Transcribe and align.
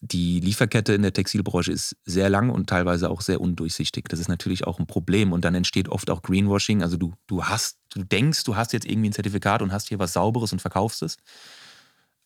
die 0.00 0.40
Lieferkette 0.40 0.92
in 0.92 1.02
der 1.02 1.12
Textilbranche 1.12 1.72
ist 1.72 1.96
sehr 2.04 2.28
lang 2.28 2.50
und 2.50 2.68
teilweise 2.68 3.08
auch 3.08 3.22
sehr 3.22 3.40
undurchsichtig. 3.40 4.08
Das 4.08 4.20
ist 4.20 4.28
natürlich 4.28 4.66
auch 4.66 4.78
ein 4.78 4.86
Problem 4.86 5.32
und 5.32 5.44
dann 5.44 5.54
entsteht 5.54 5.88
oft 5.88 6.10
auch 6.10 6.22
Greenwashing. 6.22 6.82
Also 6.82 6.96
du, 6.96 7.14
du 7.26 7.44
hast, 7.44 7.78
du 7.90 8.04
denkst, 8.04 8.44
du 8.44 8.56
hast 8.56 8.72
jetzt 8.72 8.86
irgendwie 8.86 9.08
ein 9.08 9.12
Zertifikat 9.12 9.62
und 9.62 9.72
hast 9.72 9.88
hier 9.88 9.98
was 9.98 10.12
Sauberes 10.12 10.52
und 10.52 10.60
verkaufst 10.60 11.02
es. 11.02 11.16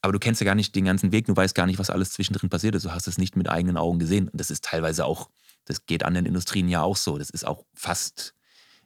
Aber 0.03 0.13
du 0.13 0.19
kennst 0.19 0.41
ja 0.41 0.45
gar 0.47 0.55
nicht 0.55 0.75
den 0.75 0.85
ganzen 0.85 1.13
Weg, 1.13 1.27
du 1.27 1.37
weißt 1.37 1.55
gar 1.55 1.67
nicht, 1.67 1.79
was 1.79 1.91
alles 1.91 2.11
zwischendrin 2.13 2.51
passiert 2.51 2.75
ist. 2.75 2.87
Du 2.87 2.93
hast 2.93 3.07
es 3.07 3.19
nicht 3.19 3.37
mit 3.37 3.49
eigenen 3.49 3.77
Augen 3.77 3.99
gesehen. 3.99 4.29
Und 4.29 4.41
das 4.41 4.51
ist 4.51 4.65
teilweise 4.65 5.05
auch, 5.05 5.31
das 5.67 5.87
geht 5.87 6.05
anderen 6.05 6.27
Industrien 6.27 6.69
ja 6.69 6.83
auch 6.83 6.97
so. 6.97 7.19
Das 7.19 7.31
ist 7.31 7.47
auch 7.47 7.65
fast 7.75 8.35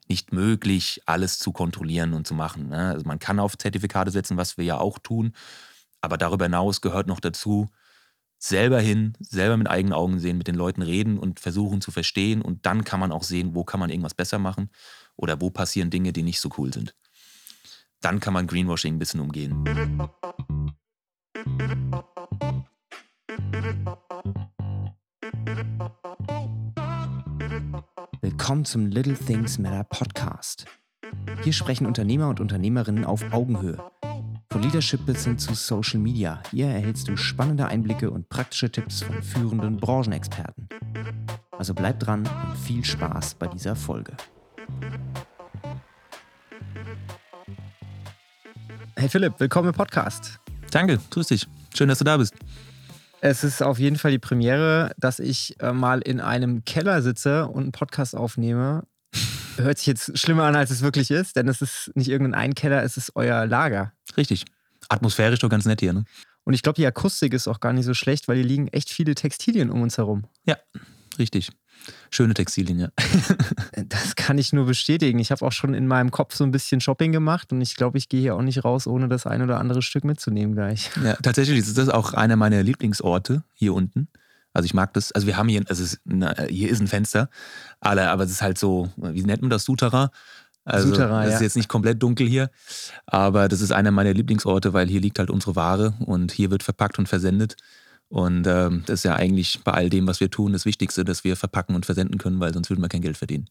nicht 0.09 0.33
möglich, 0.33 1.01
alles 1.07 1.39
zu 1.39 1.53
kontrollieren 1.53 2.13
und 2.13 2.27
zu 2.27 2.35
machen. 2.35 2.69
Ne? 2.69 2.91
Also 2.91 3.07
man 3.07 3.19
kann 3.19 3.41
auf 3.41 3.57
Zertifikate 3.57 4.11
setzen, 4.11 4.37
was 4.37 4.59
wir 4.59 4.65
ja 4.65 4.79
auch 4.79 4.99
tun. 4.99 5.33
Aber 6.03 6.19
darüber 6.19 6.45
hinaus 6.45 6.83
gehört 6.83 7.07
noch 7.07 7.21
dazu, 7.21 7.71
selber 8.45 8.79
hin, 8.79 9.15
selber 9.21 9.57
mit 9.57 9.71
eigenen 9.71 9.95
Augen 9.95 10.21
sehen, 10.21 10.37
mit 10.37 10.49
den 10.49 10.55
Leuten 10.55 10.83
reden 10.83 11.19
und 11.19 11.41
versuchen 11.41 11.81
zu 11.81 11.91
verstehen. 11.91 12.43
Und 12.43 12.67
dann 12.67 12.85
kann 12.85 13.01
man 13.01 13.11
auch 13.11 13.23
sehen, 13.23 13.55
wo 13.55 13.65
kann 13.65 13.81
man 13.81 13.89
irgendwas 13.89 14.13
besser 14.13 14.39
machen 14.39 14.69
oder 15.17 15.41
wo 15.41 15.49
passieren 15.49 15.89
Dinge, 15.89 16.13
die 16.13 16.23
nicht 16.23 16.41
so 16.41 16.51
cool 16.59 16.73
sind. 16.73 16.95
Dann 18.03 18.21
kann 18.21 18.35
man 18.35 18.47
Greenwashing 18.47 18.97
ein 18.97 18.99
bisschen 18.99 19.21
umgehen. 19.21 19.65
Willkommen 28.21 28.67
zum 28.67 28.87
Little 28.87 29.17
Things 29.17 29.59
Matter 29.59 29.85
Podcast. 29.85 30.67
Hier 31.43 31.55
sprechen 31.55 31.87
Unternehmer 31.87 32.29
und 32.29 32.41
Unternehmerinnen 32.41 33.07
auf 33.07 33.33
Augenhöhe. 33.33 33.79
Von 34.55 34.63
Leadership 34.63 35.05
bis 35.05 35.25
hin 35.25 35.37
zu 35.37 35.53
Social 35.53 35.99
Media. 35.99 36.41
Hier 36.53 36.69
erhältst 36.69 37.09
du 37.09 37.17
spannende 37.17 37.67
Einblicke 37.67 38.09
und 38.09 38.29
praktische 38.29 38.71
Tipps 38.71 39.03
von 39.03 39.21
führenden 39.21 39.79
Branchenexperten. 39.79 40.69
Also 41.51 41.75
bleib 41.75 41.99
dran 41.99 42.21
und 42.21 42.57
viel 42.59 42.85
Spaß 42.85 43.35
bei 43.35 43.49
dieser 43.49 43.75
Folge. 43.75 44.17
Hey 48.95 49.09
Philipp, 49.09 49.41
willkommen 49.41 49.71
im 49.71 49.75
Podcast. 49.75 50.39
Danke, 50.71 51.01
grüß 51.11 51.27
dich. 51.27 51.49
Schön, 51.77 51.89
dass 51.89 51.99
du 51.99 52.05
da 52.05 52.17
bist. 52.17 52.35
Es 53.21 53.43
ist 53.43 53.61
auf 53.61 53.81
jeden 53.81 53.97
Fall 53.97 54.13
die 54.13 54.21
Premiere, 54.21 54.93
dass 54.99 55.19
ich 55.19 55.61
äh, 55.61 55.73
mal 55.73 56.01
in 56.01 56.21
einem 56.21 56.65
Keller 56.65 57.03
sitze 57.03 57.49
und 57.49 57.65
einen 57.65 57.73
Podcast 57.73 58.15
aufnehme. 58.15 58.85
Hört 59.57 59.79
sich 59.79 59.87
jetzt 59.87 60.19
schlimmer 60.19 60.45
an, 60.45 60.57
als 60.57 60.71
es 60.71 60.83
wirklich 60.83 61.11
ist, 61.11 61.37
denn 61.37 61.49
es 61.49 61.63
ist 61.63 61.91
nicht 61.95 62.09
irgendein 62.09 62.55
Keller, 62.55 62.83
es 62.83 62.97
ist 62.97 63.13
euer 63.15 63.47
Lager. 63.47 63.93
Richtig. 64.17 64.45
Atmosphärisch 64.89 65.41
doch 65.41 65.49
ganz 65.49 65.65
nett 65.65 65.81
hier, 65.81 65.93
ne? 65.93 66.05
Und 66.45 66.53
ich 66.53 66.63
glaube, 66.63 66.77
die 66.77 66.87
Akustik 66.87 67.33
ist 67.33 67.49
auch 67.49 67.61
gar 67.61 67.73
nicht 67.73 67.87
so 67.87 67.95
schlecht, 67.95 68.29
weil 68.29 68.37
hier 68.37 68.45
liegen 68.45 68.69
echt 68.69 68.91
viele 68.91 69.15
Textilien 69.15 69.71
um 69.71 69.81
uns 69.81 69.97
herum. 69.97 70.25
Ja, 70.45 70.57
richtig. 71.19 71.51
Schöne 72.11 72.35
Textilien, 72.35 72.79
ja. 72.79 72.89
das 73.89 74.15
kann 74.15 74.39
ich 74.39 74.53
nur 74.53 74.67
bestätigen. 74.67 75.19
Ich 75.19 75.31
habe 75.31 75.45
auch 75.45 75.53
schon 75.53 75.75
in 75.75 75.87
meinem 75.87 76.11
Kopf 76.11 76.35
so 76.35 76.45
ein 76.45 76.51
bisschen 76.51 76.81
Shopping 76.81 77.13
gemacht 77.13 77.53
und 77.53 77.61
ich 77.61 77.77
glaube, 77.77 77.99
ich 77.99 78.09
gehe 78.09 78.21
hier 78.21 78.37
auch 78.37 78.43
nicht 78.43 78.65
raus, 78.65 78.87
ohne 78.87 79.09
das 79.09 79.27
ein 79.27 79.43
oder 79.43 79.59
andere 79.59 79.83
Stück 79.83 80.05
mitzunehmen 80.05 80.55
gleich. 80.55 80.91
Ja, 81.03 81.15
tatsächlich 81.15 81.59
ist 81.59 81.79
das 81.79 81.89
auch 81.89 82.13
einer 82.13 82.37
meiner 82.37 82.63
Lieblingsorte 82.63 83.43
hier 83.55 83.75
unten. 83.75 84.09
Also 84.55 84.67
ich 84.67 84.75
mag 84.75 84.95
das, 84.95 85.13
also 85.13 85.27
wir 85.27 85.37
haben 85.37 85.49
hier, 85.49 85.63
also 85.69 85.83
es, 85.83 86.01
na, 86.05 86.35
hier 86.45 86.71
ist 86.71 86.81
ein 86.81 86.87
Fenster, 86.87 87.29
aber 87.81 88.23
es 88.23 88.31
ist 88.31 88.41
halt 88.41 88.57
so, 88.57 88.89
wie 88.97 89.25
nennt 89.25 89.43
man 89.43 89.51
das, 89.51 89.65
Souterrain? 89.65 90.09
Also 90.65 90.89
Souterrain, 90.89 91.27
es 91.27 91.35
ist 91.35 91.41
ja. 91.41 91.45
jetzt 91.45 91.57
nicht 91.57 91.69
komplett 91.69 92.03
dunkel 92.03 92.27
hier, 92.27 92.51
aber 93.05 93.49
das 93.49 93.61
ist 93.61 93.73
einer 93.73 93.91
meiner 93.91 94.15
Lieblingsorte, 94.15 94.73
weil 94.73 94.87
hier 94.89 95.01
liegt 95.01 95.19
halt 95.19 95.29
unsere 95.29 95.57
Ware 95.57 95.95
und 96.07 96.33
hier 96.33 96.51
wird 96.51 96.63
verpackt 96.63 96.99
und 96.99 97.09
versendet. 97.09 97.57
Und 98.09 98.47
ähm, 98.47 98.85
das 98.87 99.01
ist 99.01 99.05
ja 99.05 99.17
eigentlich 99.17 99.63
bei 99.65 99.73
all 99.73 99.91
dem, 99.91 100.07
was 100.07 100.21
wir 100.21 100.31
tun, 100.31 100.53
das 100.53 100.65
Wichtigste, 100.65 101.05
dass 101.05 101.25
wir 101.25 101.37
verpacken 101.37 101.75
und 101.75 101.85
versenden 101.85 102.19
können, 102.19 102.39
weil 102.39 102.55
sonst 102.55 102.71
würden 102.71 102.81
wir 102.81 102.89
kein 102.89 103.03
Geld 103.03 103.17
verdienen. 103.17 103.51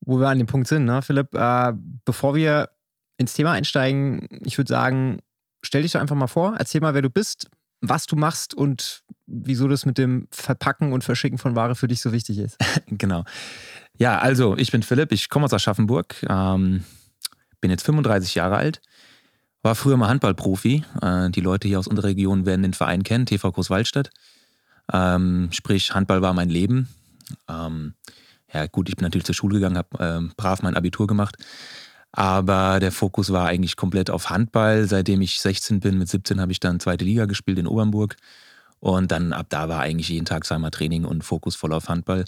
Wo 0.00 0.20
wir 0.20 0.28
an 0.28 0.38
dem 0.38 0.46
Punkt 0.46 0.68
sind, 0.68 0.84
ne, 0.84 1.02
Philipp, 1.02 1.34
äh, 1.34 1.72
bevor 2.04 2.36
wir 2.36 2.70
ins 3.18 3.34
Thema 3.34 3.52
einsteigen, 3.52 4.28
ich 4.44 4.56
würde 4.56 4.68
sagen, 4.68 5.18
stell 5.62 5.82
dich 5.82 5.92
doch 5.92 6.00
einfach 6.00 6.16
mal 6.16 6.28
vor, 6.28 6.54
erzähl 6.58 6.80
mal, 6.80 6.94
wer 6.94 7.02
du 7.02 7.10
bist, 7.10 7.50
was 7.80 8.06
du 8.06 8.16
machst 8.16 8.54
und 8.54 9.02
wieso 9.26 9.68
das 9.68 9.86
mit 9.86 9.98
dem 9.98 10.28
Verpacken 10.30 10.92
und 10.92 11.04
Verschicken 11.04 11.38
von 11.38 11.56
Ware 11.56 11.74
für 11.74 11.88
dich 11.88 12.00
so 12.00 12.12
wichtig 12.12 12.38
ist. 12.38 12.58
genau. 12.86 13.24
Ja, 13.98 14.18
also 14.18 14.56
ich 14.56 14.70
bin 14.70 14.82
Philipp, 14.82 15.12
ich 15.12 15.28
komme 15.28 15.44
aus 15.44 15.52
Aschaffenburg, 15.52 16.16
ähm, 16.28 16.84
bin 17.60 17.70
jetzt 17.70 17.84
35 17.84 18.34
Jahre 18.34 18.56
alt, 18.56 18.80
war 19.62 19.74
früher 19.74 19.96
mal 19.96 20.08
Handballprofi. 20.08 20.84
Äh, 21.02 21.30
die 21.30 21.40
Leute 21.40 21.68
hier 21.68 21.78
aus 21.78 21.86
unserer 21.86 22.08
Region 22.08 22.46
werden 22.46 22.62
den 22.62 22.74
Verein 22.74 23.02
kennen, 23.02 23.26
TV 23.26 23.50
Großwaldstadt. 23.52 24.10
Ähm, 24.92 25.48
sprich, 25.52 25.94
Handball 25.94 26.22
war 26.22 26.32
mein 26.32 26.48
Leben. 26.48 26.88
Ähm, 27.48 27.94
ja, 28.52 28.66
gut, 28.66 28.88
ich 28.88 28.96
bin 28.96 29.04
natürlich 29.04 29.24
zur 29.24 29.34
Schule 29.34 29.56
gegangen, 29.56 29.78
habe 29.78 29.88
ähm, 30.00 30.32
brav 30.36 30.62
mein 30.62 30.76
Abitur 30.76 31.06
gemacht. 31.06 31.36
Aber 32.12 32.80
der 32.80 32.92
Fokus 32.92 33.32
war 33.32 33.46
eigentlich 33.46 33.76
komplett 33.76 34.10
auf 34.10 34.30
Handball. 34.30 34.86
Seitdem 34.86 35.20
ich 35.20 35.40
16 35.40 35.80
bin, 35.80 35.98
mit 35.98 36.08
17 36.08 36.40
habe 36.40 36.52
ich 36.52 36.60
dann 36.60 36.80
zweite 36.80 37.04
Liga 37.04 37.26
gespielt 37.26 37.58
in 37.58 37.66
Obernburg. 37.66 38.16
Und 38.80 39.12
dann 39.12 39.32
ab 39.32 39.46
da 39.50 39.68
war 39.68 39.80
eigentlich 39.80 40.08
jeden 40.08 40.24
Tag 40.24 40.44
zweimal 40.44 40.70
Training 40.70 41.04
und 41.04 41.22
Fokus 41.22 41.54
voll 41.54 41.72
auf 41.72 41.88
Handball. 41.88 42.24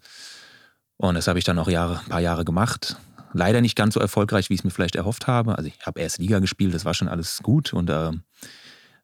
Und 0.99 1.15
das 1.17 1.27
habe 1.27 1.39
ich 1.39 1.45
dann 1.45 1.59
auch 1.59 1.69
Jahre, 1.69 2.01
ein 2.01 2.11
paar 2.11 2.21
Jahre 2.21 2.45
gemacht. 2.45 2.97
Leider 3.33 3.61
nicht 3.61 3.77
ganz 3.77 3.95
so 3.95 4.01
erfolgreich, 4.01 4.51
wie 4.51 4.55
ich 4.55 4.61
es 4.61 4.65
mir 4.65 4.71
vielleicht 4.71 4.95
erhofft 4.95 5.27
habe. 5.27 5.57
Also 5.57 5.69
ich 5.69 5.85
habe 5.85 6.01
erst 6.01 6.19
Liga 6.19 6.39
gespielt, 6.39 6.75
das 6.75 6.85
war 6.85 6.95
schon 6.95 7.09
alles 7.09 7.41
gut 7.43 7.73
und 7.73 7.89
äh, 7.89 8.11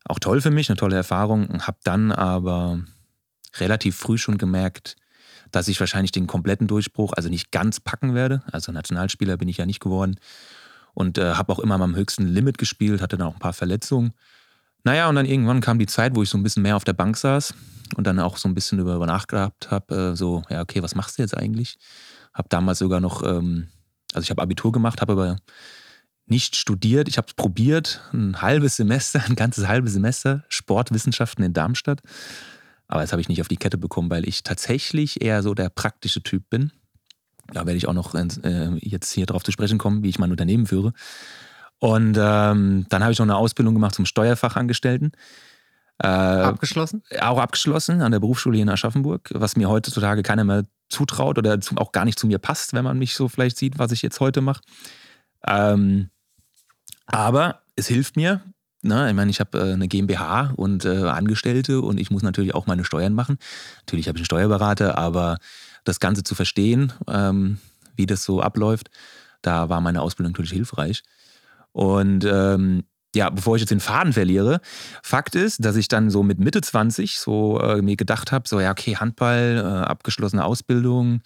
auch 0.04 0.18
toll 0.18 0.40
für 0.40 0.50
mich, 0.50 0.68
eine 0.68 0.76
tolle 0.76 0.96
Erfahrung. 0.96 1.66
Habe 1.66 1.78
dann 1.82 2.12
aber 2.12 2.80
relativ 3.56 3.96
früh 3.96 4.18
schon 4.18 4.38
gemerkt, 4.38 4.96
dass 5.50 5.68
ich 5.68 5.80
wahrscheinlich 5.80 6.12
den 6.12 6.26
kompletten 6.26 6.66
Durchbruch, 6.66 7.14
also 7.14 7.30
nicht 7.30 7.50
ganz 7.50 7.80
packen 7.80 8.14
werde. 8.14 8.42
Also 8.52 8.70
Nationalspieler 8.70 9.38
bin 9.38 9.48
ich 9.48 9.56
ja 9.56 9.66
nicht 9.66 9.80
geworden. 9.80 10.20
Und 10.98 11.16
äh, 11.16 11.34
habe 11.34 11.52
auch 11.52 11.60
immer 11.60 11.80
am 11.80 11.94
höchsten 11.94 12.26
Limit 12.26 12.58
gespielt, 12.58 13.00
hatte 13.00 13.16
dann 13.16 13.28
auch 13.28 13.34
ein 13.34 13.38
paar 13.38 13.52
Verletzungen. 13.52 14.14
Naja, 14.82 15.08
und 15.08 15.14
dann 15.14 15.26
irgendwann 15.26 15.60
kam 15.60 15.78
die 15.78 15.86
Zeit, 15.86 16.16
wo 16.16 16.24
ich 16.24 16.28
so 16.28 16.36
ein 16.36 16.42
bisschen 16.42 16.64
mehr 16.64 16.74
auf 16.74 16.82
der 16.82 16.92
Bank 16.92 17.16
saß 17.16 17.54
und 17.94 18.04
dann 18.04 18.18
auch 18.18 18.36
so 18.36 18.48
ein 18.48 18.54
bisschen 18.56 18.78
darüber 18.78 19.06
nachgedacht 19.06 19.70
habe, 19.70 19.94
äh, 19.94 20.16
so, 20.16 20.42
ja, 20.50 20.60
okay, 20.60 20.82
was 20.82 20.96
machst 20.96 21.16
du 21.16 21.22
jetzt 21.22 21.36
eigentlich? 21.36 21.78
Habe 22.34 22.48
damals 22.48 22.80
sogar 22.80 22.98
noch, 22.98 23.22
ähm, 23.22 23.68
also 24.12 24.24
ich 24.24 24.30
habe 24.30 24.42
Abitur 24.42 24.72
gemacht, 24.72 25.00
habe 25.00 25.12
aber 25.12 25.36
nicht 26.26 26.56
studiert. 26.56 27.06
Ich 27.06 27.16
habe 27.16 27.28
es 27.28 27.34
probiert, 27.34 28.00
ein 28.12 28.42
halbes 28.42 28.74
Semester, 28.74 29.22
ein 29.28 29.36
ganzes 29.36 29.68
halbes 29.68 29.92
Semester, 29.92 30.42
Sportwissenschaften 30.48 31.44
in 31.44 31.52
Darmstadt. 31.52 32.00
Aber 32.88 33.02
das 33.02 33.12
habe 33.12 33.22
ich 33.22 33.28
nicht 33.28 33.40
auf 33.40 33.48
die 33.48 33.56
Kette 33.56 33.78
bekommen, 33.78 34.10
weil 34.10 34.28
ich 34.28 34.42
tatsächlich 34.42 35.22
eher 35.22 35.44
so 35.44 35.54
der 35.54 35.68
praktische 35.68 36.24
Typ 36.24 36.50
bin. 36.50 36.72
Da 37.52 37.66
werde 37.66 37.76
ich 37.76 37.88
auch 37.88 37.94
noch 37.94 38.14
äh, 38.14 38.70
jetzt 38.80 39.12
hier 39.12 39.26
drauf 39.26 39.42
zu 39.42 39.52
sprechen 39.52 39.78
kommen, 39.78 40.02
wie 40.02 40.08
ich 40.08 40.18
mein 40.18 40.30
Unternehmen 40.30 40.66
führe. 40.66 40.92
Und 41.78 42.16
ähm, 42.18 42.86
dann 42.88 43.02
habe 43.02 43.12
ich 43.12 43.18
noch 43.18 43.26
eine 43.26 43.36
Ausbildung 43.36 43.74
gemacht 43.74 43.94
zum 43.94 44.04
Steuerfachangestellten. 44.04 45.12
Äh, 45.98 46.06
abgeschlossen? 46.06 47.02
Auch 47.20 47.38
abgeschlossen 47.38 48.02
an 48.02 48.12
der 48.12 48.20
Berufsschule 48.20 48.56
hier 48.56 48.62
in 48.62 48.68
Aschaffenburg, 48.68 49.30
was 49.34 49.56
mir 49.56 49.68
heutzutage 49.68 50.22
keiner 50.22 50.44
mehr 50.44 50.64
zutraut 50.88 51.38
oder 51.38 51.58
auch 51.76 51.92
gar 51.92 52.04
nicht 52.04 52.18
zu 52.18 52.26
mir 52.26 52.38
passt, 52.38 52.72
wenn 52.72 52.84
man 52.84 52.98
mich 52.98 53.14
so 53.14 53.28
vielleicht 53.28 53.56
sieht, 53.56 53.78
was 53.78 53.92
ich 53.92 54.02
jetzt 54.02 54.20
heute 54.20 54.40
mache. 54.40 54.60
Ähm, 55.46 56.10
aber 57.06 57.62
es 57.76 57.88
hilft 57.88 58.16
mir. 58.16 58.42
Ne? 58.82 59.08
Ich 59.08 59.14
meine, 59.14 59.30
ich 59.30 59.40
habe 59.40 59.58
äh, 59.58 59.72
eine 59.72 59.88
GmbH 59.88 60.52
und 60.56 60.84
äh, 60.84 61.04
Angestellte 61.04 61.80
und 61.80 61.98
ich 61.98 62.10
muss 62.10 62.22
natürlich 62.22 62.54
auch 62.54 62.66
meine 62.66 62.84
Steuern 62.84 63.12
machen. 63.12 63.38
Natürlich 63.80 64.08
habe 64.08 64.18
ich 64.18 64.22
einen 64.22 64.26
Steuerberater, 64.26 64.96
aber 64.96 65.38
das 65.84 66.00
Ganze 66.00 66.22
zu 66.22 66.34
verstehen, 66.34 66.92
ähm, 67.08 67.58
wie 67.96 68.06
das 68.06 68.24
so 68.24 68.40
abläuft, 68.40 68.90
da 69.42 69.68
war 69.68 69.80
meine 69.80 70.02
Ausbildung 70.02 70.32
natürlich 70.32 70.52
hilfreich. 70.52 71.02
Und 71.72 72.24
ähm, 72.24 72.84
ja, 73.14 73.30
bevor 73.30 73.56
ich 73.56 73.60
jetzt 73.62 73.70
den 73.70 73.80
Faden 73.80 74.12
verliere, 74.12 74.60
Fakt 75.02 75.34
ist, 75.34 75.64
dass 75.64 75.76
ich 75.76 75.88
dann 75.88 76.10
so 76.10 76.22
mit 76.22 76.38
Mitte 76.38 76.60
20 76.60 77.18
so 77.18 77.60
äh, 77.60 77.82
mir 77.82 77.96
gedacht 77.96 78.32
habe, 78.32 78.48
so 78.48 78.60
ja, 78.60 78.70
okay, 78.70 78.96
Handball, 78.96 79.58
äh, 79.58 79.86
abgeschlossene 79.86 80.44
Ausbildung, 80.44 81.20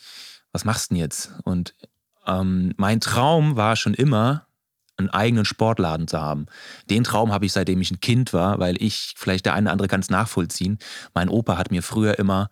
was 0.52 0.64
machst 0.64 0.90
du 0.90 0.94
denn 0.94 1.00
jetzt? 1.00 1.32
Und 1.44 1.75
ähm, 2.26 2.72
mein 2.76 3.00
Traum 3.00 3.56
war 3.56 3.76
schon 3.76 3.94
immer, 3.94 4.46
einen 4.96 5.10
eigenen 5.10 5.44
Sportladen 5.44 6.06
zu 6.06 6.20
haben. 6.20 6.46
Den 6.90 7.02
Traum 7.02 7.32
habe 7.32 7.46
ich 7.46 7.52
seitdem 7.52 7.81
ich 7.81 7.90
ein 7.90 8.00
Kind 8.00 8.32
war, 8.32 8.58
weil 8.58 8.81
ich, 8.81 9.14
vielleicht 9.16 9.46
der 9.46 9.54
eine 9.54 9.66
oder 9.66 9.72
andere 9.72 9.88
kann 9.88 10.00
es 10.00 10.10
nachvollziehen, 10.10 10.78
mein 11.14 11.28
Opa 11.28 11.56
hat 11.56 11.70
mir 11.70 11.82
früher 11.82 12.19
immer 12.19 12.49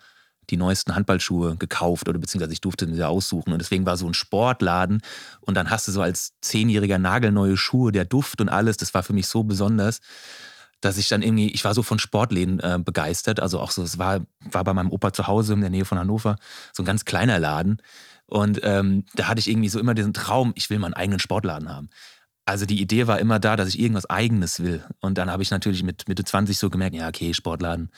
die 0.51 0.57
neuesten 0.57 0.95
Handballschuhe 0.95 1.57
gekauft 1.57 2.09
oder 2.09 2.19
beziehungsweise 2.19 2.53
ich 2.53 2.61
durfte 2.61 2.93
sie 2.93 3.07
aussuchen. 3.07 3.53
Und 3.53 3.61
deswegen 3.61 3.87
war 3.87 3.97
so 3.97 4.07
ein 4.07 4.15
Sportladen 4.15 5.01
und 5.41 5.55
dann 5.55 5.71
hast 5.71 5.89
du 5.89 5.93
so 5.93 6.03
als 6.03 6.35
Zehnjähriger 6.41 6.99
nagelneue 6.99 7.57
Schuhe, 7.57 7.93
der 7.93 8.05
Duft 8.05 8.41
und 8.41 8.49
alles, 8.49 8.77
das 8.77 8.95
war 8.95 9.03
für 9.03 9.13
mich 9.13 9.27
so 9.27 9.45
besonders, 9.45 10.01
dass 10.81 10.97
ich 10.97 11.09
dann 11.09 11.23
irgendwie, 11.23 11.49
ich 11.51 11.65
war 11.65 11.75
so 11.75 11.83
von 11.83 11.99
Sportläden 11.99 12.59
äh, 12.61 12.79
begeistert. 12.83 13.41
Also 13.41 13.61
auch 13.61 13.71
so, 13.71 13.83
es 13.83 13.99
war, 13.99 14.21
war 14.51 14.65
bei 14.65 14.73
meinem 14.73 14.91
Opa 14.91 15.13
zu 15.13 15.27
Hause 15.27 15.53
in 15.53 15.61
der 15.61 15.71
Nähe 15.71 15.85
von 15.85 15.99
Hannover, 15.99 16.37
so 16.73 16.83
ein 16.83 16.87
ganz 16.87 17.05
kleiner 17.05 17.39
Laden. 17.39 17.83
Und 18.27 18.61
ähm, 18.63 19.05
da 19.15 19.29
hatte 19.29 19.41
ich 19.41 19.51
irgendwie 19.51 19.69
so 19.69 19.79
immer 19.79 19.95
diesen 19.95 20.15
Traum, 20.15 20.53
ich 20.55 20.71
will 20.71 20.79
meinen 20.79 20.95
eigenen 20.95 21.19
Sportladen 21.19 21.69
haben. 21.69 21.91
Also 22.45 22.67
die 22.67 22.81
Idee 22.81 23.07
war 23.07 23.21
immer 23.21 23.39
da, 23.39 23.57
dass 23.57 23.69
ich 23.69 23.79
irgendwas 23.79 24.09
Eigenes 24.09 24.61
will. 24.61 24.85
Und 25.01 25.19
dann 25.19 25.31
habe 25.31 25.43
ich 25.43 25.51
natürlich 25.51 25.83
mit 25.83 26.09
Mitte 26.09 26.25
20 26.25 26.59
so 26.59 26.71
gemerkt, 26.71 26.97
ja, 26.97 27.09
okay, 27.09 27.33
Sportladen, 27.33 27.91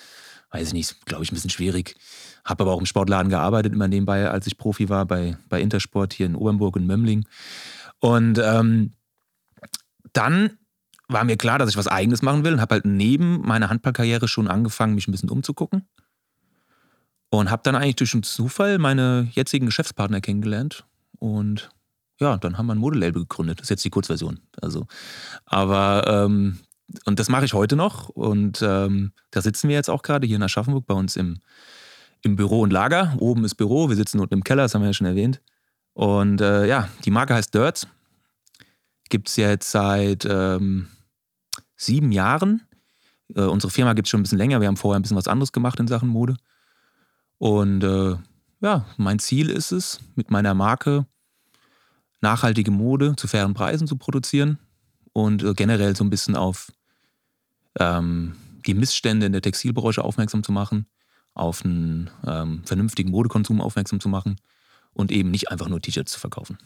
weiß 0.50 0.68
ich 0.68 0.74
nicht, 0.74 1.06
glaube 1.06 1.24
ich, 1.24 1.32
ein 1.32 1.34
bisschen 1.34 1.50
schwierig. 1.50 1.96
Habe 2.44 2.64
aber 2.64 2.72
auch 2.72 2.80
im 2.80 2.86
Sportladen 2.86 3.30
gearbeitet, 3.30 3.72
immer 3.72 3.88
nebenbei, 3.88 4.28
als 4.28 4.46
ich 4.46 4.58
Profi 4.58 4.88
war, 4.88 5.06
bei, 5.06 5.36
bei 5.48 5.60
Intersport 5.60 6.12
hier 6.12 6.26
in 6.26 6.36
Obernburg 6.36 6.76
und 6.76 6.86
Mömmling. 6.86 7.24
Und 8.00 8.38
ähm, 8.38 8.92
dann 10.12 10.58
war 11.08 11.24
mir 11.24 11.36
klar, 11.36 11.58
dass 11.58 11.70
ich 11.70 11.76
was 11.76 11.88
Eigenes 11.88 12.22
machen 12.22 12.44
will 12.44 12.54
und 12.54 12.60
habe 12.60 12.74
halt 12.74 12.84
neben 12.84 13.40
meiner 13.42 13.70
Handballkarriere 13.70 14.28
schon 14.28 14.48
angefangen, 14.48 14.94
mich 14.94 15.08
ein 15.08 15.12
bisschen 15.12 15.30
umzugucken. 15.30 15.86
Und 17.30 17.50
habe 17.50 17.62
dann 17.64 17.76
eigentlich 17.76 17.96
durch 17.96 18.12
einen 18.12 18.24
Zufall 18.24 18.78
meine 18.78 19.28
jetzigen 19.32 19.66
Geschäftspartner 19.66 20.20
kennengelernt. 20.20 20.84
Und 21.18 21.70
ja, 22.22 22.36
dann 22.38 22.56
haben 22.56 22.66
wir 22.66 22.74
ein 22.74 22.78
Modelabel 22.78 23.22
gegründet. 23.22 23.58
Das 23.58 23.64
ist 23.64 23.70
jetzt 23.70 23.84
die 23.84 23.90
Kurzversion. 23.90 24.40
Also, 24.60 24.86
aber 25.44 26.04
ähm, 26.06 26.58
und 27.04 27.18
das 27.18 27.28
mache 27.28 27.44
ich 27.44 27.54
heute 27.54 27.76
noch. 27.76 28.08
Und 28.08 28.62
ähm, 28.62 29.12
da 29.30 29.42
sitzen 29.42 29.68
wir 29.68 29.76
jetzt 29.76 29.90
auch 29.90 30.02
gerade 30.02 30.26
hier 30.26 30.36
in 30.36 30.42
Aschaffenburg 30.42 30.86
bei 30.86 30.94
uns 30.94 31.16
im, 31.16 31.40
im 32.22 32.36
Büro 32.36 32.60
und 32.60 32.72
Lager. 32.72 33.14
Oben 33.18 33.44
ist 33.44 33.54
Büro, 33.56 33.88
wir 33.88 33.96
sitzen 33.96 34.20
unten 34.20 34.34
im 34.34 34.44
Keller, 34.44 34.62
das 34.62 34.74
haben 34.74 34.82
wir 34.82 34.88
ja 34.88 34.94
schon 34.94 35.06
erwähnt. 35.06 35.40
Und 35.94 36.40
äh, 36.40 36.66
ja, 36.66 36.88
die 37.04 37.10
Marke 37.10 37.34
heißt 37.34 37.54
Dirts. 37.54 37.86
Gibt 39.08 39.28
es 39.28 39.36
jetzt 39.36 39.70
seit 39.70 40.24
ähm, 40.24 40.88
sieben 41.76 42.12
Jahren. 42.12 42.62
Äh, 43.34 43.42
unsere 43.42 43.70
Firma 43.70 43.92
gibt 43.92 44.06
es 44.06 44.10
schon 44.10 44.20
ein 44.20 44.22
bisschen 44.22 44.38
länger. 44.38 44.60
Wir 44.60 44.68
haben 44.68 44.76
vorher 44.76 44.98
ein 44.98 45.02
bisschen 45.02 45.16
was 45.16 45.28
anderes 45.28 45.52
gemacht 45.52 45.80
in 45.80 45.88
Sachen 45.88 46.08
Mode. 46.08 46.36
Und 47.38 47.84
äh, 47.84 48.16
ja, 48.60 48.86
mein 48.96 49.18
Ziel 49.18 49.50
ist 49.50 49.72
es, 49.72 50.00
mit 50.14 50.30
meiner 50.30 50.54
Marke 50.54 51.06
nachhaltige 52.22 52.70
Mode 52.70 53.14
zu 53.16 53.28
fairen 53.28 53.54
Preisen 53.54 53.86
zu 53.86 53.96
produzieren 53.96 54.58
und 55.12 55.42
äh, 55.42 55.54
generell 55.54 55.94
so 55.94 56.04
ein 56.04 56.10
bisschen 56.10 56.36
auf 56.36 56.72
ähm, 57.78 58.36
die 58.66 58.74
Missstände 58.74 59.26
in 59.26 59.32
der 59.32 59.42
Textilbranche 59.42 60.02
aufmerksam 60.02 60.42
zu 60.42 60.52
machen, 60.52 60.86
auf 61.34 61.64
einen 61.64 62.10
ähm, 62.26 62.62
vernünftigen 62.64 63.10
Modekonsum 63.10 63.60
aufmerksam 63.60 64.00
zu 64.00 64.08
machen 64.08 64.36
und 64.92 65.10
eben 65.10 65.30
nicht 65.30 65.50
einfach 65.50 65.68
nur 65.68 65.80
T-Shirts 65.80 66.12
zu 66.12 66.20
verkaufen. 66.20 66.58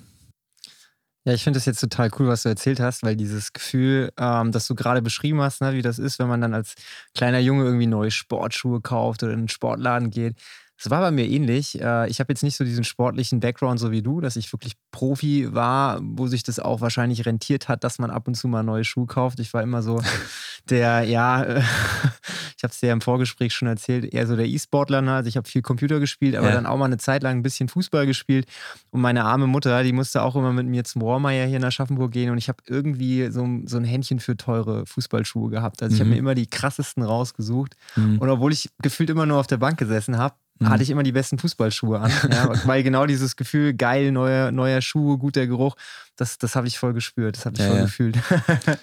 Ja, 1.25 1.33
ich 1.33 1.43
finde 1.43 1.57
das 1.57 1.67
jetzt 1.67 1.81
total 1.81 2.11
cool, 2.19 2.29
was 2.29 2.45
du 2.45 2.49
erzählt 2.49 2.79
hast, 2.79 3.03
weil 3.03 3.17
dieses 3.17 3.53
Gefühl, 3.53 4.13
ähm, 4.17 4.53
das 4.53 4.69
du 4.69 4.77
gerade 4.77 5.03
beschrieben 5.03 5.41
hast, 5.41 5.61
ne, 5.61 5.73
wie 5.75 5.83
das 5.83 5.99
ist, 5.99 6.21
wenn 6.21 6.29
man 6.29 6.41
dann 6.41 6.55
als 6.55 6.77
kleiner 7.17 7.41
Junge 7.41 7.65
irgendwie 7.65 7.89
neue 7.89 8.13
Sportschuhe 8.13 8.81
kauft 8.81 9.25
oder 9.25 9.33
in 9.33 9.41
einen 9.41 9.49
Sportladen 9.49 10.11
geht, 10.11 10.37
es 10.79 10.91
war 10.91 11.01
bei 11.01 11.11
mir 11.11 11.27
ähnlich. 11.27 11.81
Äh, 11.81 12.09
ich 12.09 12.21
habe 12.21 12.33
jetzt 12.33 12.43
nicht 12.43 12.57
so 12.57 12.65
diesen 12.65 12.85
sportlichen 12.85 13.41
Background 13.41 13.81
so 13.81 13.91
wie 13.91 14.03
du, 14.03 14.21
dass 14.21 14.37
ich 14.37 14.53
wirklich 14.53 14.75
Profi 14.91 15.55
war, 15.55 16.01
wo 16.03 16.27
sich 16.27 16.43
das 16.43 16.59
auch 16.59 16.81
wahrscheinlich 16.81 17.25
rentiert 17.25 17.69
hat, 17.69 17.83
dass 17.83 17.99
man 17.99 18.11
ab 18.11 18.29
und 18.29 18.35
zu 18.35 18.47
mal 18.47 18.63
neue 18.63 18.85
Schuhe 18.85 19.07
kauft. 19.07 19.41
Ich 19.41 19.55
war 19.55 19.63
immer 19.63 19.83
so 19.83 20.01
der, 20.69 21.03
ja, 21.05 21.45
ich 22.57 22.63
habe 22.63 22.73
es 22.73 22.81
dir 22.81 22.89
ja 22.89 22.93
im 22.93 23.01
Vorgespräch 23.01 23.55
schon 23.55 23.69
erzählt, 23.69 24.13
eher 24.13 24.27
so 24.27 24.37
der 24.37 24.47
E-Sportler. 24.47 25.01
Ne? 25.01 25.15
Also 25.15 25.29
ich 25.29 25.37
habe 25.37 25.49
viel 25.49 25.63
Computer 25.63 25.99
gespielt, 25.99 26.37
aber 26.37 26.49
ja. 26.49 26.55
dann 26.55 26.67
auch 26.67 26.77
mal 26.77 26.87
eine 26.87 26.99
Zeit 26.99 27.23
lang 27.23 27.39
ein 27.39 27.43
bisschen 27.43 27.69
Fußball 27.69 28.07
gespielt. 28.07 28.47
Und 28.91 29.01
meine 29.01 29.25
arme 29.25 29.47
Mutter, 29.47 29.83
die 29.83 29.93
musste 29.93 30.23
auch 30.23 30.37
immer 30.37 30.53
mit 30.53 30.67
mir 30.67 30.85
zum 30.85 31.03
Rohrmeier 31.03 31.47
hier 31.47 31.59
nach 31.59 31.69
Aschaffenburg 31.69 32.13
gehen 32.13 32.31
und 32.31 32.39
ich 32.39 32.49
habe 32.49 32.63
irgendwie 32.67 33.31
so, 33.31 33.47
so 33.65 33.77
ein 33.77 33.85
Händchen 33.85 34.21
für 34.21 34.37
teure 34.37 34.87
Fußballschuhe 34.87 35.51
gehabt. 35.51 35.83
Also 35.83 35.95
ich 35.95 36.01
habe 36.01 36.09
mhm. 36.09 36.15
mir 36.15 36.21
immer 36.21 36.35
die 36.35 36.47
krassesten 36.47 37.03
rausgesucht. 37.03 37.77
Mhm. 37.97 38.19
Und 38.19 38.29
obwohl 38.29 38.53
ich 38.53 38.71
gefühlt 38.83 39.11
immer 39.11 39.27
nur 39.27 39.39
auf 39.39 39.47
der 39.47 39.59
Bank 39.59 39.79
gesessen 39.79 40.17
habe, 40.17 40.35
mhm. 40.59 40.69
hatte 40.69 40.83
ich 40.83 40.91
immer 40.91 41.03
die 41.03 41.13
besten 41.13 41.39
Fußballschuhe 41.39 42.01
an. 42.01 42.11
Ja, 42.31 42.51
weil 42.67 42.83
genau 42.83 43.07
dieses 43.07 43.37
Gefühl, 43.37 43.75
geil, 43.75 44.13
neuer, 44.13 44.53
neuer 44.53 44.81
Schuh, 44.81 45.19
guter 45.19 45.47
Geruch, 45.47 45.77
das, 46.17 46.39
das 46.39 46.57
habe 46.57 46.67
ich 46.67 46.79
voll 46.79 46.95
gespürt, 46.95 47.37
das 47.37 47.47
habe 47.47 47.57
ich 47.57 47.61
ja, 47.61 47.69
voll 47.69 47.77
ja. 47.77 47.85
gefühlt. 47.85 48.19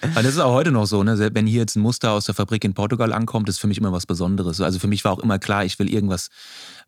Aber 0.01 0.23
das 0.23 0.33
ist 0.33 0.39
auch 0.39 0.53
heute 0.53 0.71
noch 0.71 0.85
so, 0.85 1.03
ne? 1.03 1.17
wenn 1.33 1.47
hier 1.47 1.61
jetzt 1.61 1.75
ein 1.75 1.81
Muster 1.81 2.11
aus 2.11 2.25
der 2.25 2.35
Fabrik 2.35 2.63
in 2.63 2.73
Portugal 2.73 3.11
ankommt, 3.11 3.49
ist 3.49 3.59
für 3.59 3.67
mich 3.67 3.77
immer 3.77 3.91
was 3.91 4.05
Besonderes. 4.05 4.61
Also 4.61 4.79
für 4.79 4.87
mich 4.87 5.03
war 5.03 5.13
auch 5.13 5.19
immer 5.19 5.39
klar, 5.39 5.65
ich 5.65 5.79
will 5.79 5.91
irgendwas, 5.91 6.29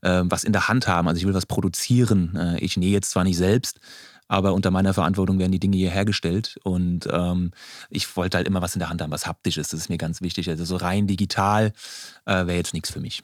äh, 0.01 0.21
was 0.25 0.43
in 0.43 0.53
der 0.53 0.67
Hand 0.67 0.87
haben, 0.87 1.07
also 1.07 1.19
ich 1.19 1.25
will 1.25 1.33
was 1.33 1.45
produzieren. 1.45 2.35
Äh, 2.35 2.59
ich 2.59 2.77
nähe 2.77 2.91
jetzt 2.91 3.11
zwar 3.11 3.23
nicht 3.23 3.37
selbst, 3.37 3.79
aber 4.27 4.53
unter 4.53 4.71
meiner 4.71 4.93
Verantwortung 4.93 5.39
werden 5.39 5.51
die 5.51 5.59
Dinge 5.59 5.77
hier 5.77 5.91
hergestellt 5.91 6.57
und 6.63 7.07
ähm, 7.11 7.51
ich 7.89 8.15
wollte 8.15 8.37
halt 8.37 8.47
immer 8.47 8.61
was 8.61 8.75
in 8.75 8.79
der 8.79 8.89
Hand 8.89 9.01
haben, 9.01 9.11
was 9.11 9.27
haptisch 9.27 9.57
ist, 9.57 9.73
das 9.73 9.81
ist 9.81 9.89
mir 9.89 9.97
ganz 9.97 10.21
wichtig. 10.21 10.49
Also 10.49 10.65
so 10.65 10.77
rein 10.77 11.07
digital 11.07 11.73
äh, 12.25 12.45
wäre 12.47 12.55
jetzt 12.55 12.73
nichts 12.73 12.89
für 12.89 12.99
mich. 12.99 13.21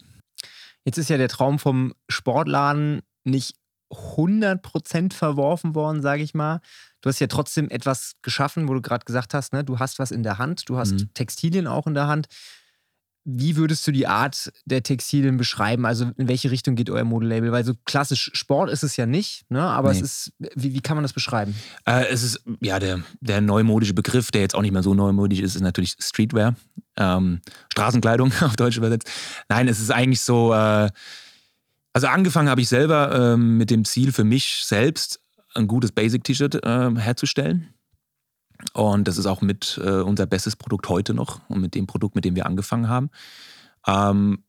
Jetzt 0.85 0.97
ist 0.97 1.09
ja 1.09 1.17
der 1.17 1.29
Traum 1.29 1.59
vom 1.59 1.93
Sportladen 2.09 3.01
nicht 3.23 3.55
100% 3.91 5.13
verworfen 5.13 5.75
worden, 5.75 6.01
sage 6.01 6.23
ich 6.23 6.33
mal. 6.33 6.61
Du 7.01 7.09
hast 7.09 7.19
ja 7.19 7.27
trotzdem 7.27 7.69
etwas 7.69 8.13
geschaffen, 8.21 8.67
wo 8.67 8.73
du 8.73 8.81
gerade 8.81 9.05
gesagt 9.05 9.33
hast, 9.33 9.53
ne? 9.53 9.63
du 9.63 9.79
hast 9.79 9.99
was 9.99 10.11
in 10.11 10.23
der 10.23 10.37
Hand, 10.37 10.69
du 10.69 10.77
hast 10.77 10.93
mhm. 10.93 11.13
Textilien 11.13 11.67
auch 11.67 11.87
in 11.87 11.93
der 11.93 12.07
Hand. 12.07 12.27
Wie 13.23 13.56
würdest 13.56 13.85
du 13.85 13.91
die 13.91 14.07
Art 14.07 14.51
der 14.65 14.81
Textilien 14.81 15.38
beschreiben? 15.38 15.85
Also 15.85 16.12
in 16.18 16.27
welche 16.27 16.50
Richtung 16.50 16.75
geht 16.75 16.89
euer 16.89 17.03
Modelabel? 17.03 17.51
Weil 17.51 17.63
so 17.63 17.73
klassisch 17.85 18.31
Sport 18.33 18.71
ist 18.71 18.83
es 18.83 18.97
ja 18.97 19.06
nicht, 19.06 19.50
ne? 19.50 19.62
aber 19.62 19.91
nee. 19.91 20.00
es 20.00 20.01
ist, 20.01 20.33
wie, 20.56 20.73
wie, 20.73 20.81
kann 20.81 20.97
man 20.97 21.03
das 21.03 21.13
beschreiben? 21.13 21.56
Äh, 21.85 22.07
es 22.07 22.23
ist, 22.23 22.41
ja, 22.62 22.79
der, 22.79 23.01
der 23.19 23.41
neumodische 23.41 23.94
Begriff, 23.94 24.31
der 24.31 24.41
jetzt 24.41 24.56
auch 24.56 24.62
nicht 24.62 24.71
mehr 24.71 24.81
so 24.81 24.95
neumodisch 24.95 25.39
ist, 25.39 25.56
ist 25.56 25.62
natürlich 25.62 25.95
Streetwear. 26.00 26.56
Ähm, 26.97 27.41
Straßenkleidung 27.71 28.31
auf 28.41 28.56
Deutsch 28.56 28.77
übersetzt. 28.77 29.09
Nein, 29.50 29.67
es 29.67 29.79
ist 29.79 29.91
eigentlich 29.91 30.21
so, 30.21 30.53
äh, 30.53 30.89
also 31.94 32.07
angefangen 32.07 32.50
habe 32.50 32.62
ich 32.62 32.69
selber 32.69 33.33
äh, 33.33 33.38
mit 33.38 33.69
dem 33.69 33.85
Ziel 33.85 34.12
für 34.12 34.24
mich 34.24 34.63
selbst, 34.65 35.19
ein 35.53 35.67
gutes 35.67 35.91
Basic-T-Shirt 35.91 36.63
äh, 36.63 36.91
herzustellen. 36.97 37.74
Und 38.73 39.07
das 39.07 39.17
ist 39.17 39.25
auch 39.25 39.41
mit 39.41 39.79
äh, 39.83 40.01
unser 40.01 40.25
bestes 40.25 40.55
Produkt 40.55 40.89
heute 40.89 41.13
noch 41.13 41.39
und 41.49 41.61
mit 41.61 41.75
dem 41.75 41.87
Produkt, 41.87 42.15
mit 42.15 42.25
dem 42.25 42.35
wir 42.35 42.45
angefangen 42.45 42.87
haben. 42.87 43.09
Ähm, 43.87 44.43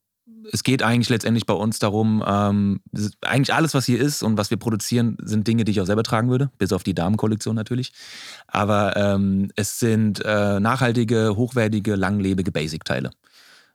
es 0.50 0.62
geht 0.62 0.82
eigentlich 0.82 1.08
letztendlich 1.08 1.46
bei 1.46 1.54
uns 1.54 1.78
darum, 1.78 2.22
ähm, 2.26 2.80
eigentlich 3.20 3.54
alles, 3.54 3.74
was 3.74 3.86
hier 3.86 4.00
ist 4.00 4.22
und 4.22 4.36
was 4.36 4.50
wir 4.50 4.56
produzieren, 4.56 5.16
sind 5.22 5.46
Dinge, 5.46 5.64
die 5.64 5.72
ich 5.72 5.80
auch 5.80 5.86
selber 5.86 6.02
tragen 6.02 6.30
würde, 6.30 6.50
bis 6.58 6.72
auf 6.72 6.82
die 6.82 6.94
Damenkollektion 6.94 7.54
natürlich. 7.54 7.92
Aber 8.48 8.96
ähm, 8.96 9.50
es 9.56 9.78
sind 9.78 10.24
äh, 10.24 10.58
nachhaltige, 10.60 11.36
hochwertige, 11.36 11.94
langlebige 11.94 12.50
Basic-Teile. 12.50 13.10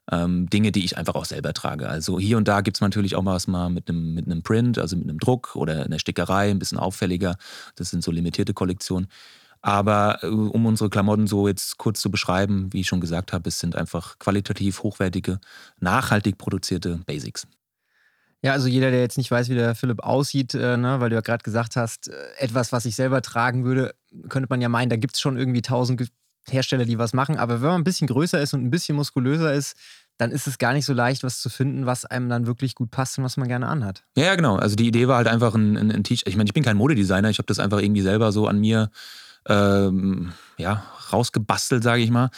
Ähm, 0.10 0.50
Dinge, 0.50 0.72
die 0.72 0.86
ich 0.86 0.98
einfach 0.98 1.16
auch 1.16 1.26
selber 1.26 1.54
trage. 1.54 1.90
Also 1.90 2.18
hier 2.18 2.38
und 2.38 2.48
da 2.48 2.62
gibt 2.62 2.78
es 2.78 2.82
natürlich 2.82 3.16
auch 3.16 3.24
mal 3.24 3.36
was 3.36 3.48
mal 3.48 3.70
mit 3.70 3.90
einem, 3.90 4.14
mit 4.14 4.26
einem 4.26 4.42
Print, 4.42 4.78
also 4.78 4.96
mit 4.96 5.10
einem 5.10 5.20
Druck 5.20 5.56
oder 5.56 5.84
einer 5.84 6.00
Stickerei, 6.00 6.50
ein 6.50 6.60
bisschen 6.60 6.78
auffälliger. 6.78 7.36
Das 7.76 7.90
sind 7.90 8.04
so 8.04 8.12
limitierte 8.12 8.54
Kollektionen. 8.54 9.08
Aber 9.62 10.20
äh, 10.22 10.28
um 10.28 10.66
unsere 10.66 10.90
Klamotten 10.90 11.28
so 11.28 11.48
jetzt 11.48 11.78
kurz 11.78 12.00
zu 12.02 12.12
beschreiben, 12.12 12.72
wie 12.72 12.82
ich 12.82 12.88
schon 12.88 13.02
gesagt 13.02 13.34
habe, 13.34 13.50
es 13.50 13.60
sind 13.60 13.76
einfach 13.76 14.20
qualitativ 14.20 14.84
hochwertige, 14.84 15.40
nachhaltig 15.80 16.38
produzierte 16.38 17.00
Basics. 17.06 17.48
Ja, 18.44 18.52
also 18.54 18.68
jeder, 18.68 18.92
der 18.92 19.02
jetzt 19.02 19.18
nicht 19.18 19.32
weiß, 19.32 19.50
wie 19.50 19.56
der 19.56 19.74
Philipp 19.74 20.04
aussieht, 20.04 20.54
äh, 20.54 20.78
ne, 20.78 21.00
weil 21.00 21.10
du 21.10 21.16
ja 21.16 21.22
gerade 21.22 21.44
gesagt 21.44 21.76
hast, 21.76 22.10
äh, 22.10 22.14
etwas, 22.38 22.72
was 22.72 22.86
ich 22.86 22.96
selber 22.96 23.22
tragen 23.22 23.66
würde, 23.66 23.96
könnte 24.30 24.48
man 24.50 24.62
ja 24.62 24.70
meinen, 24.70 24.90
da 24.90 24.96
gibt 24.96 25.16
es 25.16 25.22
schon 25.22 25.38
irgendwie 25.38 25.62
tausend 25.62 26.12
Hersteller, 26.50 26.86
die 26.86 26.98
was 26.98 27.14
machen. 27.14 27.38
Aber 27.38 27.62
wenn 27.62 27.70
man 27.70 27.82
ein 27.82 27.84
bisschen 27.84 28.08
größer 28.08 28.40
ist 28.40 28.54
und 28.54 28.64
ein 28.64 28.70
bisschen 28.70 28.96
muskulöser 28.96 29.54
ist, 29.54 29.76
dann 30.18 30.32
ist 30.32 30.48
es 30.48 30.58
gar 30.58 30.74
nicht 30.74 30.86
so 30.86 30.94
leicht, 30.94 31.24
was 31.24 31.42
zu 31.42 31.50
finden, 31.50 31.86
was 31.86 32.06
einem 32.06 32.30
dann 32.30 32.48
wirklich 32.48 32.76
gut 32.76 32.90
passt 32.90 33.18
und 33.18 33.24
was 33.24 33.38
man 33.38 33.48
gerne 33.48 33.68
anhat. 33.68 34.04
Ja, 34.16 34.36
genau. 34.36 34.56
Also 34.56 34.76
die 34.76 34.88
Idee 34.88 35.08
war 35.08 35.18
halt 35.18 35.28
einfach 35.28 35.54
ein, 35.54 35.78
ein, 35.78 35.92
ein 35.92 36.04
T-Shirt. 36.04 36.28
Ich 36.28 36.38
meine, 36.38 36.48
ich 36.48 36.54
bin 36.54 36.64
kein 36.64 36.78
Modedesigner, 36.78 37.30
ich 37.30 37.38
habe 37.38 37.48
das 37.48 37.60
einfach 37.60 37.80
irgendwie 37.80 38.02
selber 38.02 38.32
so 38.32 38.48
an 38.48 38.60
mir 38.60 38.90
ähm, 39.48 40.34
ja, 40.58 40.84
rausgebastelt, 41.12 41.84
sage 41.84 42.02
ich 42.02 42.12
mal. 42.12 42.30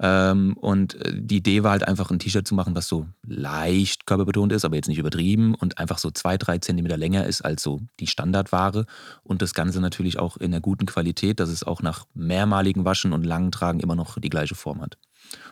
Ähm, 0.00 0.56
und 0.56 0.94
äh, 0.94 1.12
die 1.14 1.36
Idee 1.36 1.62
war 1.62 1.72
halt 1.72 1.86
einfach 1.86 2.10
ein 2.10 2.18
T-Shirt 2.18 2.46
zu 2.46 2.54
machen, 2.54 2.74
was 2.74 2.88
so 2.88 3.06
leicht 3.26 4.06
körperbetont 4.06 4.52
ist, 4.52 4.64
aber 4.64 4.76
jetzt 4.76 4.88
nicht 4.88 4.98
übertrieben 4.98 5.54
und 5.54 5.78
einfach 5.78 5.98
so 5.98 6.10
zwei, 6.10 6.36
drei 6.38 6.58
Zentimeter 6.58 6.96
länger 6.96 7.26
ist 7.26 7.42
als 7.42 7.62
so 7.62 7.80
die 8.00 8.06
Standardware. 8.06 8.86
Und 9.22 9.42
das 9.42 9.54
Ganze 9.54 9.80
natürlich 9.80 10.18
auch 10.18 10.36
in 10.36 10.52
einer 10.52 10.60
guten 10.60 10.86
Qualität, 10.86 11.40
dass 11.40 11.50
es 11.50 11.64
auch 11.64 11.82
nach 11.82 12.06
mehrmaligen 12.14 12.84
Waschen 12.84 13.12
und 13.12 13.24
langen 13.24 13.52
Tragen 13.52 13.80
immer 13.80 13.94
noch 13.94 14.18
die 14.18 14.30
gleiche 14.30 14.54
Form 14.54 14.80
hat. 14.80 14.98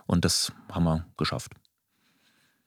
Und 0.06 0.24
das 0.24 0.52
haben 0.70 0.84
wir 0.84 1.06
geschafft. 1.16 1.52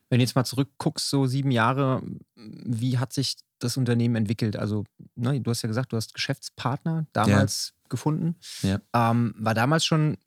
Wenn 0.10 0.20
du 0.20 0.24
jetzt 0.24 0.36
mal 0.36 0.46
zurückguckst, 0.46 1.10
so 1.10 1.26
sieben 1.26 1.52
Jahre, 1.52 2.04
wie 2.36 3.00
hat 3.00 3.12
sich 3.12 3.38
das 3.60 3.78
Unternehmen 3.78 4.16
entwickelt? 4.16 4.56
Also, 4.56 4.86
ne, 5.16 5.40
du 5.40 5.52
hast 5.52 5.62
ja 5.62 5.68
gesagt, 5.68 5.94
du 5.94 5.98
hast 5.98 6.14
Geschäftspartner 6.14 7.08
damals 7.14 7.74
ja. 7.74 7.90
gefunden. 7.90 8.36
Ja. 8.62 8.80
Ähm, 8.94 9.34
war 9.38 9.54
damals 9.54 9.86
schon 9.86 10.18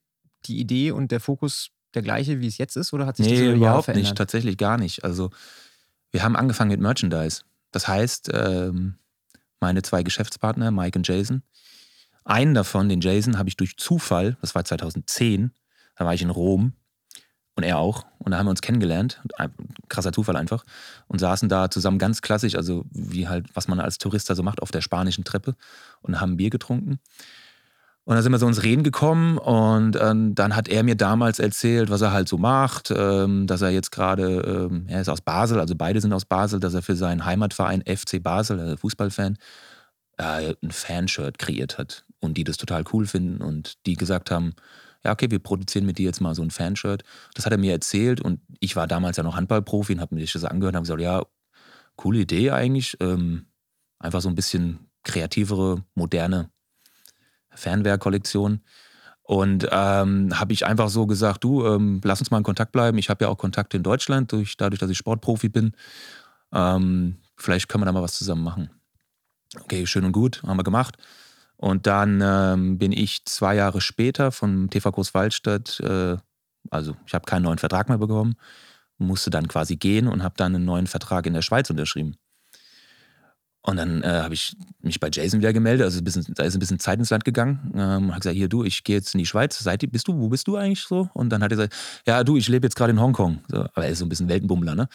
die 0.46 0.58
Idee 0.58 0.90
und 0.90 1.10
der 1.10 1.20
Fokus 1.20 1.70
der 1.94 2.02
gleiche, 2.02 2.40
wie 2.40 2.46
es 2.46 2.58
jetzt 2.58 2.76
ist, 2.76 2.92
oder 2.92 3.06
hat 3.06 3.16
sich 3.16 3.26
nee, 3.26 3.32
das 3.32 3.42
über 3.42 3.54
überhaupt 3.54 3.84
verändert? 3.86 4.10
nicht, 4.10 4.18
tatsächlich 4.18 4.56
gar 4.56 4.78
nicht. 4.78 5.04
Also, 5.04 5.30
wir 6.10 6.22
haben 6.22 6.36
angefangen 6.36 6.70
mit 6.70 6.80
Merchandise. 6.80 7.42
Das 7.70 7.88
heißt, 7.88 8.30
ähm, 8.32 8.98
meine 9.60 9.82
zwei 9.82 10.02
Geschäftspartner, 10.02 10.70
Mike 10.70 10.98
und 10.98 11.06
Jason, 11.06 11.42
einen 12.24 12.54
davon, 12.54 12.88
den 12.88 13.00
Jason, 13.00 13.38
habe 13.38 13.48
ich 13.48 13.56
durch 13.56 13.76
Zufall, 13.76 14.36
das 14.40 14.54
war 14.54 14.64
2010, 14.64 15.52
da 15.96 16.04
war 16.04 16.14
ich 16.14 16.22
in 16.22 16.30
Rom 16.30 16.74
und 17.58 17.64
er 17.64 17.78
auch. 17.78 18.06
Und 18.18 18.30
da 18.30 18.38
haben 18.38 18.46
wir 18.46 18.50
uns 18.50 18.62
kennengelernt. 18.62 19.20
Krasser 19.88 20.12
Zufall 20.12 20.36
einfach. 20.36 20.64
Und 21.08 21.18
saßen 21.18 21.48
da 21.48 21.68
zusammen 21.70 21.98
ganz 21.98 22.22
klassisch, 22.22 22.54
also 22.54 22.84
wie 22.92 23.26
halt, 23.26 23.46
was 23.52 23.66
man 23.66 23.80
als 23.80 23.98
Tourist 23.98 24.30
da 24.30 24.36
so 24.36 24.44
macht, 24.44 24.62
auf 24.62 24.70
der 24.70 24.80
spanischen 24.80 25.24
Treppe 25.24 25.56
und 26.00 26.20
haben 26.20 26.36
Bier 26.36 26.50
getrunken. 26.50 27.00
Und 28.04 28.14
dann 28.14 28.22
sind 28.22 28.30
wir 28.30 28.38
so 28.38 28.46
ins 28.46 28.62
Reden 28.62 28.84
gekommen 28.84 29.38
und 29.38 29.98
ähm, 30.00 30.36
dann 30.36 30.54
hat 30.54 30.68
er 30.68 30.84
mir 30.84 30.94
damals 30.94 31.40
erzählt, 31.40 31.90
was 31.90 32.00
er 32.00 32.12
halt 32.12 32.28
so 32.28 32.38
macht, 32.38 32.92
ähm, 32.96 33.48
dass 33.48 33.60
er 33.60 33.70
jetzt 33.70 33.90
gerade, 33.90 34.68
ähm, 34.70 34.86
er 34.86 35.00
ist 35.00 35.08
aus 35.08 35.20
Basel, 35.20 35.58
also 35.58 35.74
beide 35.76 36.00
sind 36.00 36.12
aus 36.12 36.24
Basel, 36.24 36.60
dass 36.60 36.74
er 36.74 36.82
für 36.82 36.96
seinen 36.96 37.24
Heimatverein 37.24 37.82
FC 37.82 38.22
Basel, 38.22 38.60
äh, 38.60 38.76
Fußballfan, 38.76 39.36
äh, 40.16 40.54
ein 40.62 40.70
Fanshirt 40.70 41.38
kreiert 41.38 41.76
hat 41.76 42.04
und 42.20 42.36
die 42.36 42.44
das 42.44 42.56
total 42.56 42.84
cool 42.92 43.04
finden 43.04 43.42
und 43.42 43.84
die 43.84 43.96
gesagt 43.96 44.30
haben, 44.30 44.54
ja, 45.08 45.12
okay, 45.12 45.30
wir 45.30 45.38
produzieren 45.38 45.86
mit 45.86 45.96
dir 45.96 46.04
jetzt 46.04 46.20
mal 46.20 46.34
so 46.34 46.42
ein 46.42 46.50
Fanshirt. 46.50 47.02
Das 47.34 47.46
hat 47.46 47.52
er 47.52 47.58
mir 47.58 47.72
erzählt 47.72 48.20
und 48.20 48.40
ich 48.60 48.76
war 48.76 48.86
damals 48.86 49.16
ja 49.16 49.22
noch 49.22 49.36
Handballprofi 49.36 49.94
und 49.94 50.00
habe 50.00 50.14
mir 50.14 50.24
das 50.24 50.44
angehört 50.44 50.74
und 50.74 50.76
habe 50.76 50.84
gesagt, 50.84 51.00
ja, 51.00 51.24
coole 51.96 52.20
Idee 52.20 52.50
eigentlich. 52.50 52.94
Ähm, 53.00 53.46
einfach 53.98 54.20
so 54.20 54.28
ein 54.28 54.34
bisschen 54.34 54.90
kreativere, 55.04 55.82
moderne 55.94 56.50
Fernwehrkollektion. 57.50 58.60
Und 59.22 59.66
ähm, 59.70 60.38
habe 60.38 60.52
ich 60.52 60.66
einfach 60.66 60.90
so 60.90 61.06
gesagt, 61.06 61.42
du, 61.44 61.66
ähm, 61.66 62.00
lass 62.04 62.20
uns 62.20 62.30
mal 62.30 62.38
in 62.38 62.44
Kontakt 62.44 62.72
bleiben. 62.72 62.98
Ich 62.98 63.08
habe 63.08 63.24
ja 63.24 63.30
auch 63.30 63.38
Kontakte 63.38 63.78
in 63.78 63.82
Deutschland, 63.82 64.32
durch, 64.32 64.58
dadurch, 64.58 64.78
dass 64.80 64.90
ich 64.90 64.98
Sportprofi 64.98 65.48
bin. 65.48 65.72
Ähm, 66.52 67.16
vielleicht 67.36 67.68
können 67.68 67.82
wir 67.82 67.86
da 67.86 67.92
mal 67.92 68.02
was 68.02 68.18
zusammen 68.18 68.42
machen. 68.42 68.70
Okay, 69.58 69.86
schön 69.86 70.04
und 70.04 70.12
gut, 70.12 70.42
haben 70.42 70.58
wir 70.58 70.64
gemacht. 70.64 70.98
Und 71.58 71.88
dann 71.88 72.20
ähm, 72.22 72.78
bin 72.78 72.92
ich 72.92 73.24
zwei 73.24 73.56
Jahre 73.56 73.80
später 73.80 74.30
von 74.30 74.70
TV 74.70 74.92
Großwaldstadt, 74.92 75.80
äh, 75.80 76.16
also 76.70 76.96
ich 77.04 77.14
habe 77.14 77.24
keinen 77.26 77.42
neuen 77.42 77.58
Vertrag 77.58 77.88
mehr 77.88 77.98
bekommen, 77.98 78.36
musste 78.96 79.30
dann 79.30 79.48
quasi 79.48 79.76
gehen 79.76 80.06
und 80.06 80.22
habe 80.22 80.34
dann 80.36 80.54
einen 80.54 80.64
neuen 80.64 80.86
Vertrag 80.86 81.26
in 81.26 81.34
der 81.34 81.42
Schweiz 81.42 81.68
unterschrieben. 81.68 82.16
Und 83.62 83.76
dann 83.76 84.02
äh, 84.02 84.06
habe 84.22 84.34
ich 84.34 84.56
mich 84.80 85.00
bei 85.00 85.10
Jason 85.12 85.40
wieder 85.40 85.52
gemeldet, 85.52 85.84
also 85.84 86.00
bisschen, 86.00 86.24
da 86.34 86.44
ist 86.44 86.54
ein 86.54 86.60
bisschen 86.60 86.78
Zeit 86.78 86.98
ins 86.98 87.10
Land 87.10 87.24
gegangen. 87.24 87.72
Ähm, 87.74 88.10
habe 88.10 88.20
gesagt, 88.20 88.36
hier 88.36 88.48
du, 88.48 88.64
ich 88.64 88.84
gehe 88.84 88.96
jetzt 88.96 89.14
in 89.14 89.18
die 89.18 89.26
Schweiz. 89.26 89.58
Seid 89.58 89.84
bist 89.90 90.08
du, 90.08 90.18
wo 90.18 90.28
bist 90.28 90.46
du 90.46 90.56
eigentlich 90.56 90.82
so? 90.82 91.10
Und 91.12 91.30
dann 91.30 91.42
hat 91.42 91.50
er 91.50 91.56
gesagt, 91.56 91.74
ja 92.06 92.22
du, 92.24 92.36
ich 92.36 92.48
lebe 92.48 92.66
jetzt 92.66 92.76
gerade 92.76 92.92
in 92.92 93.00
Hongkong. 93.00 93.40
So, 93.48 93.58
aber 93.58 93.84
er 93.84 93.90
ist 93.90 93.98
so 93.98 94.06
ein 94.06 94.08
bisschen 94.08 94.28
Weltenbummler, 94.28 94.74
ne? 94.74 94.88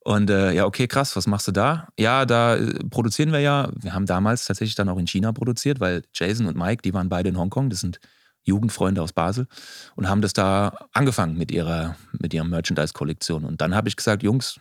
Und 0.00 0.30
äh, 0.30 0.52
ja, 0.52 0.64
okay, 0.64 0.88
krass, 0.88 1.16
was 1.16 1.26
machst 1.26 1.48
du 1.48 1.52
da? 1.52 1.88
Ja, 1.98 2.24
da 2.24 2.56
äh, 2.56 2.72
produzieren 2.90 3.30
wir 3.30 3.40
ja. 3.40 3.68
Wir 3.74 3.92
haben 3.92 4.06
damals 4.06 4.46
tatsächlich 4.46 4.74
dann 4.74 4.88
auch 4.88 4.98
in 4.98 5.06
China 5.06 5.32
produziert, 5.32 5.80
weil 5.80 6.02
Jason 6.14 6.46
und 6.46 6.56
Mike, 6.56 6.82
die 6.82 6.94
waren 6.94 7.10
beide 7.10 7.28
in 7.28 7.36
Hongkong. 7.36 7.68
Das 7.68 7.80
sind 7.80 8.00
Jugendfreunde 8.42 9.02
aus 9.02 9.12
Basel 9.12 9.46
und 9.94 10.08
haben 10.08 10.22
das 10.22 10.32
da 10.32 10.88
angefangen 10.92 11.36
mit 11.36 11.52
ihrer, 11.52 11.96
mit 12.18 12.32
ihrer 12.32 12.46
Merchandise-Kollektion. 12.46 13.44
Und 13.44 13.60
dann 13.60 13.74
habe 13.74 13.88
ich 13.88 13.96
gesagt, 13.96 14.22
Jungs, 14.22 14.60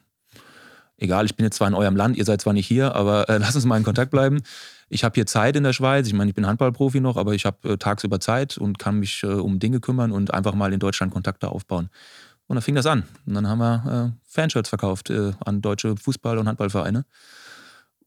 egal, 0.97 1.25
ich 1.25 1.35
bin 1.35 1.45
jetzt 1.45 1.57
zwar 1.57 1.67
in 1.67 1.73
eurem 1.73 1.95
Land, 1.95 2.17
ihr 2.17 2.25
seid 2.25 2.41
zwar 2.41 2.53
nicht 2.53 2.67
hier, 2.67 2.95
aber 2.95 3.29
äh, 3.29 3.37
lasst 3.39 3.55
uns 3.55 3.65
mal 3.65 3.77
in 3.77 3.83
Kontakt 3.83 4.11
bleiben. 4.11 4.41
Ich 4.89 5.03
habe 5.03 5.15
hier 5.15 5.25
Zeit 5.25 5.55
in 5.55 5.63
der 5.63 5.73
Schweiz. 5.73 6.07
Ich 6.07 6.13
meine, 6.13 6.29
ich 6.29 6.35
bin 6.35 6.47
Handballprofi 6.47 7.01
noch, 7.01 7.17
aber 7.17 7.33
ich 7.33 7.45
habe 7.45 7.73
äh, 7.73 7.77
tagsüber 7.77 8.19
Zeit 8.19 8.57
und 8.57 8.79
kann 8.79 8.99
mich 8.99 9.23
äh, 9.23 9.27
um 9.27 9.59
Dinge 9.59 9.79
kümmern 9.79 10.11
und 10.11 10.33
einfach 10.33 10.53
mal 10.53 10.73
in 10.73 10.79
Deutschland 10.79 11.13
Kontakte 11.13 11.49
aufbauen. 11.49 11.89
Und 12.47 12.55
dann 12.55 12.63
fing 12.63 12.75
das 12.75 12.85
an. 12.85 13.03
Und 13.25 13.33
dann 13.33 13.47
haben 13.47 13.59
wir 13.59 14.13
äh, 14.13 14.19
Fanshirts 14.23 14.69
verkauft 14.69 15.09
äh, 15.09 15.33
an 15.45 15.61
deutsche 15.61 15.95
Fußball- 15.97 16.37
und 16.37 16.47
Handballvereine. 16.47 17.05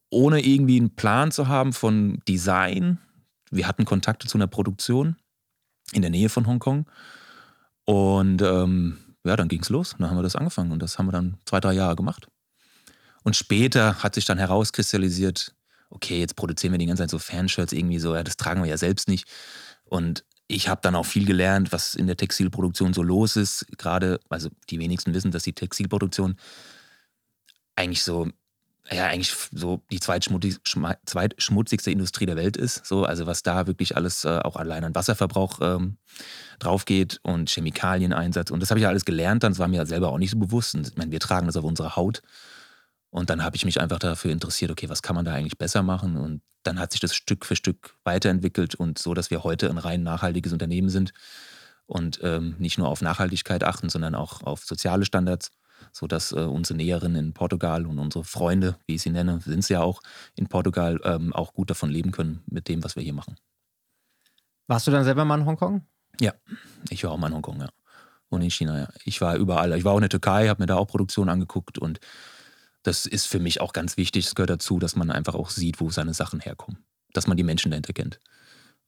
Ohne 0.09 0.45
irgendwie 0.45 0.79
einen 0.79 0.97
Plan 0.97 1.31
zu 1.31 1.49
haben 1.49 1.73
von 1.73 2.21
Design. 2.27 2.99
Wir 3.51 3.69
hatten 3.69 3.85
Kontakte 3.85 4.27
zu 4.27 4.39
einer 4.39 4.47
Produktion 4.47 5.17
in 5.93 6.01
der 6.01 6.11
Nähe 6.11 6.31
von 6.31 6.47
Hongkong. 6.47 6.87
Und 7.85 8.41
ähm, 8.41 8.97
ja, 9.25 9.37
dann 9.37 9.49
ging 9.49 9.61
es 9.61 9.69
los. 9.69 9.95
Dann 9.99 10.09
haben 10.09 10.17
wir 10.17 10.23
das 10.23 10.37
angefangen. 10.37 10.73
Und 10.73 10.81
das 10.81 10.99
haben 10.99 11.07
wir 11.07 11.13
dann 11.13 11.37
zwei, 11.45 11.61
drei 11.61 11.75
Jahre 11.75 11.95
gemacht. 11.95 12.30
Und 13.23 13.37
später 13.37 14.03
hat 14.03 14.15
sich 14.15 14.25
dann 14.25 14.39
herauskristallisiert, 14.39 15.55
okay, 15.91 16.21
jetzt 16.21 16.37
produzieren 16.37 16.73
wir 16.73 16.79
die 16.79 16.87
ganze 16.87 17.03
Zeit 17.03 17.11
so 17.11 17.19
Fanshirts 17.19 17.73
irgendwie 17.73 17.99
so, 17.99 18.15
ja, 18.15 18.23
das 18.23 18.37
tragen 18.37 18.63
wir 18.63 18.71
ja 18.71 18.79
selbst 18.79 19.09
nicht. 19.09 19.27
Und 19.85 20.25
ich 20.47 20.69
habe 20.69 20.81
dann 20.83 20.95
auch 20.95 21.07
viel 21.07 21.27
gelernt, 21.27 21.73
was 21.73 21.95
in 21.95 22.07
der 22.07 22.17
Textilproduktion 22.17 22.93
so 22.93 23.03
los 23.03 23.37
ist. 23.37 23.67
Gerade, 23.79 24.21
also 24.29 24.49
die 24.69 24.79
wenigsten 24.79 25.15
wissen, 25.15 25.31
dass 25.31 25.45
die 25.45 25.53
Textilproduktion 25.53 26.37
eigentlich 27.77 28.03
so, 28.03 28.29
ja, 28.91 29.07
eigentlich 29.07 29.33
so 29.53 29.83
die 29.93 30.01
zweitschmutzigste 30.01 31.91
Industrie 31.91 32.27
der 32.27 32.37
Welt 32.37 32.57
ist. 32.57 32.85
So, 32.85 33.05
also 33.05 33.27
was 33.27 33.45
da 33.45 33.67
wirklich 33.69 33.97
alles 33.97 34.25
äh, 34.25 34.41
auch 34.41 34.57
allein 34.57 34.83
an 34.85 34.95
Wasserverbrauch 34.95 35.61
ähm, 35.61 35.99
drauf 36.59 36.85
geht 36.85 37.21
und 37.23 37.49
Chemikalieneinsatz. 37.49 38.51
Und 38.51 38.61
das 38.61 38.71
habe 38.71 38.81
ich 38.81 38.85
ja 38.85 38.89
alles 38.89 39.05
gelernt, 39.05 39.45
dann 39.45 39.57
war 39.59 39.69
mir 39.69 39.87
selber 39.87 40.11
auch 40.11 40.19
nicht 40.19 40.33
so 40.33 40.39
bewusst. 40.39 40.75
Und 40.75 40.89
ich 40.89 40.97
meine, 40.97 41.13
wir 41.13 41.21
tragen 41.21 41.47
das 41.47 41.57
auf 41.57 41.65
unserer 41.65 41.95
Haut. 41.95 42.23
Und 43.11 43.29
dann 43.29 43.43
habe 43.43 43.57
ich 43.57 43.65
mich 43.65 43.81
einfach 43.81 43.99
dafür 43.99 44.31
interessiert, 44.31 44.71
okay, 44.71 44.89
was 44.89 45.03
kann 45.03 45.17
man 45.17 45.25
da 45.25 45.35
eigentlich 45.35 45.59
besser 45.59 45.83
machen? 45.83 46.17
Und 46.17 46.43
dann 46.63 46.79
hat 46.79 46.93
sich 46.93 47.01
das 47.01 47.15
Stück 47.15 47.45
für 47.45 47.57
Stück 47.57 47.97
weiterentwickelt 48.05 48.75
und 48.77 48.99
so, 48.99 49.15
dass 49.15 49.31
wir 49.31 49.43
heute 49.43 49.69
ein 49.69 49.79
rein 49.79 50.03
nachhaltiges 50.03 50.53
Unternehmen 50.53 50.89
sind 50.91 51.13
und 51.87 52.21
ähm, 52.23 52.55
nicht 52.59 52.79
nur 52.79 52.89
auf 52.89 53.03
Nachhaltigkeit 53.03 53.65
achten, 53.65 53.89
sondern 53.89 54.15
auch 54.15 54.43
auf 54.43 54.65
soziale 54.65 55.05
Standards, 55.05 55.51
sodass 55.93 56.31
äh, 56.31 56.37
unsere 56.37 56.77
Näherinnen 56.77 57.17
in 57.17 57.33
Portugal 57.33 57.85
und 57.85 57.99
unsere 57.99 58.23
Freunde, 58.23 58.77
wie 58.87 58.95
ich 58.95 59.03
sie 59.03 59.11
nenne, 59.11 59.41
sind 59.41 59.65
sie 59.65 59.73
ja 59.73 59.83
auch 59.83 60.03
in 60.37 60.47
Portugal, 60.47 61.01
ähm, 61.03 61.33
auch 61.33 61.53
gut 61.53 61.71
davon 61.71 61.91
leben 61.91 62.13
können 62.13 62.45
mit 62.47 62.69
dem, 62.69 62.85
was 62.85 62.95
wir 62.95 63.03
hier 63.03 63.15
machen. 63.15 63.37
Warst 64.69 64.87
du 64.87 64.93
dann 64.93 65.03
selber 65.03 65.25
mal 65.25 65.41
in 65.41 65.47
Hongkong? 65.47 65.85
Ja, 66.21 66.33
ich 66.91 67.03
war 67.03 67.11
auch 67.11 67.19
mal 67.19 67.27
in 67.27 67.35
Hongkong, 67.35 67.61
ja. 67.61 67.69
Und 68.29 68.43
in 68.43 68.51
China, 68.51 68.79
ja. 68.79 68.89
Ich 69.05 69.21
war 69.21 69.35
überall. 69.35 69.77
Ich 69.77 69.85
war 69.85 69.93
auch 69.93 69.97
in 69.97 70.03
der 70.03 70.11
Türkei, 70.11 70.47
habe 70.47 70.63
mir 70.63 70.69
da 70.69 70.77
auch 70.77 70.87
Produktion 70.87 71.29
angeguckt 71.29 71.79
und 71.79 71.99
das 72.83 73.07
ist 73.07 73.27
für 73.27 73.39
mich 73.39 73.61
auch 73.61 73.73
ganz 73.73 73.97
wichtig. 73.97 74.27
Es 74.27 74.35
gehört 74.35 74.51
dazu, 74.51 74.79
dass 74.79 74.97
man 74.97 75.11
einfach 75.11 75.35
auch 75.35 75.51
sieht, 75.51 75.81
wo 75.81 75.91
seine 75.91 76.15
Sachen 76.15 76.41
herkommen. 76.41 76.85
Dass 77.13 77.27
man 77.27 77.37
die 77.37 77.43
Menschen 77.43 77.71
dahinter 77.71 77.93
kennt. 77.93 78.21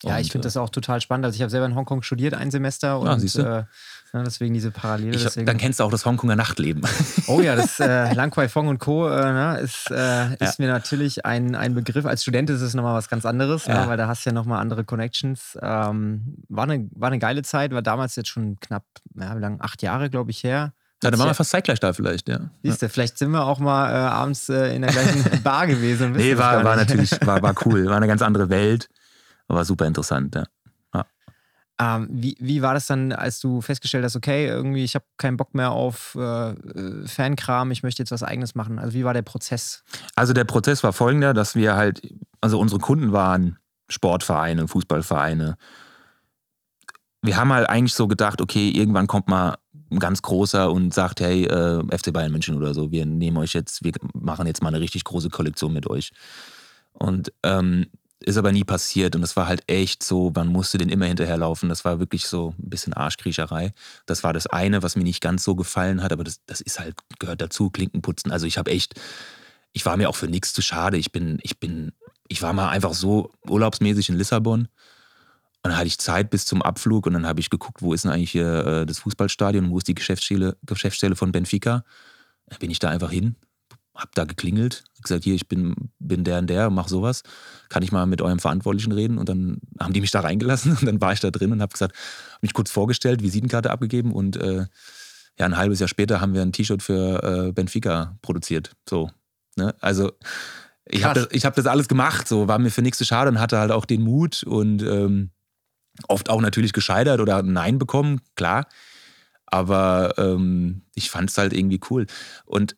Ja, 0.05 0.19
ich 0.19 0.33
finde 0.33 0.47
äh, 0.47 0.49
das 0.49 0.57
auch 0.57 0.71
total 0.71 1.01
spannend. 1.01 1.27
Also 1.27 1.37
ich 1.37 1.43
habe 1.43 1.51
selber 1.51 1.67
in 1.67 1.75
Hongkong 1.75 2.03
studiert, 2.03 2.35
ein 2.35 2.51
Semester. 2.51 2.99
Und, 2.99 3.07
ja, 3.07 3.19
siehst 3.19 3.39
du? 3.39 3.43
Äh, 3.43 3.65
ja, 4.13 4.23
deswegen 4.25 4.53
diese 4.53 4.71
Parallele. 4.71 5.15
Ich, 5.15 5.23
deswegen. 5.23 5.47
Dann 5.47 5.59
kennst 5.59 5.81
du 5.81 5.85
auch 5.85 5.91
das 5.91 6.05
Hongkonger 6.05 6.37
Nachtleben. 6.37 6.83
Oh 7.29 7.41
ja, 7.41 7.55
das 7.55 7.79
äh, 7.79 8.13
Lang 8.15 8.31
Kwai 8.31 8.49
Fong 8.49 8.67
und 8.67 8.79
Co. 8.79 9.09
Äh, 9.09 9.21
na, 9.21 9.53
ne, 9.55 9.61
ist, 9.61 9.91
äh, 9.91 10.33
ist 10.35 10.41
ja. 10.41 10.55
mir 10.59 10.69
natürlich 10.69 11.25
ein, 11.25 11.55
ein 11.55 11.75
Begriff. 11.75 12.05
Als 12.05 12.23
Student 12.23 12.51
ist 12.51 12.61
es 12.61 12.75
nochmal 12.75 12.95
was 12.95 13.09
ganz 13.09 13.25
anderes, 13.25 13.69
ne, 13.69 13.75
ja. 13.75 13.83
ne, 13.83 13.89
weil 13.89 13.97
da 13.97 14.09
hast 14.09 14.27
du 14.27 14.31
ja 14.31 14.35
nochmal 14.35 14.61
andere 14.61 14.85
Connections. 14.85 15.57
Ähm, 15.63 16.37
war, 16.49 16.65
eine, 16.65 16.89
war 16.95 17.09
eine 17.09 17.21
geile 17.21 17.43
Zeit, 17.43 17.73
war 17.73 17.83
damals 17.83 18.17
jetzt 18.17 18.29
schon 18.29 18.59
knapp, 18.59 18.85
ja, 19.15 19.37
wie 19.37 19.41
lange? 19.41 19.61
Acht 19.61 19.83
Jahre, 19.83 20.11
glaube 20.11 20.33
ich, 20.33 20.43
her. 20.43 20.73
Ja, 21.03 21.11
dann 21.11 21.19
waren 21.19 21.29
wir 21.29 21.35
fast 21.35 21.51
zeitgleich 21.51 21.81
da 21.81 21.93
vielleicht, 21.93 22.29
ja. 22.29 22.39
Siehst 22.63 22.81
du, 22.81 22.89
vielleicht 22.89 23.19
sind 23.19 23.33
wir 23.33 23.45
auch 23.45 23.59
mal 23.59 23.91
äh, 23.91 23.95
abends 23.95 24.49
äh, 24.49 24.75
in 24.75 24.83
der 24.83 24.93
gleichen 24.93 25.43
Bar 25.43 25.67
gewesen. 25.67 26.13
Nee, 26.13 26.39
war, 26.39 26.63
war 26.63 26.77
natürlich, 26.77 27.11
war, 27.27 27.43
war 27.43 27.55
cool. 27.65 27.87
War 27.87 27.97
eine 27.97 28.07
ganz 28.07 28.23
andere 28.23 28.49
Welt. 28.51 28.89
War 29.49 29.65
super 29.65 29.87
interessant, 29.87 30.37
ja. 30.37 30.45
ja. 30.95 31.07
Ähm, 31.81 32.09
wie, 32.11 32.37
wie 32.39 32.63
war 32.63 32.75
das 32.75 32.87
dann, 32.87 33.13
als 33.13 33.41
du 33.41 33.61
festgestellt 33.61 34.05
hast, 34.05 34.15
okay, 34.15 34.47
irgendwie, 34.47 34.85
ich 34.85 34.95
habe 34.95 35.05
keinen 35.19 35.37
Bock 35.37 35.55
mehr 35.55 35.73
auf 35.73 36.15
äh, 36.15 36.55
Fankram, 37.07 37.73
ich 37.73 37.83
möchte 37.83 38.01
jetzt 38.01 38.13
was 38.13 38.23
Eigenes 38.23 38.55
machen? 38.55 38.79
Also, 38.79 38.95
wie 38.95 39.05
war 39.05 39.13
der 39.13 39.23
Prozess? 39.23 39.83
Also, 40.15 40.33
der 40.33 40.45
Prozess 40.45 40.85
war 40.85 40.93
folgender, 40.93 41.35
dass 41.35 41.57
wir 41.57 41.75
halt, 41.75 42.01
also 42.41 42.61
unsere 42.61 42.81
Kunden 42.81 43.13
waren 43.13 43.59
Sportvereine, 43.89 44.69
Fußballvereine. 44.69 45.57
Wir 47.23 47.37
haben 47.37 47.53
halt 47.53 47.69
eigentlich 47.69 47.95
so 47.95 48.07
gedacht, 48.07 48.41
okay, 48.41 48.71
irgendwann 48.71 49.09
kommt 49.09 49.29
mal 49.29 49.57
ganz 49.99 50.23
großer 50.23 50.71
und 50.71 50.95
sagt, 50.95 51.21
hey, 51.21 51.45
äh, 51.45 51.83
FC 51.97 52.13
Bayern 52.13 52.33
München 52.33 52.57
oder 52.57 52.75
so, 52.75 52.91
wir 52.91 53.07
nehmen 53.07 53.37
euch 53.37 53.53
jetzt, 53.53 53.85
wir 53.85 53.93
machen 54.15 54.47
jetzt 54.47 54.63
mal 54.63 54.69
eine 54.69 54.81
richtig 54.81 55.05
große 55.05 55.31
Kollektion 55.31 55.73
mit 55.73 55.89
euch. 55.89 56.13
Und 56.93 57.33
ähm, 57.43 57.87
ist 58.23 58.37
aber 58.37 58.53
nie 58.53 58.65
passiert 58.65 59.15
und 59.15 59.23
das 59.23 59.37
war 59.37 59.47
halt 59.47 59.63
echt 59.67 60.03
so, 60.03 60.31
man 60.35 60.49
musste 60.49 60.79
den 60.79 60.89
immer 60.89 61.07
hinterherlaufen. 61.07 61.69
Das 61.69 61.85
war 61.85 61.99
wirklich 61.99 62.27
so 62.27 62.55
ein 62.59 62.71
bisschen 62.71 62.93
Arschkriecherei. 62.93 63.73
Das 64.07 64.23
war 64.23 64.33
das 64.33 64.47
eine, 64.47 64.83
was 64.83 64.97
mir 64.97 65.05
nicht 65.05 65.21
ganz 65.21 65.45
so 65.45 65.55
gefallen 65.55 66.03
hat, 66.03 66.13
aber 66.13 66.25
das, 66.25 66.41
das 66.47 66.61
ist 66.61 66.79
halt, 66.79 66.95
gehört 67.19 67.41
dazu, 67.41 67.71
Klinkenputzen. 67.71 68.31
Also 68.31 68.47
ich 68.47 68.59
habe 68.59 68.71
echt, 68.71 68.95
ich 69.73 69.85
war 69.85 69.97
mir 69.97 70.09
auch 70.09 70.17
für 70.17 70.29
nichts 70.29 70.53
zu 70.53 70.63
schade. 70.63 70.97
Ich 70.97 71.13
bin, 71.13 71.39
ich 71.43 71.59
bin, 71.59 71.93
ich 72.29 72.43
war 72.43 72.53
mal 72.53 72.69
einfach 72.69 72.95
so 72.95 73.33
urlaubsmäßig 73.49 74.09
in 74.09 74.17
Lissabon 74.17 74.69
dann 75.63 75.77
hatte 75.77 75.87
ich 75.87 75.99
Zeit 75.99 76.31
bis 76.31 76.45
zum 76.45 76.61
Abflug 76.61 77.07
und 77.07 77.13
dann 77.13 77.27
habe 77.27 77.41
ich 77.41 77.49
geguckt, 77.49 77.83
wo 77.83 77.95
ist 77.95 78.05
denn 78.05 78.11
eigentlich 78.11 78.33
hier 78.33 78.67
äh, 78.67 78.87
das 78.87 78.99
Fußballstadion, 78.99 79.71
wo 79.71 79.79
ist 79.79 79.87
die 79.87 79.95
Geschäftsstelle, 79.95 80.57
Geschäftsstelle 80.67 81.15
von 81.15 81.31
Benfica. 81.31 81.85
Dann 82.47 82.59
bin 82.59 82.71
ich 82.71 82.81
da 82.81 82.91
einfach 82.91 83.11
hin, 83.11 83.37
hab 83.95 84.15
da 84.15 84.25
geklingelt, 84.25 84.85
gesagt, 85.01 85.25
hier, 85.25 85.35
ich 85.35 85.49
bin, 85.49 85.75
bin 86.01 86.25
der 86.25 86.39
und 86.39 86.49
der, 86.49 86.71
mach 86.71 86.89
sowas. 86.89 87.23
Kann 87.69 87.83
ich 87.83 87.93
mal 87.93 88.07
mit 88.07 88.23
eurem 88.23 88.41
Verantwortlichen 88.41 88.93
reden? 88.93 89.19
Und 89.19 89.29
dann 89.29 89.59
haben 89.79 89.93
die 89.93 90.01
mich 90.01 90.11
da 90.11 90.21
reingelassen 90.21 90.77
und 90.81 90.85
dann 90.85 91.01
war 91.01 91.13
ich 91.13 91.21
da 91.21 91.31
drin 91.31 91.53
und 91.53 91.63
habe 91.63 91.73
gesagt, 91.73 91.95
habe 91.95 92.39
mich 92.43 92.55
kurz 92.55 92.71
vorgestellt, 92.71 93.23
Visitenkarte 93.23 93.71
abgegeben 93.71 94.13
und 94.13 94.37
äh, 94.37 94.67
ja, 95.39 95.47
ein 95.47 95.57
halbes 95.57 95.79
Jahr 95.79 95.89
später 95.89 96.21
haben 96.21 96.35
wir 96.35 96.43
ein 96.43 96.53
T-Shirt 96.53 96.83
für 96.83 97.23
äh, 97.49 97.53
Benfica 97.53 98.19
produziert. 98.21 98.73
So. 98.89 99.11
Ne? 99.57 99.75
Also 99.81 100.13
ich 100.85 101.05
habe 101.05 101.29
das, 101.31 101.45
hab 101.45 101.55
das 101.55 101.67
alles 101.67 101.89
gemacht, 101.89 102.27
so 102.27 102.49
war 102.49 102.59
mir 102.59 102.71
für 102.71 102.83
nichts 102.83 102.99
zu 102.99 103.05
schade 103.05 103.31
und 103.31 103.41
hatte 103.41 103.59
halt 103.59 103.71
auch 103.71 103.85
den 103.85 104.03
Mut 104.03 104.43
und 104.43 104.83
ähm, 104.83 105.31
Oft 106.09 106.31
auch 106.31 106.41
natürlich 106.41 106.73
gescheitert 106.73 107.21
oder 107.21 107.43
Nein 107.43 107.79
bekommen, 107.79 108.21
klar. 108.35 108.67
Aber 109.47 110.15
ähm, 110.17 110.83
ich 110.95 111.11
fand 111.11 111.31
es 111.31 111.39
halt 111.39 111.53
irgendwie 111.53 111.81
cool. 111.91 112.07
Und 112.45 112.77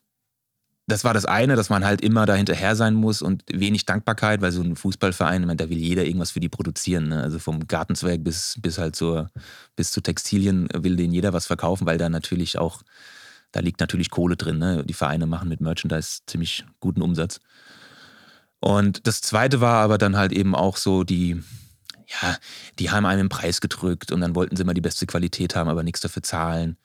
das 0.87 1.03
war 1.03 1.13
das 1.13 1.25
eine, 1.25 1.55
dass 1.55 1.69
man 1.69 1.83
halt 1.83 2.01
immer 2.01 2.25
da 2.25 2.35
hinterher 2.35 2.75
sein 2.75 2.93
muss 2.93 3.21
und 3.21 3.43
wenig 3.51 3.85
Dankbarkeit, 3.85 4.41
weil 4.41 4.51
so 4.51 4.61
ein 4.61 4.75
Fußballverein, 4.75 5.41
meine, 5.41 5.55
da 5.55 5.69
will 5.69 5.77
jeder 5.77 6.05
irgendwas 6.05 6.31
für 6.31 6.39
die 6.39 6.49
produzieren. 6.49 7.09
Ne? 7.09 7.23
Also 7.23 7.39
vom 7.39 7.67
Gartenzwerg 7.67 8.23
bis, 8.23 8.57
bis 8.61 8.77
halt 8.77 8.95
zur, 8.95 9.31
bis 9.75 9.91
zu 9.91 10.01
Textilien 10.01 10.67
will 10.73 10.95
denen 10.95 11.13
jeder 11.13 11.33
was 11.33 11.47
verkaufen, 11.47 11.87
weil 11.87 11.97
da 11.97 12.09
natürlich 12.09 12.59
auch, 12.59 12.83
da 13.51 13.61
liegt 13.61 13.79
natürlich 13.79 14.11
Kohle 14.11 14.35
drin. 14.35 14.59
Ne? 14.59 14.83
Die 14.85 14.93
Vereine 14.93 15.25
machen 15.25 15.49
mit 15.49 15.59
Merchandise 15.59 16.19
ziemlich 16.27 16.65
guten 16.79 17.01
Umsatz. 17.01 17.39
Und 18.59 19.07
das 19.07 19.21
zweite 19.21 19.61
war 19.61 19.83
aber 19.83 19.97
dann 19.97 20.17
halt 20.17 20.33
eben 20.33 20.55
auch 20.55 20.77
so 20.77 21.03
die, 21.03 21.41
ja, 22.07 22.37
die 22.79 22.91
haben 22.91 23.05
einem 23.05 23.25
den 23.25 23.29
Preis 23.29 23.61
gedrückt 23.61 24.11
und 24.11 24.21
dann 24.21 24.35
wollten 24.35 24.55
sie 24.55 24.63
immer 24.63 24.73
die 24.73 24.81
beste 24.81 25.05
Qualität 25.05 25.55
haben, 25.55 25.69
aber 25.69 25.83
nichts 25.83 26.01
dafür 26.01 26.23
zahlen. 26.23 26.77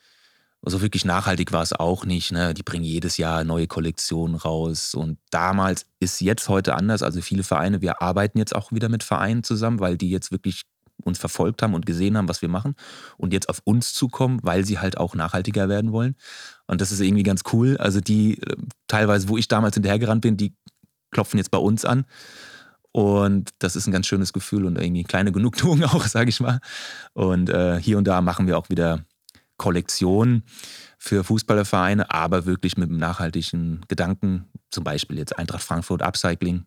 Also 0.63 0.81
wirklich 0.81 1.05
nachhaltig 1.05 1.51
war 1.51 1.63
es 1.63 1.73
auch 1.73 2.05
nicht. 2.05 2.31
Ne? 2.31 2.53
Die 2.53 2.61
bringen 2.61 2.83
jedes 2.83 3.17
Jahr 3.17 3.43
neue 3.43 3.65
Kollektionen 3.65 4.35
raus. 4.35 4.93
Und 4.93 5.17
damals 5.31 5.87
ist 5.99 6.21
jetzt 6.21 6.49
heute 6.49 6.75
anders. 6.75 7.01
Also 7.01 7.21
viele 7.21 7.43
Vereine, 7.43 7.81
wir 7.81 8.01
arbeiten 8.01 8.37
jetzt 8.37 8.55
auch 8.55 8.71
wieder 8.71 8.87
mit 8.87 9.03
Vereinen 9.03 9.43
zusammen, 9.43 9.79
weil 9.79 9.97
die 9.97 10.11
jetzt 10.11 10.31
wirklich 10.31 10.63
uns 11.03 11.17
verfolgt 11.17 11.63
haben 11.63 11.73
und 11.73 11.87
gesehen 11.87 12.15
haben, 12.15 12.29
was 12.29 12.43
wir 12.43 12.49
machen 12.49 12.75
und 13.17 13.33
jetzt 13.33 13.49
auf 13.49 13.61
uns 13.63 13.95
zukommen, 13.95 14.39
weil 14.43 14.65
sie 14.65 14.77
halt 14.77 14.97
auch 14.97 15.15
nachhaltiger 15.15 15.67
werden 15.67 15.91
wollen. 15.91 16.15
Und 16.67 16.79
das 16.79 16.91
ist 16.91 16.99
irgendwie 16.99 17.23
ganz 17.23 17.41
cool. 17.53 17.77
Also 17.77 17.99
die 17.99 18.39
äh, 18.39 18.55
teilweise, 18.87 19.29
wo 19.29 19.37
ich 19.37 19.47
damals 19.47 19.73
hinterhergerannt 19.73 20.21
bin, 20.21 20.37
die 20.37 20.53
klopfen 21.09 21.39
jetzt 21.39 21.49
bei 21.49 21.57
uns 21.57 21.85
an. 21.85 22.05
Und 22.91 23.51
das 23.59 23.75
ist 23.75 23.87
ein 23.87 23.91
ganz 23.91 24.07
schönes 24.07 24.33
Gefühl 24.33 24.65
und 24.65 24.77
irgendwie 24.77 24.99
eine 24.99 25.07
kleine 25.07 25.31
Genugtuung 25.31 25.83
auch, 25.85 26.05
sage 26.05 26.29
ich 26.29 26.39
mal. 26.39 26.59
Und 27.13 27.49
äh, 27.49 27.79
hier 27.81 27.97
und 27.97 28.05
da 28.05 28.21
machen 28.21 28.47
wir 28.47 28.57
auch 28.57 28.69
wieder 28.69 29.05
Kollektion 29.57 30.43
für 30.97 31.23
Fußballervereine, 31.23 32.11
aber 32.11 32.45
wirklich 32.45 32.77
mit 32.77 32.89
einem 32.89 32.97
nachhaltigen 32.97 33.81
Gedanken. 33.87 34.49
Zum 34.71 34.83
Beispiel 34.83 35.17
jetzt 35.17 35.37
Eintracht 35.37 35.63
Frankfurt 35.63 36.01
Upcycling. 36.01 36.65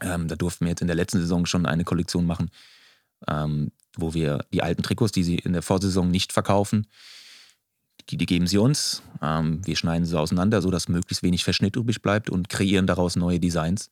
Ähm, 0.00 0.28
da 0.28 0.36
durften 0.36 0.64
wir 0.64 0.70
jetzt 0.70 0.80
in 0.80 0.86
der 0.86 0.96
letzten 0.96 1.18
Saison 1.18 1.46
schon 1.46 1.66
eine 1.66 1.84
Kollektion 1.84 2.24
machen, 2.24 2.50
ähm, 3.28 3.72
wo 3.96 4.14
wir 4.14 4.46
die 4.52 4.62
alten 4.62 4.82
Trikots, 4.82 5.12
die 5.12 5.22
sie 5.22 5.36
in 5.36 5.52
der 5.52 5.62
Vorsaison 5.62 6.10
nicht 6.10 6.32
verkaufen, 6.32 6.86
die, 8.08 8.16
die 8.16 8.26
geben 8.26 8.46
sie 8.46 8.58
uns. 8.58 9.02
Ähm, 9.20 9.64
wir 9.66 9.76
schneiden 9.76 10.06
sie 10.06 10.18
auseinander, 10.18 10.62
sodass 10.62 10.88
möglichst 10.88 11.22
wenig 11.22 11.44
Verschnitt 11.44 11.76
übrig 11.76 12.02
bleibt 12.02 12.30
und 12.30 12.48
kreieren 12.48 12.86
daraus 12.86 13.16
neue 13.16 13.38
Designs 13.38 13.90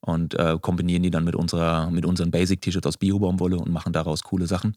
und 0.00 0.34
äh, 0.34 0.58
kombinieren 0.60 1.02
die 1.02 1.10
dann 1.10 1.24
mit, 1.24 1.34
unserer, 1.34 1.90
mit 1.90 2.04
unseren 2.04 2.30
Basic-T-Shirts 2.30 2.86
aus 2.86 2.96
Bio-Baumwolle 2.96 3.56
und 3.56 3.72
machen 3.72 3.92
daraus 3.92 4.22
coole 4.22 4.46
Sachen 4.46 4.76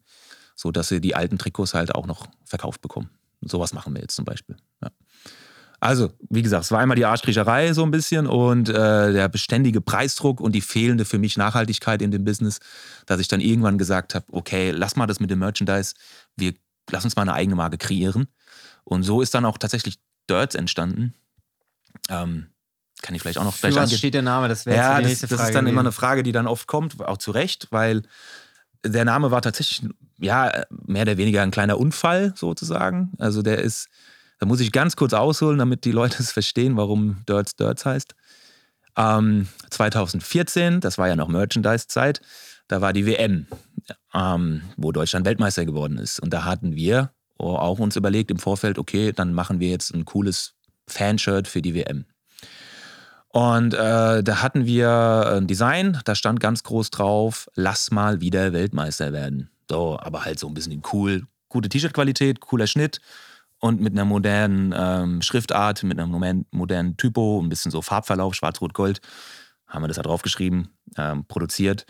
so 0.61 0.71
dass 0.71 0.89
sie 0.89 1.01
die 1.01 1.15
alten 1.15 1.37
Trikots 1.37 1.73
halt 1.73 1.95
auch 1.95 2.05
noch 2.05 2.27
verkauft 2.45 2.81
bekommen. 2.81 3.09
sowas 3.41 3.73
machen 3.73 3.93
wir 3.95 4.01
jetzt 4.01 4.15
zum 4.15 4.25
Beispiel. 4.25 4.55
Ja. 4.83 4.91
Also, 5.79 6.11
wie 6.29 6.43
gesagt, 6.43 6.65
es 6.65 6.71
war 6.71 6.79
einmal 6.79 6.95
die 6.95 7.05
Arschkriecherei 7.05 7.73
so 7.73 7.83
ein 7.83 7.89
bisschen 7.89 8.27
und 8.27 8.69
äh, 8.69 9.13
der 9.13 9.27
beständige 9.29 9.81
Preisdruck 9.81 10.39
und 10.39 10.51
die 10.51 10.61
fehlende 10.61 11.05
für 11.05 11.17
mich 11.17 11.37
Nachhaltigkeit 11.37 12.03
in 12.03 12.11
dem 12.11 12.23
Business, 12.23 12.59
dass 13.07 13.19
ich 13.19 13.27
dann 13.27 13.41
irgendwann 13.41 13.79
gesagt 13.79 14.13
habe, 14.13 14.25
okay, 14.31 14.69
lass 14.69 14.95
mal 14.95 15.07
das 15.07 15.19
mit 15.19 15.31
dem 15.31 15.39
Merchandise, 15.39 15.95
wir 16.35 16.53
lass 16.91 17.03
uns 17.03 17.15
mal 17.15 17.23
eine 17.23 17.33
eigene 17.33 17.55
Marke 17.55 17.79
kreieren. 17.79 18.27
Und 18.83 19.01
so 19.01 19.21
ist 19.21 19.33
dann 19.33 19.45
auch 19.45 19.57
tatsächlich 19.57 19.97
Dirts 20.29 20.53
entstanden. 20.53 21.15
Ähm, 22.09 22.50
kann 23.01 23.15
ich 23.15 23.21
vielleicht 23.21 23.37
auch 23.37 23.43
noch 23.43 23.55
Für 23.55 23.73
was 23.75 23.93
steht 23.93 24.13
der 24.13 24.21
Name? 24.21 24.47
Das 24.47 24.65
wäre 24.65 24.77
ja, 24.77 24.99
die 24.99 25.07
nächste 25.07 25.27
das, 25.27 25.37
Frage. 25.37 25.41
Das 25.41 25.49
ist 25.49 25.55
dann 25.55 25.67
immer 25.67 25.81
eine 25.81 25.91
Frage, 25.91 26.23
die 26.23 26.31
dann 26.31 26.47
oft 26.47 26.67
kommt, 26.67 27.01
auch 27.03 27.17
zu 27.17 27.31
Recht, 27.31 27.67
weil 27.71 28.03
der 28.83 29.05
Name 29.05 29.31
war 29.31 29.41
tatsächlich 29.41 29.89
ja, 30.19 30.63
mehr 30.85 31.03
oder 31.03 31.17
weniger 31.17 31.41
ein 31.41 31.51
kleiner 31.51 31.79
Unfall 31.79 32.33
sozusagen. 32.35 33.11
Also 33.17 33.41
der 33.41 33.59
ist, 33.59 33.89
da 34.39 34.45
muss 34.45 34.59
ich 34.59 34.71
ganz 34.71 34.95
kurz 34.95 35.13
ausholen, 35.13 35.57
damit 35.57 35.85
die 35.85 35.91
Leute 35.91 36.17
es 36.19 36.31
verstehen, 36.31 36.77
warum 36.77 37.23
Dirts 37.27 37.55
Dirts 37.55 37.85
heißt. 37.85 38.15
Ähm, 38.97 39.47
2014, 39.69 40.81
das 40.81 40.97
war 40.97 41.07
ja 41.07 41.15
noch 41.15 41.29
Merchandise-Zeit, 41.29 42.21
da 42.67 42.81
war 42.81 42.93
die 42.93 43.05
WM, 43.05 43.47
ähm, 44.13 44.61
wo 44.77 44.91
Deutschland 44.91 45.25
Weltmeister 45.25 45.65
geworden 45.65 45.97
ist. 45.97 46.19
Und 46.19 46.31
da 46.33 46.43
hatten 46.43 46.75
wir 46.75 47.11
auch 47.37 47.79
uns 47.79 47.95
überlegt 47.95 48.29
im 48.29 48.37
Vorfeld, 48.37 48.77
okay, 48.77 49.11
dann 49.13 49.33
machen 49.33 49.59
wir 49.59 49.69
jetzt 49.69 49.93
ein 49.93 50.05
cooles 50.05 50.53
Fanshirt 50.87 51.47
für 51.47 51.61
die 51.61 51.73
WM. 51.73 52.05
Und 53.33 53.73
äh, 53.73 54.23
da 54.23 54.41
hatten 54.41 54.65
wir 54.65 55.35
ein 55.37 55.47
Design, 55.47 55.99
da 56.03 56.15
stand 56.15 56.41
ganz 56.41 56.63
groß 56.63 56.91
drauf, 56.91 57.49
lass 57.55 57.89
mal 57.89 58.19
wieder 58.19 58.51
Weltmeister 58.51 59.13
werden. 59.13 59.49
So, 59.69 59.97
aber 59.99 60.25
halt 60.25 60.37
so 60.37 60.47
ein 60.47 60.53
bisschen 60.53 60.81
cool, 60.91 61.23
gute 61.47 61.69
T-Shirt-Qualität, 61.69 62.41
cooler 62.41 62.67
Schnitt 62.67 62.99
und 63.59 63.79
mit 63.79 63.93
einer 63.93 64.03
modernen 64.03 64.73
ähm, 64.75 65.21
Schriftart, 65.21 65.83
mit 65.83 65.97
einem 65.97 66.43
modernen 66.51 66.97
Typo, 66.97 67.39
ein 67.41 67.47
bisschen 67.47 67.71
so 67.71 67.81
Farbverlauf, 67.81 68.35
schwarz-rot-gold, 68.35 68.99
haben 69.65 69.83
wir 69.83 69.87
das 69.87 69.95
da 69.95 70.03
draufgeschrieben, 70.03 70.67
ähm, 70.97 71.23
produziert. 71.25 71.85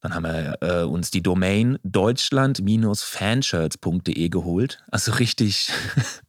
Dann 0.00 0.14
haben 0.14 0.22
wir 0.22 0.58
äh, 0.60 0.84
uns 0.84 1.10
die 1.10 1.22
Domain 1.22 1.80
deutschland-fanshirts.de 1.82 4.28
geholt. 4.28 4.84
Also 4.88 5.10
richtig 5.12 5.72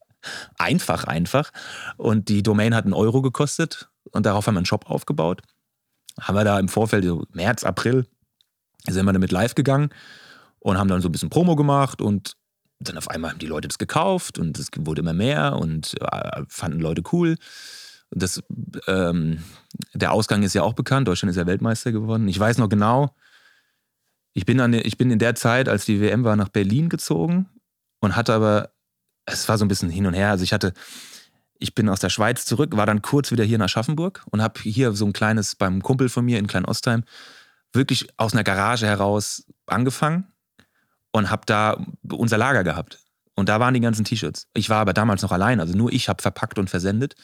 einfach, 0.58 1.04
einfach. 1.04 1.52
Und 1.98 2.30
die 2.30 2.42
Domain 2.42 2.74
hat 2.74 2.86
einen 2.86 2.96
Euro 2.96 3.22
gekostet 3.22 3.90
und 4.12 4.26
darauf 4.26 4.48
haben 4.48 4.56
wir 4.56 4.60
einen 4.60 4.66
Shop 4.66 4.90
aufgebaut. 4.90 5.42
Haben 6.20 6.36
wir 6.36 6.44
da 6.44 6.60
im 6.60 6.68
Vorfeld, 6.68 7.06
so 7.06 7.26
März, 7.32 7.64
April, 7.64 8.06
sind 8.88 9.06
wir 9.06 9.14
damit 9.14 9.32
live 9.32 9.56
gegangen 9.56 9.90
und 10.60 10.78
haben 10.78 10.88
dann 10.88 11.02
so 11.02 11.10
ein 11.10 11.12
bisschen 11.12 11.30
Promo 11.30 11.56
gemacht 11.56 12.02
und 12.02 12.34
dann 12.80 12.98
auf 12.98 13.10
einmal 13.10 13.32
haben 13.32 13.40
die 13.40 13.48
Leute 13.48 13.68
das 13.68 13.78
gekauft 13.78 14.40
und 14.40 14.58
es 14.58 14.70
wurde 14.78 15.02
immer 15.02 15.14
mehr 15.14 15.58
und 15.58 15.96
äh, 16.02 16.44
fanden 16.48 16.80
Leute 16.80 17.04
cool. 17.12 17.36
Das, 18.12 18.42
ähm, 18.88 19.44
der 19.94 20.14
Ausgang 20.14 20.44
ist 20.44 20.56
ja 20.56 20.64
auch 20.64 20.74
bekannt. 20.74 21.08
Deutschland 21.08 21.30
ist 21.30 21.38
ja 21.38 21.46
Weltmeister 21.46 21.92
geworden. 21.92 22.28
Ich 22.28 22.40
weiß 22.40 22.58
noch 22.58 22.70
genau, 22.70 23.14
ich 24.34 24.46
bin, 24.46 24.60
an, 24.62 24.74
ich 24.74 24.98
bin 24.98 25.12
in 25.12 25.20
der 25.20 25.36
Zeit, 25.36 25.68
als 25.68 25.86
die 25.86 26.00
WM 26.00 26.24
war, 26.24 26.36
nach 26.36 26.50
Berlin 26.50 26.90
gezogen 26.90 27.50
und 28.00 28.16
hatte 28.16 28.34
aber, 28.34 28.72
es 29.26 29.50
war 29.50 29.58
so 29.58 29.66
ein 29.66 29.68
bisschen 29.68 29.90
hin 29.90 30.06
und 30.06 30.14
her. 30.14 30.30
Also 30.30 30.44
ich 30.44 30.54
hatte, 30.54 30.74
ich 31.60 31.76
bin 31.76 31.90
aus 31.90 32.00
der 32.00 32.10
Schweiz 32.10 32.46
zurück, 32.46 32.76
war 32.76 32.86
dann 32.86 33.02
kurz 33.02 33.32
wieder 33.32 33.44
hier 33.44 33.58
nach 33.58 33.66
Aschaffenburg 33.66 34.24
und 34.32 34.42
habe 34.42 34.60
hier 34.62 34.94
so 34.94 35.06
ein 35.06 35.14
kleines, 35.14 35.56
beim 35.56 35.84
Kumpel 35.84 36.10
von 36.10 36.26
mir 36.26 36.40
in 36.40 36.48
Kleinostheim, 36.48 37.04
wirklich 37.74 38.08
aus 38.18 38.34
einer 38.34 38.44
Garage 38.44 38.88
heraus 38.88 39.46
angefangen 39.68 40.28
und 41.12 41.30
habe 41.30 41.44
da 41.46 41.86
unser 42.10 42.38
Lager 42.38 42.64
gehabt. 42.64 43.00
Und 43.36 43.50
da 43.50 43.60
waren 43.60 43.74
die 43.74 43.80
ganzen 43.80 44.06
T-Shirts. 44.06 44.48
Ich 44.54 44.70
war 44.70 44.80
aber 44.80 44.94
damals 44.94 45.22
noch 45.22 45.32
allein, 45.32 45.60
also 45.60 45.78
nur 45.78 45.92
ich 45.92 46.10
habe 46.10 46.22
verpackt 46.22 46.58
und 46.60 46.70
versendet. 46.70 47.16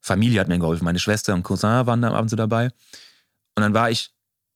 Familie 0.00 0.40
hat 0.40 0.48
mir 0.48 0.58
geholfen, 0.58 0.84
meine 0.84 0.98
Schwester 0.98 1.34
und 1.34 1.42
Cousin 1.42 1.86
waren 1.86 2.02
da 2.02 2.12
abends 2.12 2.30
so 2.30 2.36
dabei. 2.36 2.70
Und 3.54 3.62
dann 3.62 3.74
war 3.74 3.90
ich, 3.90 4.10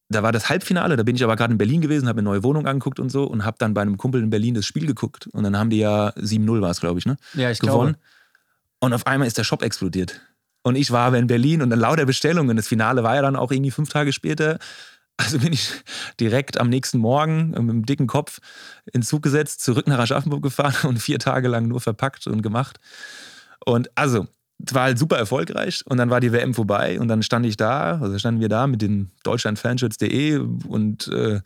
da 0.08 0.22
war 0.22 0.32
das 0.32 0.48
Halbfinale, 0.48 0.96
da 0.96 1.02
bin 1.02 1.16
ich 1.16 1.24
aber 1.24 1.36
gerade 1.36 1.52
in 1.52 1.58
Berlin 1.58 1.80
gewesen, 1.80 2.08
habe 2.08 2.18
eine 2.18 2.28
neue 2.28 2.42
Wohnung 2.42 2.66
angeguckt 2.66 3.00
und 3.00 3.10
so 3.10 3.24
und 3.24 3.44
habe 3.44 3.56
dann 3.58 3.74
bei 3.74 3.82
einem 3.82 3.98
Kumpel 3.98 4.22
in 4.22 4.30
Berlin 4.30 4.54
das 4.54 4.64
Spiel 4.64 4.86
geguckt. 4.86 5.28
Und 5.32 5.44
dann 5.44 5.56
haben 5.56 5.70
die 5.70 5.78
ja 5.78 6.10
7-0 6.10 6.60
war 6.60 6.70
es, 6.70 6.80
glaube 6.80 6.98
ich, 6.98 7.06
ne? 7.06 7.16
Ja, 7.34 7.50
ich 7.50 7.58
gewonnen. 7.58 7.94
Glaube. 7.94 8.12
Und 8.82 8.92
auf 8.94 9.06
einmal 9.06 9.28
ist 9.28 9.38
der 9.38 9.44
Shop 9.44 9.62
explodiert. 9.62 10.20
Und 10.64 10.74
ich 10.74 10.90
war 10.90 11.06
aber 11.06 11.18
in 11.18 11.28
Berlin 11.28 11.62
und 11.62 11.70
dann 11.70 11.78
lauter 11.78 12.04
Bestellungen. 12.04 12.56
Das 12.56 12.66
Finale 12.66 13.04
war 13.04 13.14
ja 13.14 13.22
dann 13.22 13.36
auch 13.36 13.52
irgendwie 13.52 13.70
fünf 13.70 13.90
Tage 13.90 14.12
später. 14.12 14.58
Also 15.16 15.38
bin 15.38 15.52
ich 15.52 15.70
direkt 16.18 16.58
am 16.58 16.68
nächsten 16.68 16.98
Morgen 16.98 17.50
mit 17.50 17.58
einem 17.58 17.86
dicken 17.86 18.08
Kopf 18.08 18.40
in 18.92 19.02
Zug 19.02 19.22
gesetzt, 19.22 19.62
zurück 19.62 19.86
nach 19.86 20.00
Aschaffenburg 20.00 20.42
gefahren 20.42 20.74
und 20.88 20.98
vier 20.98 21.20
Tage 21.20 21.46
lang 21.46 21.68
nur 21.68 21.80
verpackt 21.80 22.26
und 22.26 22.42
gemacht. 22.42 22.80
Und 23.64 23.88
also, 23.94 24.26
es 24.66 24.74
war 24.74 24.82
halt 24.82 24.98
super 24.98 25.16
erfolgreich 25.16 25.82
und 25.86 25.98
dann 25.98 26.10
war 26.10 26.18
die 26.18 26.32
WM 26.32 26.52
vorbei 26.52 26.98
und 26.98 27.06
dann 27.06 27.22
stand 27.22 27.46
ich 27.46 27.56
da, 27.56 28.00
also 28.00 28.18
standen 28.18 28.40
wir 28.40 28.48
da 28.48 28.66
mit 28.66 28.82
den 28.82 29.12
deutschlandfanshirts.de 29.22 30.38
und 30.38 31.06
äh, 31.06 31.40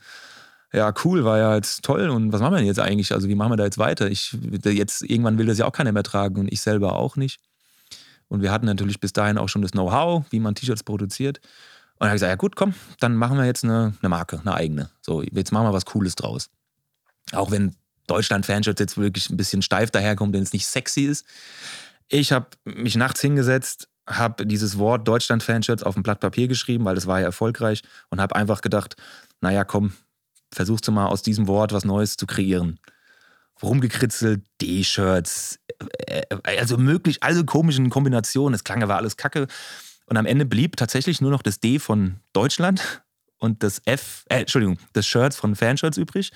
ja, 0.73 0.93
cool, 1.03 1.23
war 1.23 1.37
ja 1.37 1.55
jetzt 1.55 1.83
toll 1.83 2.09
und 2.09 2.33
was 2.33 2.41
machen 2.41 2.53
wir 2.53 2.57
denn 2.57 2.67
jetzt 2.67 2.79
eigentlich? 2.79 3.13
Also 3.13 3.29
wie 3.29 3.35
machen 3.35 3.51
wir 3.51 3.57
da 3.57 3.63
jetzt 3.63 3.77
weiter? 3.77 4.09
Ich, 4.09 4.35
jetzt, 4.65 5.01
irgendwann 5.01 5.37
will 5.37 5.45
das 5.45 5.57
ja 5.57 5.65
auch 5.65 5.71
keiner 5.71 5.91
mehr 5.91 6.03
tragen 6.03 6.39
und 6.41 6.51
ich 6.51 6.61
selber 6.61 6.97
auch 6.97 7.15
nicht. 7.15 7.39
Und 8.27 8.41
wir 8.41 8.51
hatten 8.51 8.65
natürlich 8.65 8.99
bis 8.99 9.13
dahin 9.13 9.37
auch 9.37 9.47
schon 9.47 9.61
das 9.61 9.71
Know-how, 9.71 10.25
wie 10.29 10.39
man 10.39 10.55
T-Shirts 10.55 10.83
produziert. 10.83 11.37
Und 11.37 12.01
dann 12.01 12.09
habe 12.09 12.17
ich 12.17 12.21
gesagt, 12.21 12.31
ja 12.31 12.35
gut, 12.35 12.55
komm, 12.55 12.73
dann 12.99 13.15
machen 13.15 13.37
wir 13.37 13.45
jetzt 13.45 13.63
eine, 13.63 13.93
eine 14.01 14.09
Marke, 14.09 14.39
eine 14.41 14.53
eigene. 14.53 14.89
So, 15.01 15.21
jetzt 15.21 15.51
machen 15.51 15.65
wir 15.65 15.73
was 15.73 15.85
Cooles 15.85 16.15
draus. 16.15 16.49
Auch 17.31 17.49
wenn 17.49 17.75
Deutschland-Fanshirts 18.07 18.79
jetzt 18.79 18.97
wirklich 18.97 19.29
ein 19.29 19.37
bisschen 19.37 19.61
steif 19.61 19.91
daherkommt, 19.91 20.33
wenn 20.33 20.43
es 20.43 20.53
nicht 20.53 20.67
sexy 20.67 21.03
ist. 21.03 21.25
Ich 22.09 22.31
habe 22.31 22.47
mich 22.65 22.95
nachts 22.95 23.21
hingesetzt, 23.21 23.89
habe 24.07 24.45
dieses 24.45 24.77
Wort 24.77 25.07
Deutschland-Fanshirts 25.07 25.83
auf 25.83 25.95
ein 25.95 26.03
Blatt 26.03 26.19
Papier 26.19 26.47
geschrieben, 26.47 26.85
weil 26.85 26.95
das 26.95 27.07
war 27.07 27.19
ja 27.19 27.25
erfolgreich 27.25 27.83
und 28.09 28.21
habe 28.21 28.35
einfach 28.35 28.61
gedacht, 28.61 28.95
naja, 29.41 29.63
komm, 29.63 29.93
versuchst 30.51 30.87
du 30.87 30.91
mal 30.91 31.07
aus 31.07 31.21
diesem 31.21 31.47
Wort 31.47 31.73
was 31.73 31.85
Neues 31.85 32.17
zu 32.17 32.25
kreieren. 32.25 32.79
Rumgekritzelt, 33.61 34.43
D-Shirts, 34.61 35.59
äh, 36.07 36.21
äh, 36.29 36.57
also 36.59 36.77
möglich, 36.77 37.23
alle 37.23 37.43
komischen 37.43 37.89
Kombinationen. 37.89 38.53
Es 38.53 38.63
klang 38.63 38.83
aber 38.83 38.97
alles 38.97 39.17
kacke. 39.17 39.47
Und 40.05 40.17
am 40.17 40.25
Ende 40.25 40.45
blieb 40.45 40.77
tatsächlich 40.77 41.21
nur 41.21 41.31
noch 41.31 41.41
das 41.41 41.59
D 41.59 41.79
von 41.79 42.17
Deutschland 42.33 43.01
und 43.39 43.63
das 43.63 43.81
F, 43.85 44.25
äh, 44.29 44.39
Entschuldigung, 44.39 44.77
das 44.93 45.05
Shirts 45.05 45.37
von 45.37 45.55
Fanshirts 45.55 45.97
übrig. 45.97 46.31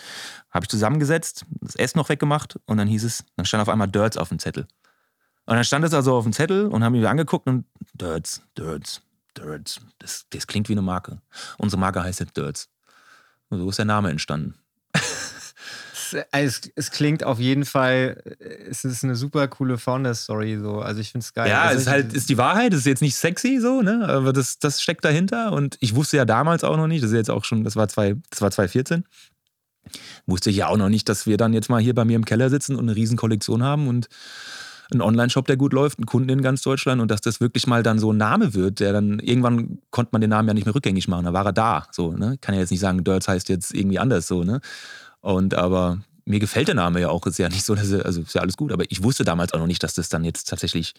Habe 0.49 0.65
ich 0.65 0.69
zusammengesetzt, 0.69 1.45
das 1.61 1.75
S 1.75 1.95
noch 1.95 2.09
weggemacht 2.09 2.59
und 2.65 2.77
dann 2.77 2.87
hieß 2.87 3.03
es, 3.03 3.23
dann 3.35 3.45
stand 3.45 3.61
auf 3.61 3.69
einmal 3.69 3.87
Dirts 3.87 4.17
auf 4.17 4.29
dem 4.29 4.39
Zettel. 4.39 4.67
Und 5.45 5.55
dann 5.55 5.63
stand 5.63 5.85
es 5.85 5.93
also 5.93 6.15
auf 6.15 6.23
dem 6.23 6.33
Zettel 6.33 6.67
und 6.67 6.83
haben 6.83 6.93
mich 6.93 7.07
angeguckt 7.07 7.47
und 7.47 7.65
Dirts, 7.93 8.41
Dirts, 8.57 9.01
Dirts. 9.37 9.81
Das, 9.99 10.25
das 10.29 10.47
klingt 10.47 10.69
wie 10.69 10.73
eine 10.73 10.81
Marke. 10.81 11.21
Unsere 11.57 11.79
Marke 11.79 12.03
heißt 12.03 12.19
jetzt 12.19 12.37
Dirts. 12.37 12.69
Und 13.51 13.59
so 13.59 13.69
ist 13.69 13.77
der 13.77 13.85
Name 13.85 14.09
entstanden. 14.09 14.55
es, 16.31 16.61
es, 16.75 16.91
klingt 16.91 17.23
auf 17.23 17.39
jeden 17.39 17.65
Fall, 17.65 18.21
es 18.69 18.83
ist 18.83 19.03
eine 19.03 19.15
super 19.15 19.47
coole 19.47 19.77
Founder-Story. 19.77 20.57
So. 20.59 20.79
Also 20.79 21.01
ich 21.01 21.11
finde 21.11 21.23
es 21.23 21.33
geil. 21.33 21.49
Ja, 21.49 21.63
also 21.63 21.75
es 21.75 21.81
ist 21.83 21.89
halt, 21.89 22.13
ist 22.13 22.29
die 22.29 22.37
Wahrheit, 22.37 22.73
es 22.73 22.79
ist 22.79 22.85
jetzt 22.85 23.01
nicht 23.01 23.15
sexy 23.15 23.59
so, 23.59 23.81
ne? 23.81 24.07
Aber 24.07 24.33
das, 24.33 24.57
das 24.57 24.81
steckt 24.81 25.05
dahinter. 25.05 25.51
Und 25.51 25.77
ich 25.81 25.95
wusste 25.95 26.17
ja 26.17 26.25
damals 26.25 26.63
auch 26.63 26.77
noch 26.77 26.87
nicht, 26.87 27.03
das 27.03 27.11
ist 27.11 27.17
jetzt 27.17 27.29
auch 27.29 27.43
schon, 27.43 27.63
das 27.63 27.75
war, 27.75 27.87
zwei, 27.87 28.15
das 28.29 28.41
war 28.41 28.51
2014. 28.51 29.05
Wusste 30.25 30.49
ich 30.49 30.57
ja 30.57 30.67
auch 30.67 30.77
noch 30.77 30.89
nicht, 30.89 31.09
dass 31.09 31.27
wir 31.27 31.37
dann 31.37 31.53
jetzt 31.53 31.69
mal 31.69 31.81
hier 31.81 31.93
bei 31.93 32.05
mir 32.05 32.15
im 32.15 32.25
Keller 32.25 32.49
sitzen 32.49 32.75
und 32.75 32.87
eine 32.87 32.95
riesen 32.95 33.17
Kollektion 33.17 33.63
haben 33.63 33.87
und 33.87 34.07
einen 34.91 35.01
Online-Shop, 35.01 35.47
der 35.47 35.57
gut 35.57 35.73
läuft, 35.73 35.99
einen 35.99 36.05
Kunden 36.05 36.29
in 36.29 36.41
ganz 36.41 36.61
Deutschland 36.61 37.01
und 37.01 37.09
dass 37.09 37.21
das 37.21 37.39
wirklich 37.39 37.67
mal 37.67 37.83
dann 37.83 37.99
so 37.99 38.11
ein 38.11 38.17
Name 38.17 38.53
wird, 38.53 38.79
der 38.79 38.93
dann 38.93 39.19
irgendwann 39.19 39.79
konnte 39.89 40.09
man 40.11 40.21
den 40.21 40.29
Namen 40.29 40.47
ja 40.47 40.53
nicht 40.53 40.65
mehr 40.65 40.75
rückgängig 40.75 41.07
machen, 41.07 41.25
da 41.25 41.33
war 41.33 41.45
er 41.45 41.53
da, 41.53 41.87
so, 41.91 42.11
ne? 42.11 42.37
Kann 42.41 42.55
ja 42.55 42.61
jetzt 42.61 42.71
nicht 42.71 42.79
sagen, 42.79 43.03
Dirts 43.03 43.27
heißt 43.27 43.49
jetzt 43.49 43.73
irgendwie 43.73 43.99
anders, 43.99 44.27
so, 44.27 44.43
ne? 44.43 44.61
Und 45.21 45.53
aber 45.53 45.99
mir 46.25 46.39
gefällt 46.39 46.67
der 46.67 46.75
Name 46.75 47.01
ja 47.01 47.09
auch. 47.09 47.25
Ist 47.25 47.37
ja 47.37 47.49
nicht 47.49 47.63
so, 47.63 47.75
dass 47.75 47.91
er, 47.91 48.05
also 48.05 48.21
ist 48.21 48.33
ja 48.33 48.41
alles 48.41 48.57
gut. 48.57 48.71
Aber 48.71 48.85
ich 48.89 49.03
wusste 49.03 49.23
damals 49.23 49.53
auch 49.53 49.59
noch 49.59 49.67
nicht, 49.67 49.83
dass 49.83 49.93
das 49.93 50.09
dann 50.09 50.23
jetzt 50.23 50.47
tatsächlich 50.49 50.93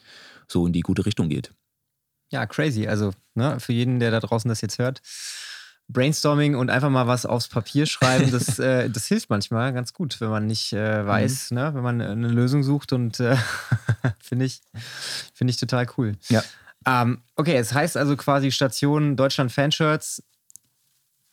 so 0.49 0.67
in 0.67 0.73
die 0.73 0.81
gute 0.81 1.07
Richtung 1.07 1.29
geht. 1.29 1.51
Ja, 2.31 2.47
crazy. 2.47 2.87
Also 2.87 3.13
ne, 3.35 3.61
für 3.61 3.73
jeden, 3.73 4.01
der 4.01 4.11
da 4.11 4.21
draußen 4.21 4.49
das 4.49 4.61
jetzt 4.61 4.79
hört, 4.79 5.01
Brainstorming 5.93 6.55
und 6.55 6.71
einfach 6.71 6.91
mal 6.91 7.07
was 7.07 7.27
aufs 7.27 7.49
Papier 7.49 7.87
schreiben, 7.87 8.31
das, 8.31 8.59
äh, 8.59 8.89
das 8.91 9.07
hilft 9.07 9.31
manchmal 9.31 9.73
ganz 9.73 9.93
gut, 9.93 10.21
wenn 10.21 10.31
man 10.31 10.47
nicht 10.47 10.73
äh, 10.73 11.07
weiß, 11.07 11.51
mhm. 11.51 11.57
ne, 11.57 11.75
wenn 11.75 11.83
man 11.83 12.01
eine 12.01 12.29
Lösung 12.29 12.63
sucht 12.63 12.93
und 12.93 13.21
äh, 13.21 13.37
finde 14.21 14.45
ich, 14.45 14.61
find 15.35 15.51
ich 15.51 15.57
total 15.57 15.87
cool. 15.97 16.17
Ja. 16.29 16.43
Ähm, 16.87 17.23
okay, 17.37 17.57
es 17.57 17.73
heißt 17.73 17.97
also 17.97 18.17
quasi 18.17 18.51
Station 18.51 19.17
Deutschland 19.17 19.53
Fanshirts 19.53 20.23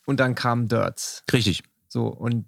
und 0.05 0.19
dann 0.19 0.35
kam 0.35 0.67
Dirts. 0.67 1.23
Richtig. 1.31 1.63
So, 1.87 2.07
und 2.07 2.45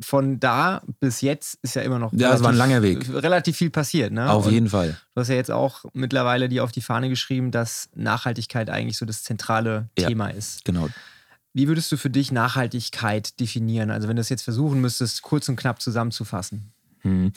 von 0.00 0.40
da 0.40 0.82
bis 1.00 1.20
jetzt 1.20 1.58
ist 1.62 1.74
ja 1.74 1.82
immer 1.82 1.98
noch. 1.98 2.12
Ja, 2.12 2.32
es 2.32 2.42
war 2.42 2.50
ein 2.50 2.56
langer 2.56 2.82
Weg. 2.82 3.08
Relativ 3.12 3.56
viel 3.56 3.70
passiert, 3.70 4.12
ne? 4.12 4.30
Auf 4.30 4.46
und 4.46 4.52
jeden 4.52 4.68
Fall. 4.68 4.96
Du 5.14 5.20
hast 5.20 5.28
ja 5.28 5.34
jetzt 5.34 5.50
auch 5.50 5.84
mittlerweile 5.92 6.48
die 6.48 6.60
auf 6.60 6.72
die 6.72 6.80
Fahne 6.80 7.08
geschrieben, 7.08 7.50
dass 7.50 7.90
Nachhaltigkeit 7.94 8.70
eigentlich 8.70 8.96
so 8.96 9.04
das 9.04 9.22
zentrale 9.22 9.88
ja, 9.98 10.08
Thema 10.08 10.28
ist. 10.28 10.64
Genau. 10.64 10.88
Wie 11.54 11.68
würdest 11.68 11.90
du 11.90 11.96
für 11.96 12.10
dich 12.10 12.30
Nachhaltigkeit 12.30 13.38
definieren? 13.40 13.90
Also, 13.90 14.08
wenn 14.08 14.16
du 14.16 14.20
es 14.20 14.28
jetzt 14.28 14.42
versuchen 14.42 14.80
müsstest, 14.80 15.22
kurz 15.22 15.48
und 15.48 15.56
knapp 15.56 15.80
zusammenzufassen. 15.82 16.72
Hm. 17.00 17.32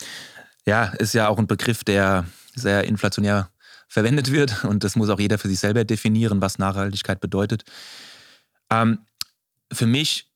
Ja, 0.65 0.85
ist 0.85 1.13
ja 1.13 1.27
auch 1.27 1.39
ein 1.39 1.47
Begriff, 1.47 1.83
der 1.83 2.25
sehr 2.55 2.83
inflationär 2.83 3.49
verwendet 3.87 4.31
wird 4.31 4.63
und 4.63 4.83
das 4.83 4.95
muss 4.95 5.09
auch 5.09 5.19
jeder 5.19 5.37
für 5.37 5.49
sich 5.49 5.59
selber 5.59 5.83
definieren, 5.83 6.41
was 6.41 6.59
Nachhaltigkeit 6.59 7.19
bedeutet. 7.19 7.63
Ähm, 8.69 8.99
für 9.71 9.85
mich 9.85 10.31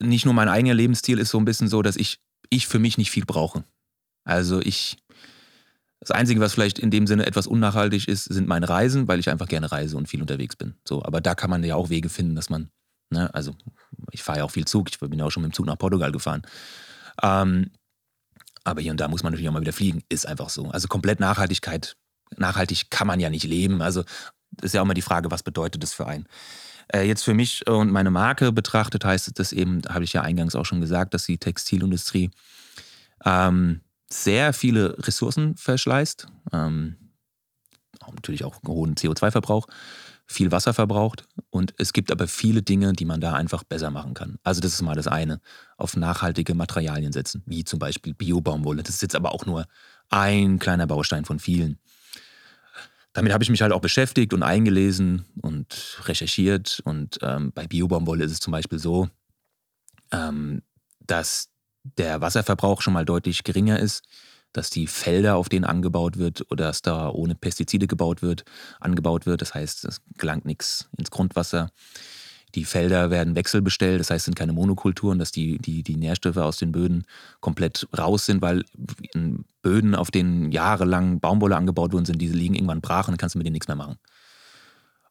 nicht 0.00 0.24
nur 0.24 0.34
mein 0.34 0.48
eigener 0.48 0.74
Lebensstil 0.74 1.18
ist 1.18 1.30
so 1.30 1.38
ein 1.38 1.44
bisschen 1.44 1.68
so, 1.68 1.82
dass 1.82 1.96
ich, 1.96 2.20
ich 2.48 2.66
für 2.66 2.78
mich 2.78 2.98
nicht 2.98 3.10
viel 3.10 3.24
brauche. 3.24 3.64
Also 4.24 4.60
ich, 4.60 4.96
das 6.00 6.10
Einzige, 6.10 6.40
was 6.40 6.54
vielleicht 6.54 6.78
in 6.78 6.90
dem 6.90 7.06
Sinne 7.06 7.26
etwas 7.26 7.46
unnachhaltig 7.46 8.08
ist, 8.08 8.24
sind 8.24 8.48
meine 8.48 8.68
Reisen, 8.68 9.06
weil 9.06 9.20
ich 9.20 9.30
einfach 9.30 9.48
gerne 9.48 9.70
reise 9.70 9.96
und 9.96 10.08
viel 10.08 10.20
unterwegs 10.20 10.56
bin. 10.56 10.74
So, 10.86 11.04
aber 11.04 11.20
da 11.20 11.34
kann 11.34 11.50
man 11.50 11.62
ja 11.62 11.76
auch 11.76 11.90
Wege 11.90 12.08
finden, 12.08 12.34
dass 12.34 12.50
man, 12.50 12.70
ne, 13.10 13.32
also 13.34 13.54
ich 14.12 14.22
fahre 14.22 14.38
ja 14.38 14.44
auch 14.44 14.50
viel 14.50 14.66
Zug, 14.66 14.90
ich 14.90 14.98
bin 14.98 15.18
ja 15.18 15.24
auch 15.24 15.30
schon 15.30 15.42
mit 15.42 15.52
dem 15.52 15.54
Zug 15.54 15.66
nach 15.66 15.78
Portugal 15.78 16.12
gefahren. 16.12 16.42
Ähm, 17.22 17.70
aber 18.64 18.80
hier 18.80 18.90
und 18.92 19.00
da 19.00 19.08
muss 19.08 19.22
man 19.22 19.32
natürlich 19.32 19.48
auch 19.48 19.52
mal 19.52 19.60
wieder 19.60 19.72
fliegen, 19.72 20.02
ist 20.08 20.26
einfach 20.26 20.50
so. 20.50 20.70
Also 20.70 20.88
komplett 20.88 21.20
Nachhaltigkeit, 21.20 21.96
nachhaltig 22.36 22.90
kann 22.90 23.06
man 23.06 23.20
ja 23.20 23.30
nicht 23.30 23.44
leben. 23.44 23.82
Also 23.82 24.04
ist 24.62 24.74
ja 24.74 24.80
auch 24.80 24.84
immer 24.84 24.94
die 24.94 25.02
Frage, 25.02 25.30
was 25.30 25.42
bedeutet 25.42 25.82
das 25.82 25.92
für 25.92 26.06
einen? 26.06 26.26
Äh, 26.92 27.06
jetzt 27.06 27.22
für 27.22 27.34
mich 27.34 27.66
und 27.68 27.90
meine 27.90 28.10
Marke 28.10 28.52
betrachtet 28.52 29.04
heißt 29.04 29.38
das 29.38 29.52
eben, 29.52 29.82
habe 29.88 30.04
ich 30.04 30.12
ja 30.12 30.22
eingangs 30.22 30.54
auch 30.54 30.66
schon 30.66 30.80
gesagt, 30.80 31.14
dass 31.14 31.26
die 31.26 31.38
Textilindustrie 31.38 32.30
ähm, 33.24 33.80
sehr 34.08 34.52
viele 34.52 34.96
Ressourcen 35.06 35.56
verschleißt, 35.56 36.26
ähm, 36.52 36.96
natürlich 38.12 38.44
auch 38.44 38.62
einen 38.62 38.74
hohen 38.74 38.94
CO2-Verbrauch, 38.96 39.68
viel 40.30 40.52
Wasser 40.52 40.72
verbraucht 40.72 41.26
und 41.50 41.74
es 41.78 41.92
gibt 41.92 42.12
aber 42.12 42.28
viele 42.28 42.62
Dinge, 42.62 42.92
die 42.92 43.04
man 43.04 43.20
da 43.20 43.34
einfach 43.34 43.64
besser 43.64 43.90
machen 43.90 44.14
kann. 44.14 44.38
Also 44.44 44.60
das 44.60 44.74
ist 44.74 44.82
mal 44.82 44.94
das 44.94 45.08
eine, 45.08 45.40
auf 45.76 45.96
nachhaltige 45.96 46.54
Materialien 46.54 47.12
setzen, 47.12 47.42
wie 47.46 47.64
zum 47.64 47.78
Beispiel 47.78 48.14
Bio-Baumwolle. 48.14 48.82
Das 48.82 48.94
ist 48.94 49.02
jetzt 49.02 49.16
aber 49.16 49.32
auch 49.32 49.46
nur 49.46 49.66
ein 50.08 50.58
kleiner 50.58 50.86
Baustein 50.86 51.24
von 51.24 51.38
vielen 51.38 51.78
damit 53.12 53.32
habe 53.32 53.42
ich 53.42 53.50
mich 53.50 53.62
halt 53.62 53.72
auch 53.72 53.80
beschäftigt 53.80 54.32
und 54.32 54.42
eingelesen 54.42 55.24
und 55.42 56.00
recherchiert. 56.04 56.80
Und 56.84 57.18
ähm, 57.22 57.52
bei 57.52 57.66
Biobaumwolle 57.66 58.24
ist 58.24 58.32
es 58.32 58.40
zum 58.40 58.52
Beispiel 58.52 58.78
so, 58.78 59.08
ähm, 60.12 60.62
dass 61.00 61.48
der 61.82 62.20
Wasserverbrauch 62.20 62.82
schon 62.82 62.92
mal 62.92 63.04
deutlich 63.04 63.42
geringer 63.42 63.80
ist, 63.80 64.04
dass 64.52 64.70
die 64.70 64.86
Felder, 64.86 65.36
auf 65.36 65.48
denen 65.48 65.64
angebaut 65.64 66.16
wird 66.18 66.50
oder 66.50 66.66
dass 66.66 66.82
da 66.82 67.08
ohne 67.08 67.34
Pestizide 67.34 67.86
gebaut 67.86 68.22
wird, 68.22 68.44
angebaut 68.80 69.26
wird. 69.26 69.42
Das 69.42 69.54
heißt, 69.54 69.84
es 69.84 70.00
gelangt 70.18 70.44
nichts 70.44 70.88
ins 70.96 71.10
Grundwasser. 71.10 71.70
Die 72.56 72.64
Felder 72.64 73.10
werden 73.10 73.36
wechselbestellt, 73.36 74.00
das 74.00 74.10
heißt, 74.10 74.22
es 74.22 74.24
sind 74.24 74.34
keine 74.34 74.52
Monokulturen, 74.52 75.20
dass 75.20 75.30
die, 75.30 75.58
die, 75.58 75.84
die 75.84 75.96
Nährstoffe 75.96 76.36
aus 76.36 76.56
den 76.56 76.72
Böden 76.72 77.04
komplett 77.40 77.86
raus 77.96 78.26
sind, 78.26 78.42
weil 78.42 78.64
in 79.14 79.44
Böden, 79.62 79.94
auf 79.94 80.10
denen 80.10 80.50
jahrelang 80.50 81.20
Baumwolle 81.20 81.56
angebaut 81.56 81.92
worden 81.92 82.06
sind, 82.06 82.20
diese 82.20 82.34
liegen 82.34 82.54
irgendwann 82.54 82.80
brach 82.80 83.06
und 83.06 83.12
dann 83.12 83.18
kannst 83.18 83.36
du 83.36 83.38
mit 83.38 83.46
denen 83.46 83.52
nichts 83.52 83.68
mehr 83.68 83.76
machen. 83.76 83.98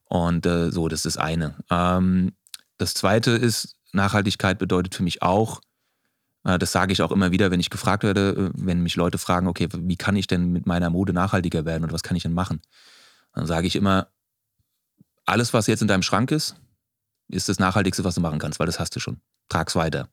Und 0.09 0.45
äh, 0.45 0.71
so, 0.71 0.89
das 0.89 1.05
ist 1.05 1.15
das 1.15 1.23
eine. 1.23 1.55
Ähm, 1.69 2.33
das 2.77 2.93
zweite 2.93 3.31
ist, 3.31 3.75
Nachhaltigkeit 3.93 4.59
bedeutet 4.59 4.95
für 4.95 5.03
mich 5.03 5.21
auch, 5.21 5.61
das 6.57 6.71
sage 6.71 6.93
ich 6.93 7.01
auch 7.01 7.11
immer 7.11 7.31
wieder, 7.31 7.51
wenn 7.51 7.59
ich 7.59 7.69
gefragt 7.69 8.03
werde, 8.03 8.29
äh, 8.29 8.51
wenn 8.53 8.81
mich 8.81 8.95
Leute 8.95 9.17
fragen, 9.17 9.47
okay, 9.47 9.67
wie 9.71 9.97
kann 9.97 10.15
ich 10.15 10.27
denn 10.27 10.51
mit 10.51 10.65
meiner 10.65 10.89
Mode 10.89 11.13
nachhaltiger 11.13 11.65
werden 11.65 11.83
oder 11.83 11.93
was 11.93 12.03
kann 12.03 12.17
ich 12.17 12.23
denn 12.23 12.33
machen? 12.33 12.61
Dann 13.33 13.45
sage 13.45 13.67
ich 13.67 13.75
immer, 13.75 14.07
alles, 15.25 15.53
was 15.53 15.67
jetzt 15.67 15.81
in 15.81 15.87
deinem 15.87 16.01
Schrank 16.01 16.31
ist, 16.31 16.55
ist 17.29 17.49
das 17.49 17.59
Nachhaltigste, 17.59 18.03
was 18.03 18.15
du 18.15 18.21
machen 18.21 18.39
kannst, 18.39 18.59
weil 18.59 18.65
das 18.65 18.79
hast 18.79 18.95
du 18.95 18.99
schon. 18.99 19.21
Trag's 19.49 19.75
weiter. 19.75 20.09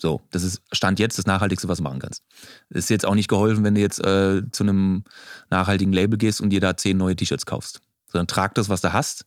So, 0.00 0.20
das 0.30 0.44
ist 0.44 0.62
Stand 0.72 0.98
jetzt 1.00 1.18
das 1.18 1.26
Nachhaltigste, 1.26 1.68
was 1.68 1.78
du 1.78 1.84
machen 1.84 1.98
kannst. 1.98 2.24
Ist 2.70 2.90
jetzt 2.90 3.04
auch 3.04 3.14
nicht 3.14 3.28
geholfen, 3.28 3.64
wenn 3.64 3.74
du 3.74 3.80
jetzt 3.80 4.04
äh, 4.04 4.42
zu 4.50 4.62
einem 4.62 5.04
nachhaltigen 5.50 5.92
Label 5.92 6.18
gehst 6.18 6.40
und 6.40 6.50
dir 6.50 6.60
da 6.60 6.76
zehn 6.76 6.96
neue 6.96 7.16
T-Shirts 7.16 7.46
kaufst. 7.46 7.80
Sondern 8.06 8.28
trag 8.28 8.54
das, 8.54 8.68
was 8.68 8.80
du 8.80 8.92
hast. 8.92 9.26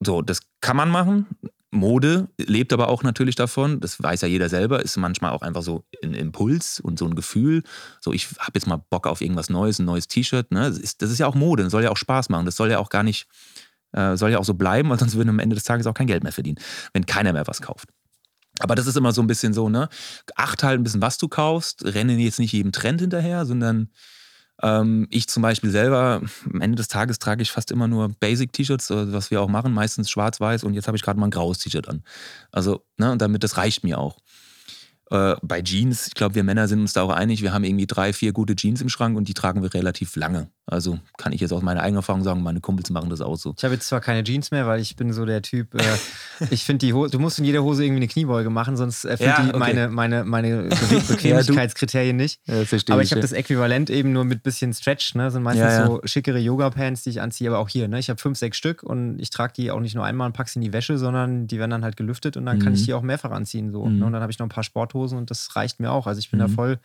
So, 0.00 0.22
das 0.22 0.40
kann 0.60 0.76
man 0.76 0.88
machen. 0.88 1.26
Mode 1.74 2.28
lebt 2.38 2.72
aber 2.72 2.88
auch 2.88 3.02
natürlich 3.02 3.34
davon, 3.34 3.80
das 3.80 4.02
weiß 4.02 4.22
ja 4.22 4.28
jeder 4.28 4.48
selber, 4.48 4.82
ist 4.82 4.96
manchmal 4.96 5.32
auch 5.32 5.42
einfach 5.42 5.62
so 5.62 5.84
ein 6.02 6.14
Impuls 6.14 6.80
und 6.80 6.98
so 6.98 7.06
ein 7.06 7.14
Gefühl. 7.14 7.62
So, 8.00 8.12
ich 8.12 8.28
habe 8.38 8.52
jetzt 8.54 8.66
mal 8.66 8.82
Bock 8.90 9.06
auf 9.06 9.20
irgendwas 9.20 9.50
Neues, 9.50 9.78
ein 9.78 9.84
neues 9.84 10.08
T-Shirt. 10.08 10.50
Ne? 10.50 10.60
Das, 10.68 10.78
ist, 10.78 11.02
das 11.02 11.10
ist 11.10 11.18
ja 11.18 11.26
auch 11.26 11.34
Mode, 11.34 11.64
das 11.64 11.72
soll 11.72 11.82
ja 11.82 11.90
auch 11.90 11.96
Spaß 11.96 12.28
machen. 12.28 12.46
Das 12.46 12.56
soll 12.56 12.70
ja 12.70 12.78
auch 12.78 12.88
gar 12.88 13.02
nicht 13.02 13.26
äh, 13.94 14.16
soll 14.16 14.30
ja 14.30 14.38
auch 14.38 14.44
so 14.44 14.54
bleiben, 14.54 14.90
weil 14.90 14.98
sonst 14.98 15.14
würden 15.14 15.30
am 15.30 15.38
Ende 15.38 15.54
des 15.54 15.64
Tages 15.64 15.86
auch 15.86 15.94
kein 15.94 16.06
Geld 16.06 16.22
mehr 16.22 16.32
verdienen, 16.32 16.58
wenn 16.92 17.06
keiner 17.06 17.32
mehr 17.32 17.46
was 17.46 17.62
kauft. 17.62 17.88
Aber 18.60 18.74
das 18.74 18.86
ist 18.86 18.96
immer 18.96 19.12
so 19.12 19.20
ein 19.20 19.26
bisschen 19.26 19.52
so, 19.52 19.68
ne? 19.68 19.88
Acht 20.36 20.62
halt 20.62 20.80
ein 20.80 20.84
bisschen, 20.84 21.02
was 21.02 21.18
du 21.18 21.28
kaufst, 21.28 21.84
renne 21.84 22.14
jetzt 22.14 22.38
nicht 22.38 22.52
jedem 22.52 22.72
Trend 22.72 23.00
hinterher, 23.00 23.46
sondern 23.46 23.90
ich 25.10 25.28
zum 25.28 25.42
Beispiel 25.42 25.70
selber, 25.70 26.22
am 26.52 26.60
Ende 26.60 26.76
des 26.76 26.88
Tages 26.88 27.18
trage 27.18 27.42
ich 27.42 27.50
fast 27.50 27.70
immer 27.70 27.88
nur 27.88 28.08
Basic-T-Shirts, 28.20 28.90
äh, 28.90 29.12
was 29.12 29.30
wir 29.30 29.42
auch 29.42 29.48
machen, 29.48 29.72
meistens 29.72 30.10
schwarz-weiß 30.10 30.64
und 30.64 30.74
jetzt 30.74 30.86
habe 30.86 30.96
ich 30.96 31.02
gerade 31.02 31.18
mal 31.18 31.26
ein 31.26 31.32
graues 31.32 31.58
T-Shirt 31.58 31.88
an. 31.88 32.04
Also, 32.52 32.84
ne, 32.96 33.12
und 33.12 33.20
damit, 33.20 33.42
das 33.42 33.56
reicht 33.56 33.84
mir 33.84 33.98
auch. 33.98 34.18
Äh, 35.10 35.36
bei 35.42 35.60
Jeans, 35.60 36.06
ich 36.06 36.14
glaube, 36.14 36.34
wir 36.36 36.44
Männer 36.44 36.68
sind 36.68 36.80
uns 36.80 36.92
da 36.92 37.02
auch 37.02 37.10
einig, 37.10 37.42
wir 37.42 37.52
haben 37.52 37.64
irgendwie 37.64 37.86
drei, 37.86 38.12
vier 38.12 38.32
gute 38.32 38.56
Jeans 38.56 38.80
im 38.80 38.88
Schrank 38.88 39.16
und 39.16 39.28
die 39.28 39.34
tragen 39.34 39.62
wir 39.62 39.74
relativ 39.74 40.16
lange. 40.16 40.50
Also 40.66 40.98
kann 41.18 41.32
ich 41.32 41.42
jetzt 41.42 41.52
aus 41.52 41.60
meiner 41.60 41.82
eigenen 41.82 41.96
Erfahrung 41.96 42.22
sagen, 42.22 42.42
meine 42.42 42.60
Kumpels 42.60 42.88
machen 42.88 43.10
das 43.10 43.20
auch 43.20 43.36
so. 43.36 43.54
Ich 43.56 43.64
habe 43.64 43.74
jetzt 43.74 43.86
zwar 43.86 44.00
keine 44.00 44.24
Jeans 44.24 44.50
mehr, 44.50 44.66
weil 44.66 44.80
ich 44.80 44.96
bin 44.96 45.12
so 45.12 45.26
der 45.26 45.42
Typ, 45.42 45.74
äh, 45.74 45.82
ich 46.50 46.64
finde 46.64 46.86
die 46.86 46.94
Hose, 46.94 47.10
du 47.10 47.18
musst 47.18 47.38
in 47.38 47.44
jeder 47.44 47.62
Hose 47.62 47.84
irgendwie 47.84 48.00
eine 48.00 48.08
Kniebeuge 48.08 48.48
machen, 48.48 48.78
sonst 48.78 49.04
erfüllt 49.04 49.28
ja, 49.28 49.42
die 49.42 49.50
okay. 49.50 49.58
meine, 49.58 49.88
meine, 49.88 50.24
meine 50.24 50.62
Bequemlichkeitskriterien 51.08 52.16
nicht. 52.16 52.40
Ja, 52.46 52.62
Aber 52.88 53.02
ich 53.02 53.10
habe 53.10 53.20
das 53.20 53.32
Äquivalent 53.32 53.90
eben 53.90 54.12
nur 54.12 54.24
mit 54.24 54.42
bisschen 54.42 54.72
Stretch, 54.72 55.14
ne? 55.14 55.30
sind 55.30 55.42
meistens 55.42 55.64
ja, 55.64 55.86
so 55.86 56.00
schickere 56.04 56.38
Yoga-Pants, 56.38 57.02
die 57.02 57.10
ich 57.10 57.20
anziehe, 57.20 57.50
aber 57.50 57.58
auch 57.58 57.68
hier, 57.68 57.86
ne? 57.86 57.98
ich 57.98 58.08
habe 58.08 58.18
fünf, 58.18 58.38
sechs 58.38 58.56
Stück 58.56 58.82
und 58.82 59.18
ich 59.18 59.28
trage 59.28 59.52
die 59.52 59.70
auch 59.70 59.80
nicht 59.80 59.94
nur 59.94 60.04
einmal 60.06 60.28
und 60.28 60.32
packe 60.32 60.48
sie 60.48 60.60
in 60.60 60.62
die 60.62 60.72
Wäsche, 60.72 60.96
sondern 60.96 61.46
die 61.46 61.58
werden 61.58 61.72
dann 61.72 61.84
halt 61.84 61.98
gelüftet 61.98 62.38
und 62.38 62.46
dann 62.46 62.56
mhm. 62.56 62.62
kann 62.62 62.72
ich 62.72 62.80
mhm. 62.80 62.86
die 62.86 62.94
auch 62.94 63.02
mehrfach 63.02 63.32
anziehen. 63.32 63.70
So. 63.70 63.84
Mhm. 63.84 63.98
Ne? 63.98 64.06
Und 64.06 64.12
dann 64.14 64.22
habe 64.22 64.32
ich 64.32 64.38
noch 64.38 64.46
ein 64.46 64.50
paar 64.50 64.64
Sporthosen 64.64 65.18
und 65.18 65.30
das 65.30 65.56
reicht 65.56 65.78
mir 65.78 65.92
auch. 65.92 66.06
Also 66.06 66.20
ich 66.20 66.30
bin 66.30 66.40
mhm. 66.40 66.44
da 66.44 66.48
voll, 66.48 66.78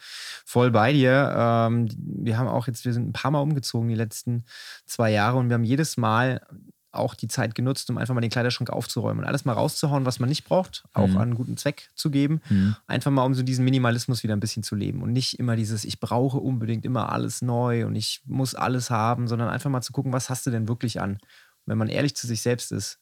voll 0.44 0.70
bei 0.70 0.92
dir. 0.92 1.34
Ähm, 1.34 1.88
wir 1.98 2.38
haben 2.38 2.50
auch 2.50 2.68
jetzt, 2.68 2.84
wir 2.84 2.92
sind 2.92 3.08
ein 3.08 3.14
paar 3.14 3.32
Mal 3.32 3.40
umgezogen 3.40 3.69
die 3.74 3.96
letzten 3.96 4.44
zwei 4.86 5.12
Jahre 5.12 5.38
und 5.38 5.50
wir 5.50 5.56
haben 5.56 5.64
jedes 5.64 5.98
Mal 5.98 6.42
auch 6.92 7.14
die 7.14 7.28
Zeit 7.28 7.54
genutzt, 7.54 7.90
um 7.90 7.98
einfach 7.98 8.16
mal 8.16 8.22
den 8.22 8.32
Kleiderschrank 8.32 8.70
aufzuräumen 8.70 9.20
und 9.20 9.28
alles 9.28 9.46
mal 9.46 9.54
rauszuhauen, 9.54 10.06
was 10.06 10.20
man 10.20 10.30
nicht 10.30 10.44
braucht, 10.44 10.84
auch 10.94 11.08
mhm. 11.08 11.18
an 11.18 11.22
einen 11.22 11.36
guten 11.36 11.58
Zweck 11.58 11.90
zu 11.96 12.10
geben. 12.10 12.42
Mhm. 12.50 12.76
Einfach 12.88 13.12
mal, 13.12 13.24
um 13.24 13.36
so 13.36 13.44
diesen 13.44 13.64
Minimalismus 13.64 14.24
wieder 14.24 14.36
ein 14.36 14.40
bisschen 14.40 14.64
zu 14.64 14.76
leben 14.76 15.04
und 15.04 15.14
nicht 15.14 15.38
immer 15.38 15.56
dieses, 15.56 15.86
ich 15.86 16.00
brauche 16.00 16.38
unbedingt 16.38 16.86
immer 16.86 17.12
alles 17.12 17.42
neu 17.42 17.86
und 17.86 17.96
ich 17.96 18.22
muss 18.26 18.56
alles 18.56 18.90
haben, 18.90 19.28
sondern 19.28 19.50
einfach 19.50 19.70
mal 19.70 19.82
zu 19.82 19.94
gucken, 19.94 20.14
was 20.14 20.30
hast 20.30 20.46
du 20.48 20.52
denn 20.52 20.68
wirklich 20.68 21.00
an? 21.00 21.12
Und 21.12 21.68
wenn 21.68 21.78
man 21.78 21.90
ehrlich 21.90 22.16
zu 22.16 22.26
sich 22.26 22.42
selbst 22.42 22.72
ist, 22.72 23.00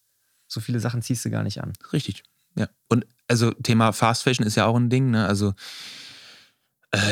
so 0.48 0.60
viele 0.60 0.80
Sachen 0.80 1.02
ziehst 1.02 1.24
du 1.24 1.30
gar 1.30 1.44
nicht 1.44 1.62
an. 1.62 1.74
Richtig, 1.94 2.24
ja. 2.56 2.68
Und 2.90 3.06
also 3.28 3.52
Thema 3.52 3.94
Fast 3.94 4.24
Fashion 4.24 4.46
ist 4.46 4.56
ja 4.56 4.66
auch 4.66 4.76
ein 4.76 4.90
Ding, 4.90 5.12
ne? 5.12 5.28
Also 5.28 5.54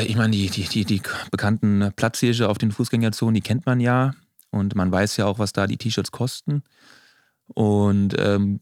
ich 0.04 0.16
meine, 0.16 0.32
die, 0.32 0.48
die, 0.48 0.64
die, 0.64 0.84
die 0.84 1.02
bekannten 1.30 1.92
Platzhirsche 1.96 2.48
auf 2.48 2.58
den 2.58 2.72
Fußgängerzonen, 2.72 3.34
die 3.34 3.40
kennt 3.40 3.66
man 3.66 3.80
ja. 3.80 4.14
Und 4.50 4.74
man 4.74 4.90
weiß 4.90 5.16
ja 5.18 5.26
auch, 5.26 5.38
was 5.38 5.52
da 5.52 5.66
die 5.66 5.76
T-Shirts 5.76 6.12
kosten. 6.12 6.62
Und 7.48 8.14
ähm, 8.18 8.60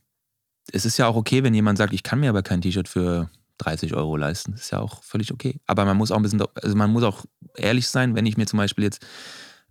es 0.73 0.85
ist 0.85 0.99
ja 0.99 1.07
auch 1.07 1.17
okay, 1.17 1.43
wenn 1.43 1.55
jemand 1.55 1.79
sagt, 1.79 1.93
ich 1.93 2.03
kann 2.03 2.21
mir 2.21 2.31
aber 2.31 2.43
kein 2.43 2.61
T-Shirt 2.61 2.89
für 2.89 3.31
30 3.59 3.95
Euro 3.95 4.17
leisten. 4.17 4.53
Das 4.53 4.63
ist 4.63 4.71
ja 4.71 4.81
auch 4.81 5.03
völlig 5.03 5.33
okay. 5.33 5.61
Aber 5.67 5.85
man 5.85 5.97
muss 5.97 6.11
auch 6.11 6.17
ein 6.17 6.23
bisschen, 6.23 6.43
also 6.63 6.77
man 6.77 6.91
muss 6.91 7.05
auch 7.05 7.25
ehrlich 7.57 7.89
sein, 7.89 8.15
wenn 8.15 8.27
ich 8.27 8.37
mir 8.37 8.47
zum 8.47 8.57
Beispiel 8.57 8.85
jetzt 8.85 9.07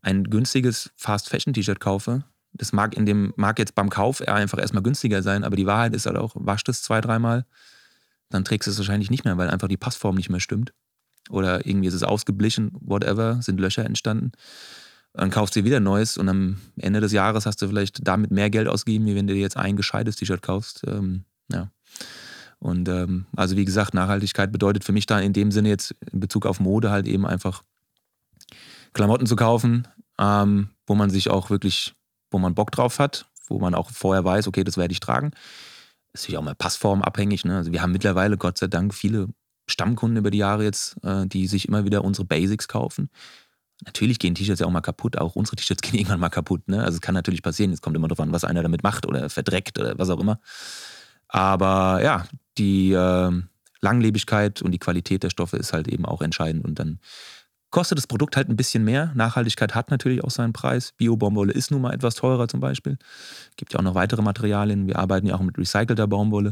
ein 0.02 0.24
günstiges 0.26 0.92
Fast-Fashion-T-Shirt 0.96 1.80
kaufe, 1.80 2.24
das 2.54 2.72
mag 2.72 2.96
in 2.96 3.06
dem, 3.06 3.34
mag 3.36 3.58
jetzt 3.58 3.76
beim 3.76 3.90
Kauf 3.90 4.22
einfach 4.22 4.60
erstmal 4.60 4.84
günstiger 4.84 5.24
sein, 5.24 5.44
aber 5.44 5.56
die 5.56 5.66
Wahrheit 5.66 5.96
ist 5.96 6.06
halt 6.06 6.18
auch, 6.18 6.34
wascht 6.36 6.70
es 6.70 6.84
zwei, 6.84 7.02
dreimal, 7.02 7.46
dann 8.30 8.46
trägst 8.46 8.68
du 8.68 8.72
es 8.72 8.78
wahrscheinlich 8.78 9.10
nicht 9.10 9.26
mehr, 9.26 9.38
weil 9.38 9.50
einfach 9.50 9.68
die 9.68 9.78
Passform 9.78 10.16
nicht 10.16 10.30
mehr 10.30 10.40
stimmt. 10.40 10.74
Oder 11.30 11.66
irgendwie 11.66 11.88
ist 11.88 11.94
es 11.94 12.04
ausgeblichen, 12.04 12.72
whatever, 12.80 13.42
sind 13.42 13.60
Löcher 13.60 13.86
entstanden. 13.86 14.32
Dann 15.14 15.30
kaufst 15.30 15.56
du 15.56 15.62
dir 15.62 15.66
wieder 15.66 15.80
Neues 15.80 16.18
und 16.18 16.28
am 16.28 16.58
Ende 16.78 17.00
des 17.00 17.12
Jahres 17.12 17.46
hast 17.46 17.62
du 17.62 17.68
vielleicht 17.68 18.06
damit 18.08 18.32
mehr 18.32 18.50
Geld 18.50 18.68
ausgegeben, 18.68 19.06
wie 19.06 19.16
wenn 19.16 19.28
du 19.28 19.34
dir 19.34 19.42
jetzt 19.42 19.58
ein 19.58 19.76
gescheites 19.76 20.16
T-Shirt 20.16 20.42
kaufst. 20.42 20.84
Ähm, 20.88 21.24
ja. 21.52 21.70
Und 22.60 22.90
ähm, 22.90 23.26
also 23.36 23.56
wie 23.56 23.66
gesagt, 23.66 23.94
Nachhaltigkeit 23.94 24.52
bedeutet 24.52 24.84
für 24.84 24.92
mich 24.92 25.06
da 25.06 25.20
in 25.20 25.34
dem 25.34 25.52
Sinne 25.52 25.70
jetzt 25.70 25.96
in 26.12 26.20
Bezug 26.20 26.46
auf 26.46 26.60
Mode 26.60 26.90
halt 26.90 27.08
eben 27.08 27.28
einfach 27.28 27.64
Klamotten 28.94 29.28
zu 29.28 29.36
kaufen, 29.36 29.88
ähm, 30.18 30.70
wo 30.88 30.96
man 30.96 31.10
sich 31.10 31.30
auch 31.30 31.50
wirklich, 31.50 31.94
wo 32.32 32.40
man 32.40 32.56
Bock 32.56 32.72
drauf 32.72 33.00
hat, 33.00 33.28
wo 33.48 33.60
man 33.60 33.76
auch 33.76 33.90
vorher 33.92 34.24
weiß, 34.24 34.48
okay, 34.48 34.64
das 34.64 34.78
werde 34.78 34.94
ich 34.94 35.00
tragen. 35.00 35.32
Das 36.12 36.22
ist 36.22 36.24
natürlich 36.24 36.38
auch 36.38 36.44
mal 36.44 36.56
passformabhängig. 36.56 37.46
Ne? 37.46 37.58
Also 37.58 37.72
wir 37.72 37.82
haben 37.82 37.92
mittlerweile, 37.92 38.38
Gott 38.38 38.58
sei 38.58 38.68
Dank, 38.68 38.94
viele 38.94 39.28
Stammkunden 39.68 40.18
über 40.18 40.32
die 40.32 40.40
Jahre 40.40 40.64
jetzt, 40.64 40.98
äh, 41.04 41.26
die 41.28 41.48
sich 41.48 41.68
immer 41.68 41.86
wieder 41.86 42.04
unsere 42.04 42.26
Basics 42.26 42.68
kaufen. 42.68 43.10
Natürlich 43.86 44.20
gehen 44.20 44.36
T-Shirts 44.36 44.60
ja 44.60 44.68
auch 44.68 44.72
mal 44.72 44.82
kaputt, 44.82 45.18
auch 45.18 45.36
unsere 45.36 45.56
T-Shirts 45.56 45.82
gehen 45.84 45.96
irgendwann 45.96 46.20
mal 46.20 46.30
kaputt. 46.30 46.68
Ne? 46.68 46.84
Also 46.84 46.96
es 46.96 47.02
kann 47.02 47.16
natürlich 47.16 47.42
passieren, 47.42 47.72
es 47.72 47.82
kommt 47.82 47.96
immer 47.96 48.08
darauf 48.08 48.20
an, 48.20 48.32
was 48.32 48.44
einer 48.44 48.64
damit 48.64 48.84
macht 48.84 49.06
oder 49.06 49.30
verdreckt 49.30 49.80
oder 49.80 49.98
was 49.98 50.10
auch 50.10 50.20
immer. 50.20 50.40
Aber 51.28 52.02
ja, 52.04 52.26
die 52.58 52.92
äh, 52.94 53.32
Langlebigkeit 53.82 54.62
und 54.62 54.72
die 54.72 54.80
Qualität 54.80 55.24
der 55.24 55.30
Stoffe 55.30 55.58
ist 55.58 55.74
halt 55.74 55.88
eben 55.88 56.06
auch 56.06 56.22
entscheidend 56.22 56.66
und 56.66 56.80
dann 56.80 57.00
kostet 57.74 57.98
das 57.98 58.06
Produkt 58.06 58.38
halt 58.38 58.50
ein 58.50 58.56
bisschen 58.56 58.84
mehr. 58.84 59.12
Nachhaltigkeit 59.16 59.74
hat 59.74 59.90
natürlich 59.90 60.24
auch 60.24 60.30
seinen 60.30 60.54
Preis. 60.54 60.94
Bio-Baumwolle 60.96 61.54
ist 61.54 61.72
nun 61.72 61.82
mal 61.82 61.92
etwas 61.92 62.14
teurer 62.14 62.48
zum 62.48 62.60
Beispiel. 62.60 63.00
Gibt 63.58 63.74
ja 63.74 63.80
auch 63.80 63.84
noch 63.84 63.96
weitere 63.96 64.22
Materialien. 64.22 64.86
Wir 64.86 65.00
arbeiten 65.00 65.26
ja 65.26 65.34
auch 65.34 65.42
mit 65.42 65.58
recycelter 65.58 66.06
Baumwolle. 66.06 66.52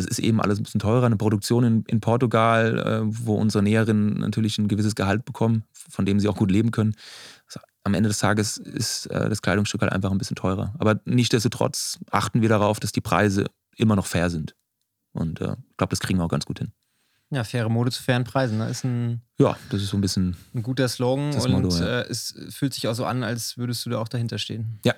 Das 0.00 0.06
ist 0.06 0.18
eben 0.18 0.40
alles 0.40 0.58
ein 0.58 0.62
bisschen 0.62 0.80
teurer. 0.80 1.06
Eine 1.06 1.16
Produktion 1.16 1.64
in, 1.64 1.84
in 1.86 2.00
Portugal, 2.00 2.78
äh, 2.78 3.00
wo 3.04 3.34
unsere 3.34 3.62
Näherinnen 3.62 4.14
natürlich 4.18 4.58
ein 4.58 4.68
gewisses 4.68 4.94
Gehalt 4.94 5.24
bekommen, 5.24 5.64
von 5.72 6.06
dem 6.06 6.20
sie 6.20 6.28
auch 6.28 6.36
gut 6.36 6.50
leben 6.50 6.70
können. 6.70 6.94
Also 7.46 7.60
am 7.84 7.94
Ende 7.94 8.08
des 8.08 8.18
Tages 8.18 8.56
ist 8.56 9.06
äh, 9.06 9.28
das 9.28 9.42
Kleidungsstück 9.42 9.82
halt 9.82 9.92
einfach 9.92 10.10
ein 10.10 10.18
bisschen 10.18 10.36
teurer. 10.36 10.74
Aber 10.78 11.00
nichtsdestotrotz 11.04 11.98
achten 12.10 12.42
wir 12.42 12.48
darauf, 12.48 12.80
dass 12.80 12.92
die 12.92 13.00
Preise 13.00 13.46
immer 13.76 13.96
noch 13.96 14.06
fair 14.06 14.30
sind. 14.30 14.54
Und 15.12 15.40
äh, 15.40 15.56
ich 15.70 15.76
glaube, 15.76 15.90
das 15.90 16.00
kriegen 16.00 16.18
wir 16.18 16.24
auch 16.24 16.30
ganz 16.30 16.46
gut 16.46 16.58
hin. 16.58 16.72
Ja, 17.32 17.44
faire 17.44 17.68
Mode 17.68 17.92
zu 17.92 18.02
fairen 18.02 18.24
Preisen. 18.24 18.58
Ne? 18.58 18.68
Ist 18.68 18.84
ein, 18.84 19.22
ja, 19.38 19.56
das 19.70 19.82
ist 19.82 19.90
so 19.90 19.96
ein 19.96 20.00
bisschen. 20.00 20.36
Ein 20.52 20.62
guter 20.62 20.88
Slogan 20.88 21.32
und 21.32 21.50
Motto, 21.50 21.68
ja. 21.78 22.00
äh, 22.00 22.08
es 22.08 22.34
fühlt 22.50 22.74
sich 22.74 22.88
auch 22.88 22.94
so 22.94 23.04
an, 23.04 23.22
als 23.22 23.56
würdest 23.56 23.86
du 23.86 23.90
da 23.90 23.98
auch 23.98 24.08
dahinter 24.08 24.38
stehen. 24.38 24.80
Ja, 24.84 24.94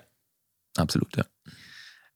absolut, 0.76 1.14
ja. 1.16 1.24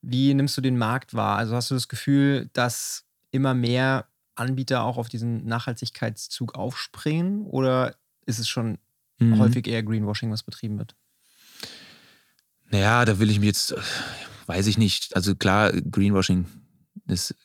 Wie 0.08 0.32
nimmst 0.34 0.56
du 0.56 0.60
den 0.60 0.78
Markt 0.78 1.14
wahr? 1.14 1.36
Also 1.36 1.56
hast 1.56 1.72
du 1.72 1.74
das 1.74 1.88
Gefühl, 1.88 2.48
dass 2.52 3.04
immer 3.32 3.54
mehr 3.54 4.06
Anbieter 4.36 4.84
auch 4.84 4.98
auf 4.98 5.08
diesen 5.08 5.44
Nachhaltigkeitszug 5.46 6.54
aufspringen 6.54 7.44
oder 7.44 7.96
ist 8.24 8.38
es 8.38 8.48
schon 8.48 8.78
mhm. 9.18 9.40
häufig 9.40 9.66
eher 9.66 9.82
Greenwashing, 9.82 10.30
was 10.30 10.44
betrieben 10.44 10.78
wird? 10.78 10.94
Naja, 12.70 13.04
da 13.04 13.18
will 13.18 13.30
ich 13.30 13.40
mich 13.40 13.48
jetzt, 13.48 13.74
weiß 14.46 14.68
ich 14.68 14.78
nicht. 14.78 15.16
Also 15.16 15.34
klar, 15.34 15.72
Greenwashing 15.72 16.46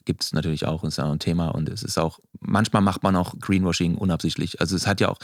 gibt 0.05 0.23
es 0.23 0.31
natürlich 0.31 0.67
auch, 0.67 0.83
ist 0.83 0.99
auch 0.99 1.11
ein 1.11 1.17
Thema 1.17 1.47
und 1.47 1.67
es 1.67 1.81
ist 1.81 1.97
auch, 1.97 2.19
manchmal 2.41 2.83
macht 2.83 3.01
man 3.01 3.15
auch 3.15 3.33
Greenwashing 3.39 3.95
unabsichtlich. 3.95 4.61
Also 4.61 4.75
es 4.75 4.85
hat 4.85 5.01
ja 5.01 5.09
auch, 5.09 5.17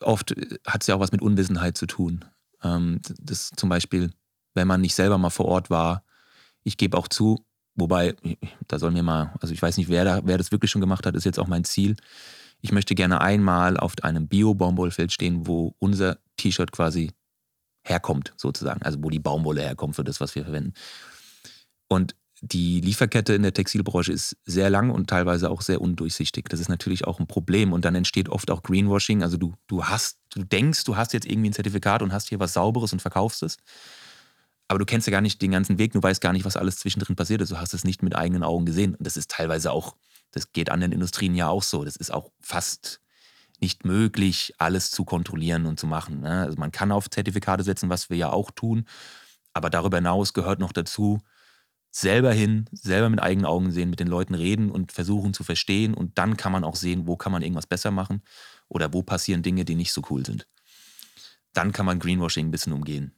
oft 0.00 0.34
hat 0.66 0.80
es 0.80 0.86
ja 0.86 0.94
auch 0.94 1.00
was 1.00 1.12
mit 1.12 1.20
Unwissenheit 1.20 1.76
zu 1.76 1.84
tun. 1.84 2.24
Ähm, 2.62 3.02
das 3.20 3.50
zum 3.50 3.68
Beispiel, 3.68 4.10
wenn 4.54 4.66
man 4.66 4.80
nicht 4.80 4.94
selber 4.94 5.18
mal 5.18 5.28
vor 5.28 5.46
Ort 5.46 5.68
war 5.68 6.05
ich 6.66 6.76
gebe 6.76 6.98
auch 6.98 7.06
zu, 7.06 7.44
wobei, 7.76 8.16
da 8.66 8.78
soll 8.80 8.90
mir 8.90 9.04
mal, 9.04 9.32
also 9.40 9.54
ich 9.54 9.62
weiß 9.62 9.76
nicht, 9.76 9.88
wer, 9.88 10.04
da, 10.04 10.20
wer 10.24 10.36
das 10.36 10.50
wirklich 10.50 10.70
schon 10.70 10.80
gemacht 10.80 11.06
hat, 11.06 11.14
ist 11.14 11.24
jetzt 11.24 11.38
auch 11.38 11.46
mein 11.46 11.64
Ziel. 11.64 11.96
Ich 12.60 12.72
möchte 12.72 12.96
gerne 12.96 13.20
einmal 13.20 13.76
auf 13.76 13.94
einem 14.02 14.26
Bio-Baumwollfeld 14.26 15.12
stehen, 15.12 15.46
wo 15.46 15.76
unser 15.78 16.18
T-Shirt 16.36 16.72
quasi 16.72 17.12
herkommt, 17.84 18.34
sozusagen. 18.36 18.82
Also 18.82 18.98
wo 19.00 19.10
die 19.10 19.20
Baumwolle 19.20 19.62
herkommt 19.62 19.94
für 19.94 20.02
das, 20.02 20.20
was 20.20 20.34
wir 20.34 20.42
verwenden. 20.42 20.74
Und 21.86 22.16
die 22.42 22.80
Lieferkette 22.80 23.34
in 23.34 23.42
der 23.42 23.54
Textilbranche 23.54 24.12
ist 24.12 24.36
sehr 24.44 24.68
lang 24.68 24.90
und 24.90 25.08
teilweise 25.08 25.48
auch 25.50 25.62
sehr 25.62 25.80
undurchsichtig. 25.80 26.48
Das 26.48 26.58
ist 26.58 26.68
natürlich 26.68 27.06
auch 27.06 27.20
ein 27.20 27.28
Problem 27.28 27.72
und 27.72 27.84
dann 27.84 27.94
entsteht 27.94 28.28
oft 28.28 28.50
auch 28.50 28.64
Greenwashing. 28.64 29.22
Also 29.22 29.36
du, 29.36 29.54
du 29.68 29.84
hast, 29.84 30.18
du 30.30 30.42
denkst, 30.42 30.82
du 30.82 30.96
hast 30.96 31.12
jetzt 31.12 31.26
irgendwie 31.26 31.50
ein 31.50 31.54
Zertifikat 31.54 32.02
und 32.02 32.12
hast 32.12 32.28
hier 32.28 32.40
was 32.40 32.54
Sauberes 32.54 32.92
und 32.92 33.00
verkaufst 33.00 33.44
es. 33.44 33.56
Aber 34.68 34.78
du 34.78 34.84
kennst 34.84 35.06
ja 35.06 35.10
gar 35.12 35.20
nicht 35.20 35.40
den 35.40 35.52
ganzen 35.52 35.78
Weg, 35.78 35.92
du 35.92 36.02
weißt 36.02 36.20
gar 36.20 36.32
nicht, 36.32 36.44
was 36.44 36.56
alles 36.56 36.76
zwischendrin 36.76 37.16
passiert 37.16 37.40
ist. 37.40 37.52
Du 37.52 37.58
hast 37.58 37.74
es 37.74 37.84
nicht 37.84 38.02
mit 38.02 38.16
eigenen 38.16 38.42
Augen 38.42 38.66
gesehen. 38.66 38.94
Und 38.94 39.06
das 39.06 39.16
ist 39.16 39.30
teilweise 39.30 39.70
auch, 39.70 39.96
das 40.32 40.52
geht 40.52 40.70
anderen 40.70 40.92
Industrien 40.92 41.34
ja 41.34 41.48
auch 41.48 41.62
so. 41.62 41.84
Das 41.84 41.96
ist 41.96 42.12
auch 42.12 42.32
fast 42.40 43.00
nicht 43.60 43.84
möglich, 43.84 44.54
alles 44.58 44.90
zu 44.90 45.04
kontrollieren 45.04 45.66
und 45.66 45.78
zu 45.80 45.86
machen. 45.86 46.20
Ne? 46.20 46.42
Also 46.42 46.58
man 46.58 46.72
kann 46.72 46.92
auf 46.92 47.08
Zertifikate 47.08 47.62
setzen, 47.62 47.88
was 47.88 48.10
wir 48.10 48.16
ja 48.16 48.30
auch 48.30 48.50
tun. 48.50 48.86
Aber 49.52 49.70
darüber 49.70 49.98
hinaus 49.98 50.34
gehört 50.34 50.58
noch 50.58 50.72
dazu, 50.72 51.20
selber 51.90 52.32
hin, 52.32 52.66
selber 52.72 53.08
mit 53.08 53.22
eigenen 53.22 53.46
Augen 53.46 53.70
sehen, 53.72 53.88
mit 53.88 54.00
den 54.00 54.08
Leuten 54.08 54.34
reden 54.34 54.70
und 54.70 54.92
versuchen 54.92 55.32
zu 55.32 55.44
verstehen. 55.44 55.94
Und 55.94 56.18
dann 56.18 56.36
kann 56.36 56.52
man 56.52 56.64
auch 56.64 56.76
sehen, 56.76 57.06
wo 57.06 57.16
kann 57.16 57.32
man 57.32 57.42
irgendwas 57.42 57.66
besser 57.66 57.90
machen 57.90 58.22
oder 58.68 58.92
wo 58.92 59.02
passieren 59.02 59.42
Dinge, 59.42 59.64
die 59.64 59.76
nicht 59.76 59.92
so 59.92 60.02
cool 60.10 60.26
sind. 60.26 60.46
Dann 61.54 61.72
kann 61.72 61.86
man 61.86 61.98
Greenwashing 61.98 62.48
ein 62.48 62.50
bisschen 62.50 62.74
umgehen. 62.74 63.15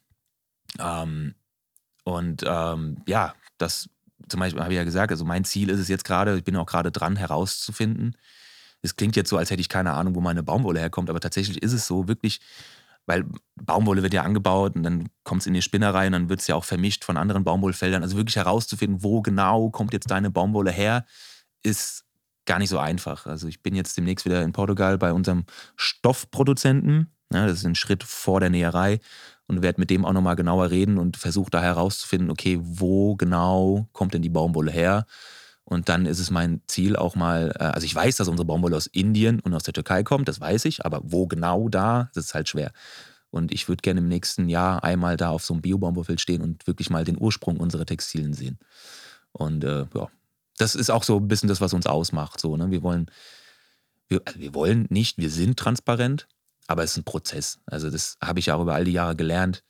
Ähm, 0.78 1.35
und 2.04 2.42
ähm, 2.46 3.02
ja, 3.07 3.35
das 3.59 3.88
zum 4.28 4.40
Beispiel 4.40 4.62
habe 4.62 4.72
ich 4.72 4.76
ja 4.78 4.85
gesagt, 4.85 5.11
also 5.11 5.24
mein 5.24 5.44
Ziel 5.44 5.70
ist 5.70 5.81
es 5.81 5.88
jetzt 5.88 6.04
gerade, 6.04 6.37
ich 6.37 6.44
bin 6.44 6.57
auch 6.57 6.66
gerade 6.66 6.90
dran 6.90 7.16
herauszufinden. 7.16 8.16
Es 8.83 8.96
klingt 8.96 9.16
jetzt 9.16 9.31
so, 9.31 9.37
als 9.37 9.50
hätte 9.50 9.61
ich 9.61 9.68
keine 9.68 9.92
Ahnung, 9.92 10.14
wo 10.14 10.20
meine 10.20 10.42
Baumwolle 10.42 10.81
herkommt, 10.81 11.11
aber 11.11 11.20
tatsächlich 11.20 11.62
ist 11.62 11.72
es 11.72 11.87
so, 11.87 12.09
wirklich, 12.09 12.40
weil 13.07 13.24
Baumwolle 13.57 14.02
wird 14.02 14.14
ja 14.14 14.22
angebaut 14.22 14.76
und 14.76 14.83
dann 14.83 15.09
kommt 15.24 15.42
es 15.42 15.46
in 15.46 15.54
die 15.54 15.62
Spinnerei 15.62 16.07
und 16.07 16.12
dann 16.12 16.28
wird 16.28 16.40
es 16.40 16.46
ja 16.46 16.54
auch 16.54 16.64
vermischt 16.64 17.04
von 17.04 17.16
anderen 17.16 17.44
Baumwollfeldern. 17.44 18.02
Also 18.02 18.16
wirklich 18.16 18.37
herauszufinden, 18.37 19.02
wo 19.02 19.22
genau 19.22 19.70
kommt 19.70 19.92
jetzt 19.92 20.11
deine 20.11 20.31
Baumwolle 20.31 20.70
her, 20.70 21.07
ist 21.62 22.04
gar 22.44 22.59
nicht 22.59 22.68
so 22.68 22.78
einfach. 22.78 23.26
Also 23.26 23.48
ich 23.48 23.62
bin 23.62 23.74
jetzt 23.74 23.96
demnächst 23.96 24.24
wieder 24.24 24.42
in 24.42 24.52
Portugal 24.52 24.98
bei 24.98 25.12
unserem 25.12 25.44
Stoffproduzenten. 25.76 27.12
Ja, 27.33 27.46
das 27.46 27.59
ist 27.59 27.66
ein 27.66 27.74
Schritt 27.74 28.04
vor 28.04 28.40
der 28.40 28.50
Näherei 28.50 29.00
und 29.48 29.62
werde 29.62 29.80
mit 29.80 29.90
dem 29.90 30.04
auch 30.04 30.12
nochmal 30.12 30.37
genauer 30.37 30.70
reden 30.70 30.98
und 30.98 31.16
versuche 31.16 31.50
da 31.50 31.61
herauszufinden, 31.61 32.30
okay, 32.30 32.61
wo 32.62 33.16
genau 33.16 33.88
kommt 33.92 34.14
denn 34.14 34.22
die 34.22 34.28
Baumwolle 34.28 34.70
her? 34.70 35.06
Und 35.64 35.88
dann 35.88 36.06
ist 36.06 36.18
es 36.18 36.30
mein 36.30 36.62
Ziel 36.66 36.96
auch 36.96 37.16
mal, 37.16 37.52
äh, 37.58 37.64
also 37.64 37.84
ich 37.84 37.94
weiß, 37.94 38.16
dass 38.16 38.28
unsere 38.28 38.46
Baumwolle 38.46 38.76
aus 38.76 38.87
Indien 38.87 39.40
und 39.40 39.52
aus 39.54 39.64
der 39.64 39.74
Türkei 39.74 40.02
kommt, 40.02 40.28
das 40.28 40.40
weiß 40.40 40.66
ich, 40.66 40.87
aber 40.87 41.00
wo 41.02 41.26
genau 41.26 41.68
da, 41.68 42.11
das 42.14 42.26
ist 42.26 42.34
halt 42.34 42.48
schwer. 42.48 42.72
Und 43.30 43.52
ich 43.52 43.68
würde 43.68 43.82
gerne 43.82 44.00
im 44.00 44.08
nächsten 44.08 44.48
Jahr 44.48 44.84
einmal 44.84 45.16
da 45.16 45.30
auf 45.30 45.44
so 45.44 45.52
einem 45.52 45.62
Bio-Baumwollfeld 45.62 46.20
stehen 46.20 46.42
und 46.42 46.66
wirklich 46.66 46.88
mal 46.88 47.04
den 47.04 47.20
Ursprung 47.20 47.58
unserer 47.58 47.84
Textilien 47.84 48.32
sehen. 48.32 48.58
Und 49.32 49.64
äh, 49.64 49.84
ja, 49.94 50.08
das 50.56 50.74
ist 50.74 50.90
auch 50.90 51.04
so 51.04 51.18
ein 51.18 51.28
bisschen 51.28 51.48
das, 51.48 51.61
was 51.61 51.74
uns 51.74 51.87
ausmacht. 51.87 52.40
So, 52.40 52.56
ne? 52.56 52.70
Wir 52.70 52.82
wollen, 52.82 53.11
wir, 54.08 54.22
also 54.24 54.40
wir 54.40 54.54
wollen 54.54 54.87
nicht, 54.88 55.18
wir 55.18 55.30
sind 55.30 55.58
transparent, 55.58 56.26
aber 56.68 56.85
es 56.85 56.92
ist 56.92 56.98
ein 56.98 57.04
Prozess. 57.04 57.59
Also 57.66 57.90
das 57.90 58.16
habe 58.22 58.38
ich 58.38 58.46
ja 58.46 58.54
auch 58.54 58.62
über 58.62 58.74
all 58.74 58.85
die 58.85 58.92
Jahre 58.92 59.16
gelernt 59.16 59.64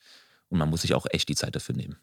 und 0.49 0.59
man 0.59 0.69
muss 0.69 0.83
sich 0.83 0.95
auch 0.95 1.07
echt 1.11 1.29
die 1.31 1.37
Zeit 1.37 1.57
dafür 1.57 1.75
nehmen. 1.75 1.97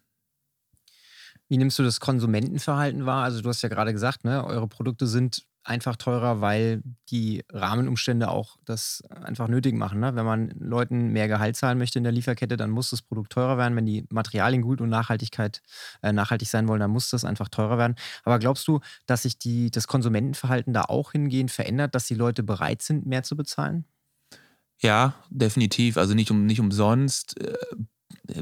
Wie 1.47 1.57
nimmst 1.57 1.77
du 1.77 1.83
das 1.83 1.99
Konsumentenverhalten 1.99 3.05
wahr? 3.05 3.23
Also 3.23 3.41
du 3.41 3.49
hast 3.49 3.61
ja 3.61 3.69
gerade 3.69 3.93
gesagt, 3.93 4.23
ne, 4.23 4.43
eure 4.43 4.67
Produkte 4.67 5.05
sind 5.05 5.45
einfach 5.63 5.95
teurer, 5.95 6.41
weil 6.41 6.81
die 7.09 7.43
Rahmenumstände 7.51 8.29
auch 8.29 8.57
das 8.65 9.03
einfach 9.09 9.47
nötig 9.47 9.75
machen. 9.75 9.99
Ne? 9.99 10.15
Wenn 10.15 10.25
man 10.25 10.49
Leuten 10.59 11.09
mehr 11.09 11.27
Gehalt 11.27 11.55
zahlen 11.55 11.77
möchte 11.77 11.97
in 11.97 12.03
der 12.03 12.13
Lieferkette, 12.13 12.55
dann 12.55 12.69
muss 12.69 12.91
das 12.91 13.01
Produkt 13.01 13.31
teurer 13.31 13.57
werden. 13.57 13.75
Wenn 13.75 13.85
die 13.85 14.05
Materialien 14.11 14.61
gut 14.61 14.79
und 14.79 14.89
Nachhaltigkeit, 14.89 15.61
äh, 16.03 16.13
nachhaltig 16.13 16.47
sein 16.47 16.67
wollen, 16.67 16.79
dann 16.79 16.91
muss 16.91 17.09
das 17.09 17.25
einfach 17.25 17.49
teurer 17.49 17.77
werden. 17.77 17.95
Aber 18.23 18.39
glaubst 18.39 18.67
du, 18.67 18.79
dass 19.07 19.23
sich 19.23 19.39
die, 19.39 19.71
das 19.71 19.87
Konsumentenverhalten 19.87 20.71
da 20.71 20.83
auch 20.83 21.11
hingehend 21.11 21.51
verändert, 21.51 21.95
dass 21.95 22.05
die 22.05 22.15
Leute 22.15 22.43
bereit 22.43 22.81
sind, 22.83 23.07
mehr 23.07 23.23
zu 23.23 23.35
bezahlen? 23.35 23.85
Ja, 24.81 25.15
definitiv. 25.29 25.97
Also 25.97 26.13
nicht, 26.13 26.31
um, 26.31 26.45
nicht 26.45 26.59
umsonst. 26.59 27.39
Äh, 27.39 27.55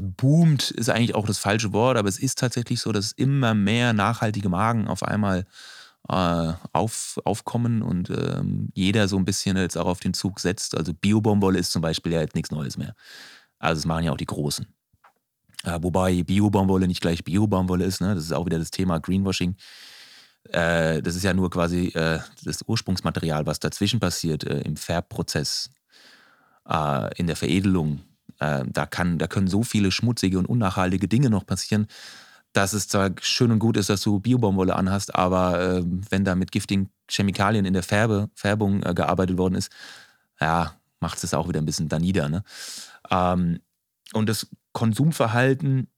boomt 0.02 0.70
ist 0.70 0.90
eigentlich 0.90 1.14
auch 1.14 1.26
das 1.26 1.38
falsche 1.38 1.72
Wort, 1.72 1.96
aber 1.96 2.08
es 2.08 2.18
ist 2.18 2.38
tatsächlich 2.38 2.80
so, 2.80 2.92
dass 2.92 3.12
immer 3.12 3.54
mehr 3.54 3.92
nachhaltige 3.92 4.48
Magen 4.48 4.88
auf 4.88 5.02
einmal 5.02 5.44
äh, 6.08 6.52
auf, 6.72 7.18
aufkommen 7.24 7.82
und 7.82 8.10
ähm, 8.10 8.68
jeder 8.74 9.08
so 9.08 9.16
ein 9.16 9.24
bisschen 9.24 9.56
jetzt 9.56 9.76
auch 9.76 9.86
auf 9.86 10.00
den 10.00 10.14
Zug 10.14 10.40
setzt. 10.40 10.76
Also 10.76 10.92
Bio-Baumwolle 10.92 11.58
ist 11.58 11.72
zum 11.72 11.82
Beispiel 11.82 12.12
ja 12.12 12.20
jetzt 12.20 12.34
nichts 12.34 12.50
Neues 12.50 12.76
mehr. 12.76 12.94
Also 13.58 13.80
das 13.80 13.86
machen 13.86 14.04
ja 14.04 14.12
auch 14.12 14.18
die 14.18 14.26
Großen. 14.26 14.66
Äh, 15.64 15.78
wobei 15.80 16.22
Bio-Baumwolle 16.22 16.86
nicht 16.86 17.00
gleich 17.00 17.24
Bio-Baumwolle 17.24 17.84
ist, 17.84 18.00
ne? 18.00 18.14
das 18.14 18.24
ist 18.24 18.32
auch 18.32 18.46
wieder 18.46 18.58
das 18.58 18.70
Thema 18.70 18.98
Greenwashing. 18.98 19.56
Äh, 20.50 21.00
das 21.00 21.16
ist 21.16 21.22
ja 21.22 21.32
nur 21.32 21.48
quasi 21.50 21.86
äh, 21.88 22.20
das 22.44 22.62
Ursprungsmaterial, 22.66 23.46
was 23.46 23.60
dazwischen 23.60 24.00
passiert 24.00 24.44
äh, 24.44 24.60
im 24.60 24.76
Färbprozess, 24.76 25.70
äh, 26.68 27.14
in 27.16 27.26
der 27.26 27.36
Veredelung. 27.36 28.00
da, 28.38 28.86
kann, 28.86 29.18
da 29.18 29.26
können 29.26 29.46
so 29.46 29.62
viele 29.62 29.90
schmutzige 29.90 30.38
und 30.38 30.46
unnachhaltige 30.46 31.06
Dinge 31.08 31.30
noch 31.30 31.46
passieren, 31.46 31.86
dass 32.54 32.72
es 32.72 32.88
zwar 32.88 33.10
schön 33.20 33.50
und 33.50 33.58
gut 33.58 33.76
ist, 33.76 33.90
dass 33.90 34.00
du 34.00 34.20
Biobaumwolle 34.20 34.76
anhast, 34.76 35.14
aber 35.14 35.60
äh, 35.60 35.82
wenn 36.08 36.24
da 36.24 36.36
mit 36.36 36.52
giftigen 36.52 36.88
Chemikalien 37.10 37.64
in 37.66 37.74
der 37.74 37.82
Färbe, 37.82 38.30
Färbung 38.34 38.82
äh, 38.84 38.94
gearbeitet 38.94 39.36
worden 39.36 39.56
ist, 39.56 39.72
ja, 40.40 40.72
macht 41.00 41.22
es 41.22 41.34
auch 41.34 41.48
wieder 41.48 41.60
ein 41.60 41.66
bisschen 41.66 41.88
da 41.88 41.98
nieder. 41.98 42.28
Ne? 42.28 42.44
Ähm, 43.10 43.60
und 44.12 44.28
das 44.28 44.46
Konsumverhalten, 44.72 45.88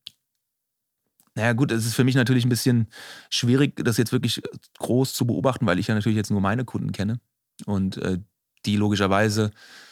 naja 1.34 1.52
gut, 1.52 1.72
es 1.72 1.84
ist 1.84 1.94
für 1.94 2.04
mich 2.04 2.14
natürlich 2.14 2.46
ein 2.46 2.50
bisschen 2.50 2.88
schwierig, 3.28 3.76
das 3.76 3.98
jetzt 3.98 4.12
wirklich 4.12 4.42
groß 4.78 5.12
zu 5.12 5.26
beobachten, 5.26 5.66
weil 5.66 5.78
ich 5.78 5.88
ja 5.88 5.94
natürlich 5.94 6.16
jetzt 6.16 6.30
nur 6.30 6.40
meine 6.40 6.64
Kunden 6.64 6.92
kenne 6.92 7.20
und 7.66 7.98
äh, 7.98 8.18
die 8.64 8.76
logischerweise 8.76 9.50
äh, 9.50 9.85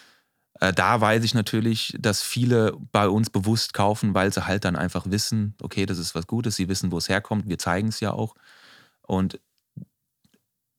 da 0.61 1.01
weiß 1.01 1.25
ich 1.25 1.35
natürlich, 1.35 1.97
dass 1.99 2.23
viele 2.23 2.77
bei 2.93 3.09
uns 3.09 3.31
bewusst 3.31 3.75
kaufen, 3.75 4.15
weil 4.15 4.33
sie 4.33 4.47
halt 4.47 4.65
dann 4.65 4.77
einfach 4.77 5.11
wissen, 5.11 5.55
okay, 5.61 5.85
das 5.85 5.99
ist 5.99 6.15
was 6.15 6.27
Gutes, 6.27 6.57
sie 6.57 6.69
wissen, 6.69 6.93
wo 6.93 6.99
es 6.99 7.09
herkommt, 7.09 7.49
wir 7.49 7.59
zeigen 7.59 7.89
es 7.89 8.01
ja 8.01 8.13
auch. 8.13 8.35
Und 9.03 9.41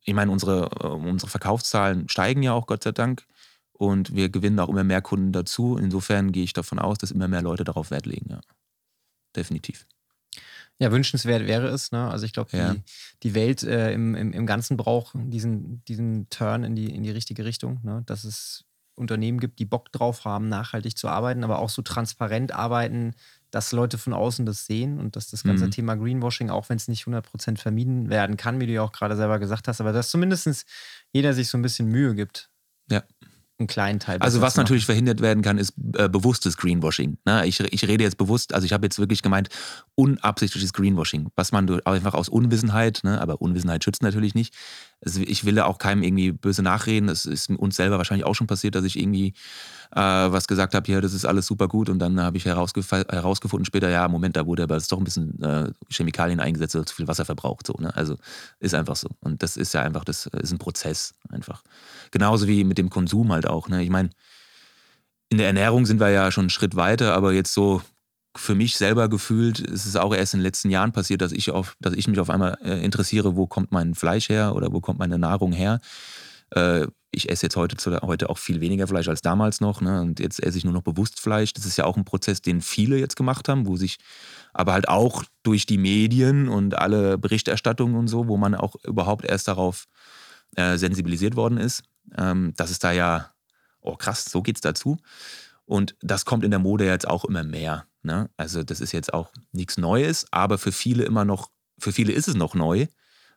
ich 0.06 0.14
meine, 0.14 0.32
unsere, 0.32 0.70
äh, 0.82 0.88
unsere 0.88 1.30
Verkaufszahlen 1.30 2.08
steigen 2.10 2.44
ja 2.44 2.54
auch, 2.54 2.68
Gott 2.68 2.84
sei 2.84 2.92
Dank. 2.92 3.26
Und 3.74 4.16
wir 4.16 4.30
gewinnen 4.30 4.60
auch 4.60 4.70
immer 4.70 4.86
mehr 4.86 5.02
Kunden 5.02 5.34
dazu. 5.34 5.78
Insofern 5.78 6.32
gehe 6.32 6.46
ich 6.46 6.54
davon 6.54 6.80
aus, 6.80 6.98
dass 6.98 7.12
immer 7.12 7.28
mehr 7.28 7.42
Leute 7.42 7.66
darauf 7.66 7.92
Wert 7.92 8.06
legen, 8.06 8.30
ja. 8.30 8.40
Definitiv. 9.36 9.86
Ja, 10.80 10.92
wünschenswert 10.92 11.46
wäre 11.46 11.68
es. 11.68 11.92
Ne? 11.92 12.10
Also 12.10 12.26
ich 12.26 12.32
glaube, 12.32 12.52
die, 12.52 12.58
ja. 12.58 12.76
die 13.24 13.34
Welt 13.34 13.64
äh, 13.64 13.92
im, 13.92 14.16
im, 14.16 14.32
im 14.32 14.46
Ganzen 14.46 14.78
braucht 14.78 15.14
diesen, 15.16 15.84
diesen 15.86 16.30
Turn 16.30 16.64
in 16.64 16.76
die, 16.76 16.94
in 16.94 17.04
die 17.04 17.12
richtige 17.12 17.44
Richtung. 17.44 17.80
Ne? 17.84 18.04
Dass 18.06 18.24
es 18.24 18.64
Unternehmen 18.96 19.40
gibt, 19.40 19.60
die 19.60 19.66
Bock 19.66 19.92
drauf 19.92 20.26
haben, 20.26 20.48
nachhaltig 20.50 20.98
zu 20.98 21.08
arbeiten, 21.08 21.44
aber 21.44 21.60
auch 21.60 21.70
so 21.70 21.82
transparent 21.82 22.54
arbeiten, 22.54 23.14
dass 23.52 23.72
Leute 23.72 23.98
von 23.98 24.14
außen 24.14 24.46
das 24.46 24.66
sehen 24.66 25.00
und 25.00 25.16
dass 25.16 25.30
das 25.30 25.44
ganze 25.44 25.66
mhm. 25.66 25.72
Thema 25.72 25.96
Greenwashing, 25.96 26.50
auch 26.50 26.70
wenn 26.70 26.78
es 26.78 26.88
nicht 26.88 27.06
100% 27.06 27.58
vermieden 27.58 28.10
werden 28.10 28.38
kann, 28.38 28.60
wie 28.60 28.68
du 28.68 28.74
ja 28.74 28.82
auch 28.82 28.92
gerade 28.92 29.16
selber 29.16 29.40
gesagt 29.40 29.68
hast, 29.68 29.80
aber 29.82 29.94
dass 29.94 30.10
zumindest 30.10 30.66
jeder 31.12 31.34
sich 31.34 31.48
so 31.50 31.58
ein 31.58 31.62
bisschen 31.62 31.88
Mühe 31.88 32.16
gibt. 32.16 32.50
Ja 32.90 33.04
einen 33.58 33.68
kleinen 33.68 34.00
Teil. 34.00 34.18
Also 34.20 34.42
was 34.42 34.58
natürlich 34.58 34.86
verhindert 34.86 35.22
werden 35.22 35.42
kann, 35.42 35.58
ist 35.58 35.74
äh, 35.98 36.10
bewusstes 36.10 36.58
Greenwashing. 36.58 37.18
Ne? 37.26 37.46
Ich, 37.48 37.60
ich 37.60 37.88
rede 37.88 38.04
jetzt 38.04 38.18
bewusst, 38.18 38.54
also 38.54 38.66
ich 38.66 38.74
habe 38.74 38.86
jetzt 38.86 39.00
wirklich 39.00 39.22
gemeint, 39.22 39.50
unabsichtliches 39.96 40.74
Greenwashing, 40.74 41.30
was 41.36 41.52
man 41.52 41.80
einfach 41.82 42.14
aus 42.14 42.28
Unwissenheit, 42.28 43.02
ne? 43.04 43.22
aber 43.22 43.42
Unwissenheit 43.42 43.84
schützt 43.84 44.04
natürlich 44.04 44.36
nicht. 44.36 44.54
Also 45.02 45.22
ich 45.22 45.46
will 45.46 45.60
auch 45.60 45.78
keinem 45.78 46.04
irgendwie 46.04 46.32
böse 46.32 46.64
nachreden. 46.64 47.10
Es 47.10 47.26
ist 47.26 47.50
uns 47.50 47.76
selber 47.76 47.98
wahrscheinlich 47.98 48.26
auch 48.26 48.34
schon 48.34 48.48
passiert, 48.48 48.76
dass 48.76 48.86
ich 48.86 48.98
irgendwie 48.98 49.34
äh, 49.92 50.02
was 50.02 50.48
gesagt 50.48 50.74
habe, 50.74 50.92
ja, 50.92 51.00
das 51.00 51.14
ist 51.14 51.26
alles 51.26 51.46
super 51.46 51.68
gut 51.68 51.90
und 51.90 52.00
dann 52.00 52.20
habe 52.20 52.38
ich 52.38 52.46
herausgef 52.46 52.92
herausgefunden 52.92 53.66
später, 53.66 53.90
ja, 53.90 54.08
Moment, 54.08 54.36
da 54.36 54.46
wurde 54.46 54.64
aber 54.64 54.78
doch 54.78 54.98
ein 54.98 55.04
bisschen 55.04 55.42
äh, 55.42 55.72
Chemikalien 55.90 56.40
eingesetzt 56.40 56.76
oder 56.76 56.86
zu 56.86 56.96
viel 56.96 57.08
Wasser 57.08 57.26
verbraucht. 57.26 57.68
So, 57.68 57.74
ne? 57.74 57.96
Also 57.96 58.16
ist 58.60 58.74
einfach 58.74 58.96
so. 58.96 59.10
Und 59.20 59.44
das 59.44 59.58
ist 59.58 59.74
ja 59.74 59.82
einfach, 59.82 60.04
das 60.04 60.26
ist 60.26 60.52
ein 60.52 60.58
Prozess 60.58 61.14
einfach. 61.30 61.64
Genauso 62.12 62.48
wie 62.48 62.64
mit 62.64 62.78
dem 62.78 62.90
Konsum 62.90 63.32
halt 63.32 63.48
auch. 63.48 63.70
Ne? 63.70 63.84
Ich 63.84 63.90
meine, 63.90 64.10
in 65.30 65.38
der 65.38 65.48
Ernährung 65.48 65.86
sind 65.86 66.00
wir 66.00 66.10
ja 66.10 66.32
schon 66.32 66.44
einen 66.44 66.50
Schritt 66.50 66.76
weiter, 66.76 67.14
aber 67.14 67.34
jetzt 67.34 67.54
so 67.54 67.82
für 68.38 68.56
mich 68.56 68.78
selber 68.78 69.10
gefühlt 69.10 69.60
ist 69.60 69.86
es 69.86 69.96
auch 69.96 70.14
erst 70.14 70.34
in 70.34 70.40
den 70.40 70.46
letzten 70.46 70.70
Jahren 70.70 70.92
passiert, 70.92 71.22
dass 71.22 71.32
ich, 71.32 71.52
auf, 71.52 71.76
dass 71.80 71.94
ich 71.94 72.08
mich 72.08 72.20
auf 72.20 72.30
einmal 72.30 72.58
äh, 72.64 72.84
interessiere, 72.84 73.36
wo 73.36 73.48
kommt 73.48 73.72
mein 73.72 73.96
Fleisch 73.96 74.30
her 74.30 74.56
oder 74.56 74.72
wo 74.72 74.82
kommt 74.82 75.00
meine 75.00 75.18
Nahrung 75.18 75.52
her. 75.52 75.80
Äh, 76.52 76.88
ich 77.12 77.30
esse 77.30 77.46
jetzt 77.46 77.56
heute, 77.56 78.02
heute 78.02 78.30
auch 78.30 78.38
viel 78.38 78.62
weniger 78.62 78.88
Fleisch 78.88 79.08
als 79.08 79.22
damals 79.22 79.62
noch. 79.62 79.82
Ne? 79.82 80.02
Und 80.02 80.20
jetzt 80.20 80.44
esse 80.44 80.58
ich 80.58 80.66
nur 80.66 80.74
noch 80.74 80.82
bewusst 80.82 81.20
Fleisch. 81.20 81.54
Das 81.54 81.66
ist 81.66 81.78
ja 81.78 81.86
auch 81.86 81.98
ein 81.98 82.06
Prozess, 82.06 82.42
den 82.42 82.62
viele 82.62 82.98
jetzt 82.98 83.16
gemacht 83.16 83.48
haben, 83.48 83.66
wo 83.66 83.78
sich 83.78 83.98
aber 84.54 84.74
halt 84.74 84.88
auch 84.90 85.24
durch 85.44 85.66
die 85.66 85.78
Medien 85.78 86.48
und 86.50 86.78
alle 86.78 87.18
Berichterstattungen 87.18 87.96
und 87.96 88.08
so, 88.08 88.28
wo 88.28 88.38
man 88.38 88.54
auch 88.56 88.76
überhaupt 88.84 89.26
erst 89.26 89.48
darauf 89.48 89.86
äh, 90.56 90.78
sensibilisiert 90.78 91.36
worden 91.36 91.58
ist, 91.58 91.84
ähm, 92.18 92.54
dass 92.56 92.70
es 92.70 92.80
da 92.80 92.92
ja, 92.92 93.32
oh 93.82 93.96
krass, 93.96 94.26
so 94.26 94.42
geht's 94.42 94.62
dazu. 94.62 94.98
Und 95.66 95.96
das 96.02 96.26
kommt 96.26 96.44
in 96.44 96.52
der 96.52 96.60
Mode 96.60 96.86
jetzt 96.86 97.08
auch 97.08 97.26
immer 97.26 97.44
mehr. 97.44 97.88
Ne? 98.04 98.30
Also 98.38 98.64
das 98.64 98.82
ist 98.82 98.92
jetzt 98.92 99.14
auch 99.14 99.32
nichts 99.52 99.78
Neues, 99.78 100.28
aber 100.32 100.58
für 100.58 100.72
viele 100.72 101.04
immer 101.04 101.26
noch, 101.26 101.50
für 101.80 101.92
viele 101.92 102.14
ist 102.14 102.28
es 102.28 102.36
noch 102.36 102.54
neu, 102.54 102.88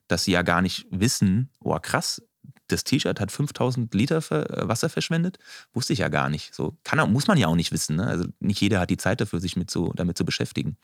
dass 0.09 0.25
sie 0.25 0.33
ja 0.33 0.43
gar 0.43 0.63
nicht 0.63 0.87
wissen, 0.91 1.51
oh 1.61 1.79
krass, 1.81 2.23
das 2.69 2.85
T-Shirt 2.85 3.19
hat 3.19 3.33
5000 3.33 3.93
Liter 3.95 4.19
äh, 4.31 4.69
Wasser 4.69 4.91
verschwendet. 4.91 5.39
Wusste 5.73 5.95
ich 5.95 6.01
ja 6.01 6.09
gar 6.09 6.29
nicht. 6.29 6.55
So 6.55 6.77
kann, 6.85 7.11
muss 7.11 7.27
man 7.27 7.39
ja 7.39 7.47
auch 7.47 7.57
nicht 7.57 7.73
wissen. 7.73 7.97
Ne? 7.97 8.07
Also 8.07 8.27
nicht 8.41 8.61
jeder 8.61 8.81
hat 8.81 8.91
die 8.91 8.99
Zeit 8.99 9.23
dafür, 9.23 9.41
sich 9.41 9.57
mit 9.57 9.71
so, 9.71 9.93
damit 9.95 10.19
zu 10.19 10.27
beschäftigen. 10.27 10.77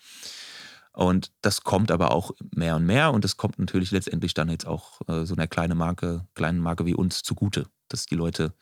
Und 0.93 1.33
das 1.43 1.63
kommt 1.63 1.91
aber 1.91 2.13
auch 2.13 2.31
mehr 2.55 2.77
und 2.77 2.87
mehr 2.87 3.13
und 3.13 3.25
das 3.25 3.37
kommt 3.37 3.59
natürlich 3.59 3.91
letztendlich 3.91 4.33
dann 4.33 4.49
jetzt 4.49 4.67
auch 4.67 5.01
äh, 5.09 5.27
so 5.27 5.35
einer 5.35 5.47
kleinen 5.49 5.77
Marke, 5.77 6.27
kleinen 6.35 6.61
Marke 6.61 6.87
wie 6.87 6.95
uns 6.95 7.23
zugute, 7.23 7.67
dass 7.89 8.07
die 8.07 8.15
Leute 8.15 8.55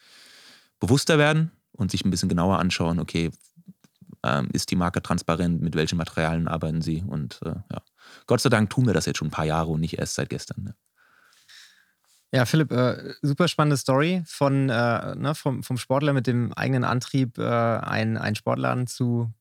bewusster 0.81 1.19
werden 1.19 1.53
und 1.73 1.91
sich 1.91 2.05
ein 2.05 2.11
bisschen 2.11 2.29
genauer 2.29 2.59
anschauen, 2.59 3.01
okay, 3.01 3.31
ähm, 4.25 4.49
ist 4.53 4.71
die 4.71 4.77
Marke 4.77 5.03
transparent, 5.03 5.63
mit 5.63 5.75
welchen 5.75 5.97
Materialien 5.97 6.49
arbeiten 6.49 6.83
sie 6.83 7.03
und 7.07 7.41
äh, 7.45 7.55
ja. 7.71 7.83
Gott 8.27 8.41
sei 8.41 8.51
Dank 8.51 8.71
tun 8.71 8.87
wir 8.87 8.95
das 8.95 9.07
jetzt 9.07 9.19
schon 9.19 9.29
ein 9.29 9.33
paar 9.33 9.45
Jahre 9.45 9.71
und 9.71 9.81
nicht 9.81 9.99
erst 9.99 10.15
seit 10.15 10.31
gestern. 10.31 10.65
Ne? 10.65 10.75
Ja, 12.35 12.47
Philipp, 12.47 12.73
äh, 12.73 13.15
super 13.21 13.47
spannende 13.47 13.77
Story 13.77 14.23
von, 14.27 14.71
äh, 14.71 15.15
ne, 15.17 15.35
vom, 15.35 15.63
vom 15.63 15.77
Sportler 15.77 16.13
mit 16.13 16.27
dem 16.27 16.53
eigenen 16.55 16.85
Antrieb, 16.85 17.37
äh, 17.39 17.43
einen, 17.43 18.17
einen 18.17 18.37
Sportladen 18.37 18.87
zu 18.87 19.33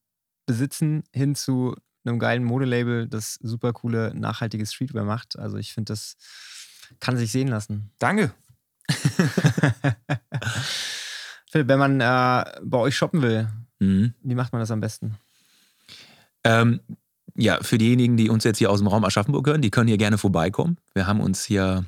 besitzen, 0.45 1.03
hin 1.13 1.35
zu 1.35 1.75
einem 2.03 2.19
geilen 2.19 2.43
Modelabel, 2.43 3.07
das 3.07 3.35
super 3.35 3.71
coole, 3.71 4.13
nachhaltige 4.13 4.65
Streetwear 4.65 5.05
macht. 5.05 5.37
Also 5.39 5.57
ich 5.57 5.73
finde, 5.73 5.93
das 5.93 6.17
kann 6.99 7.15
sich 7.15 7.31
sehen 7.31 7.47
lassen. 7.47 7.91
Danke. 7.99 8.33
Philipp, 11.51 11.67
wenn 11.67 11.79
man 11.79 12.01
äh, 12.01 12.59
bei 12.63 12.77
euch 12.77 12.95
shoppen 12.95 13.21
will, 13.21 13.47
mhm. 13.79 14.13
wie 14.23 14.35
macht 14.35 14.53
man 14.53 14.61
das 14.61 14.71
am 14.71 14.79
besten? 14.79 15.15
Ähm, 16.43 16.79
ja, 17.35 17.59
für 17.61 17.77
diejenigen, 17.77 18.17
die 18.17 18.29
uns 18.29 18.43
jetzt 18.43 18.57
hier 18.57 18.71
aus 18.71 18.79
dem 18.79 18.87
Raum 18.87 19.05
Aschaffenburg 19.05 19.47
hören, 19.47 19.61
die 19.61 19.69
können 19.69 19.87
hier 19.87 19.97
gerne 19.97 20.17
vorbeikommen. 20.17 20.77
Wir 20.93 21.07
haben 21.07 21.19
uns 21.19 21.43
hier 21.43 21.85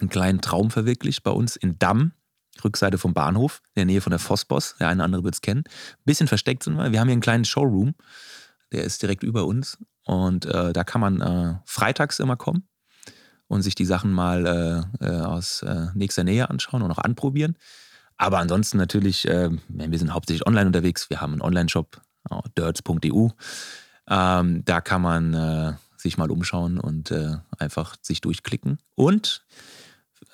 einen 0.00 0.08
kleinen 0.08 0.40
Traum 0.40 0.70
verwirklicht 0.70 1.22
bei 1.22 1.30
uns 1.30 1.56
in 1.56 1.78
Damm, 1.78 2.12
Rückseite 2.64 2.98
vom 2.98 3.14
Bahnhof, 3.14 3.60
in 3.74 3.80
der 3.80 3.84
Nähe 3.86 4.00
von 4.00 4.10
der 4.10 4.18
Fossboss. 4.18 4.76
Der 4.78 4.88
eine 4.88 4.98
oder 4.98 5.04
andere 5.04 5.24
wird 5.24 5.34
es 5.34 5.40
kennen. 5.40 5.64
Ein 5.66 6.04
bisschen 6.04 6.28
versteckt 6.28 6.62
sind 6.62 6.76
wir. 6.76 6.92
Wir 6.92 7.00
haben 7.00 7.08
hier 7.08 7.14
einen 7.14 7.20
kleinen 7.20 7.44
Showroom 7.44 7.94
der 8.74 8.84
ist 8.84 9.02
direkt 9.02 9.22
über 9.22 9.46
uns. 9.46 9.78
Und 10.04 10.44
äh, 10.46 10.72
da 10.72 10.84
kann 10.84 11.00
man 11.00 11.20
äh, 11.20 11.54
freitags 11.64 12.18
immer 12.18 12.36
kommen 12.36 12.68
und 13.46 13.62
sich 13.62 13.74
die 13.74 13.86
Sachen 13.86 14.12
mal 14.12 14.90
äh, 15.00 15.06
äh 15.06 15.20
aus 15.20 15.62
äh, 15.62 15.86
nächster 15.94 16.24
Nähe 16.24 16.50
anschauen 16.50 16.82
und 16.82 16.90
auch 16.90 16.98
anprobieren. 16.98 17.56
Aber 18.16 18.38
ansonsten 18.38 18.78
natürlich, 18.78 19.28
äh, 19.28 19.50
wir 19.68 19.98
sind 19.98 20.14
hauptsächlich 20.14 20.46
online 20.46 20.66
unterwegs. 20.66 21.10
Wir 21.10 21.20
haben 21.20 21.32
einen 21.32 21.42
Online-Shop, 21.42 22.00
dirts.eu. 22.56 23.28
Ähm, 24.08 24.64
da 24.64 24.80
kann 24.80 25.02
man 25.02 25.78
sich 25.96 26.18
mal 26.18 26.30
umschauen 26.30 26.78
und 26.78 27.12
einfach 27.58 27.96
sich 28.02 28.20
durchklicken. 28.20 28.78
Und 28.94 29.44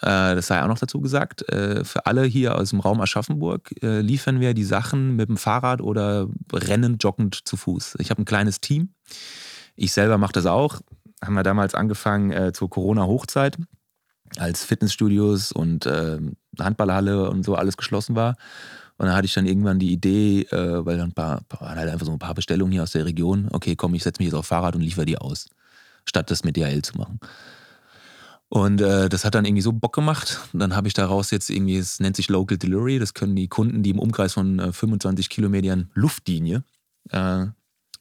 äh, 0.02 0.34
das 0.34 0.46
sei 0.46 0.62
auch 0.62 0.68
noch 0.68 0.78
dazu 0.78 1.00
gesagt, 1.00 1.46
äh, 1.50 1.84
für 1.84 2.06
alle 2.06 2.24
hier 2.24 2.56
aus 2.56 2.70
dem 2.70 2.80
Raum 2.80 3.00
Aschaffenburg 3.00 3.74
äh, 3.82 4.00
liefern 4.00 4.40
wir 4.40 4.54
die 4.54 4.64
Sachen 4.64 5.16
mit 5.16 5.28
dem 5.28 5.36
Fahrrad 5.36 5.82
oder 5.82 6.26
rennend, 6.52 7.02
joggend 7.02 7.46
zu 7.46 7.56
Fuß. 7.56 7.96
Ich 7.98 8.10
habe 8.10 8.22
ein 8.22 8.24
kleines 8.24 8.60
Team. 8.60 8.94
Ich 9.76 9.92
selber 9.92 10.16
mache 10.16 10.32
das 10.32 10.46
auch. 10.46 10.80
Haben 11.22 11.34
wir 11.34 11.42
damals 11.42 11.74
angefangen 11.74 12.54
zur 12.54 12.70
Corona-Hochzeit. 12.70 13.58
als 14.38 14.64
Fitnessstudios 14.64 15.52
und 15.52 15.86
Handballhalle 16.64 17.28
und 17.30 17.44
so 17.44 17.54
alles 17.54 17.76
geschlossen 17.76 18.16
war. 18.16 18.36
Und 18.96 19.06
dann 19.06 19.14
hatte 19.14 19.26
ich 19.26 19.34
dann 19.34 19.46
irgendwann 19.46 19.78
die 19.78 19.92
Idee, 19.92 20.42
äh, 20.50 20.84
weil 20.84 20.98
dann 20.98 21.10
ein 21.10 21.14
paar, 21.14 21.40
waren 21.58 21.78
halt 21.78 21.90
einfach 21.90 22.06
so 22.06 22.12
ein 22.12 22.18
paar 22.18 22.34
Bestellungen 22.34 22.72
hier 22.72 22.82
aus 22.82 22.92
der 22.92 23.06
Region. 23.06 23.48
Okay, 23.50 23.74
komm, 23.76 23.94
ich 23.94 24.02
setze 24.02 24.20
mich 24.20 24.26
jetzt 24.26 24.38
auf 24.38 24.46
Fahrrad 24.46 24.74
und 24.74 24.82
liefere 24.82 25.06
die 25.06 25.16
aus, 25.16 25.48
statt 26.04 26.30
das 26.30 26.44
mit 26.44 26.56
DHL 26.56 26.82
zu 26.82 26.98
machen. 26.98 27.18
Und 28.50 28.80
äh, 28.80 29.08
das 29.08 29.24
hat 29.24 29.34
dann 29.34 29.44
irgendwie 29.44 29.62
so 29.62 29.72
Bock 29.72 29.94
gemacht. 29.94 30.40
Und 30.52 30.60
dann 30.60 30.74
habe 30.74 30.88
ich 30.88 30.94
daraus 30.94 31.30
jetzt 31.30 31.50
irgendwie, 31.50 31.76
es 31.76 32.00
nennt 32.00 32.16
sich 32.16 32.28
Local 32.28 32.58
Delivery. 32.58 32.98
Das 32.98 33.14
können 33.14 33.36
die 33.36 33.48
Kunden, 33.48 33.82
die 33.82 33.90
im 33.90 33.98
Umkreis 33.98 34.34
von 34.34 34.58
äh, 34.58 34.72
25 34.72 35.30
Kilometern 35.30 35.88
Luftlinie 35.94 36.64
äh, 37.10 37.46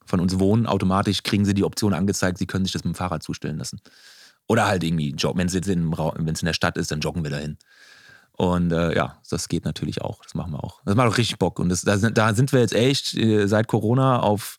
von 0.09 0.19
uns 0.19 0.39
wohnen, 0.39 0.65
automatisch 0.65 1.23
kriegen 1.23 1.45
sie 1.45 1.53
die 1.53 1.63
Option 1.63 1.93
angezeigt, 1.93 2.39
sie 2.39 2.47
können 2.47 2.65
sich 2.65 2.73
das 2.73 2.83
mit 2.83 2.93
dem 2.93 2.97
Fahrrad 2.97 3.23
zustellen 3.23 3.57
lassen. 3.57 3.79
Oder 4.47 4.65
halt 4.65 4.83
irgendwie, 4.83 5.15
wenn 5.35 5.47
es 5.47 5.53
in, 5.53 5.93
in 5.93 6.45
der 6.45 6.53
Stadt 6.53 6.77
ist, 6.77 6.91
dann 6.91 6.99
joggen 6.99 7.23
wir 7.23 7.29
dahin. 7.29 7.57
Und 8.39 8.71
äh, 8.71 8.95
ja, 8.95 9.17
das 9.29 9.49
geht 9.49 9.65
natürlich 9.65 10.01
auch. 10.01 10.23
Das 10.23 10.33
machen 10.33 10.53
wir 10.53 10.63
auch. 10.63 10.79
Das 10.85 10.95
macht 10.95 11.09
auch 11.09 11.17
richtig 11.17 11.39
Bock. 11.39 11.59
Und 11.59 11.67
das, 11.67 11.81
da, 11.81 11.97
sind, 11.97 12.17
da 12.17 12.33
sind 12.33 12.53
wir 12.53 12.61
jetzt 12.61 12.73
echt 12.73 13.13
äh, 13.15 13.47
seit 13.47 13.67
Corona 13.67 14.21
auf 14.21 14.57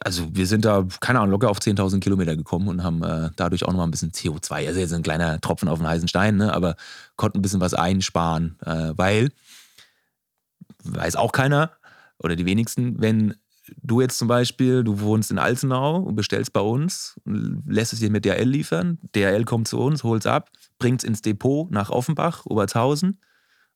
also 0.00 0.28
wir 0.32 0.46
sind 0.46 0.64
da, 0.64 0.86
keine 1.00 1.18
Ahnung, 1.18 1.32
locker 1.32 1.50
auf 1.50 1.58
10.000 1.58 2.00
Kilometer 2.00 2.36
gekommen 2.36 2.68
und 2.68 2.84
haben 2.84 3.02
äh, 3.02 3.30
dadurch 3.34 3.64
auch 3.64 3.72
nochmal 3.72 3.88
ein 3.88 3.90
bisschen 3.90 4.12
CO2, 4.12 4.68
also 4.68 4.78
jetzt 4.78 4.92
ein 4.92 5.02
kleiner 5.02 5.40
Tropfen 5.40 5.68
auf 5.68 5.78
den 5.80 5.88
heißen 5.88 6.06
Stein, 6.06 6.36
ne, 6.36 6.54
aber 6.54 6.76
konnten 7.16 7.38
ein 7.38 7.42
bisschen 7.42 7.60
was 7.60 7.74
einsparen, 7.74 8.56
äh, 8.64 8.92
weil, 8.94 9.30
weiß 10.84 11.16
auch 11.16 11.32
keiner 11.32 11.72
oder 12.18 12.36
die 12.36 12.46
wenigsten, 12.46 13.00
wenn 13.00 13.34
du 13.82 14.00
jetzt 14.00 14.18
zum 14.18 14.28
Beispiel, 14.28 14.84
du 14.84 15.00
wohnst 15.00 15.30
in 15.30 15.38
Alzenau 15.38 15.98
und 15.98 16.14
bestellst 16.14 16.52
bei 16.52 16.60
uns, 16.60 17.20
lässt 17.24 17.92
es 17.92 18.00
dir 18.00 18.10
mit 18.10 18.24
DHL 18.24 18.48
liefern, 18.48 18.98
DHL 19.14 19.44
kommt 19.44 19.68
zu 19.68 19.78
uns, 19.78 20.04
holt 20.04 20.22
es 20.22 20.26
ab, 20.26 20.50
bringt 20.78 21.02
es 21.02 21.08
ins 21.08 21.22
Depot 21.22 21.70
nach 21.70 21.90
Offenbach, 21.90 22.44
Obertshausen, 22.46 23.20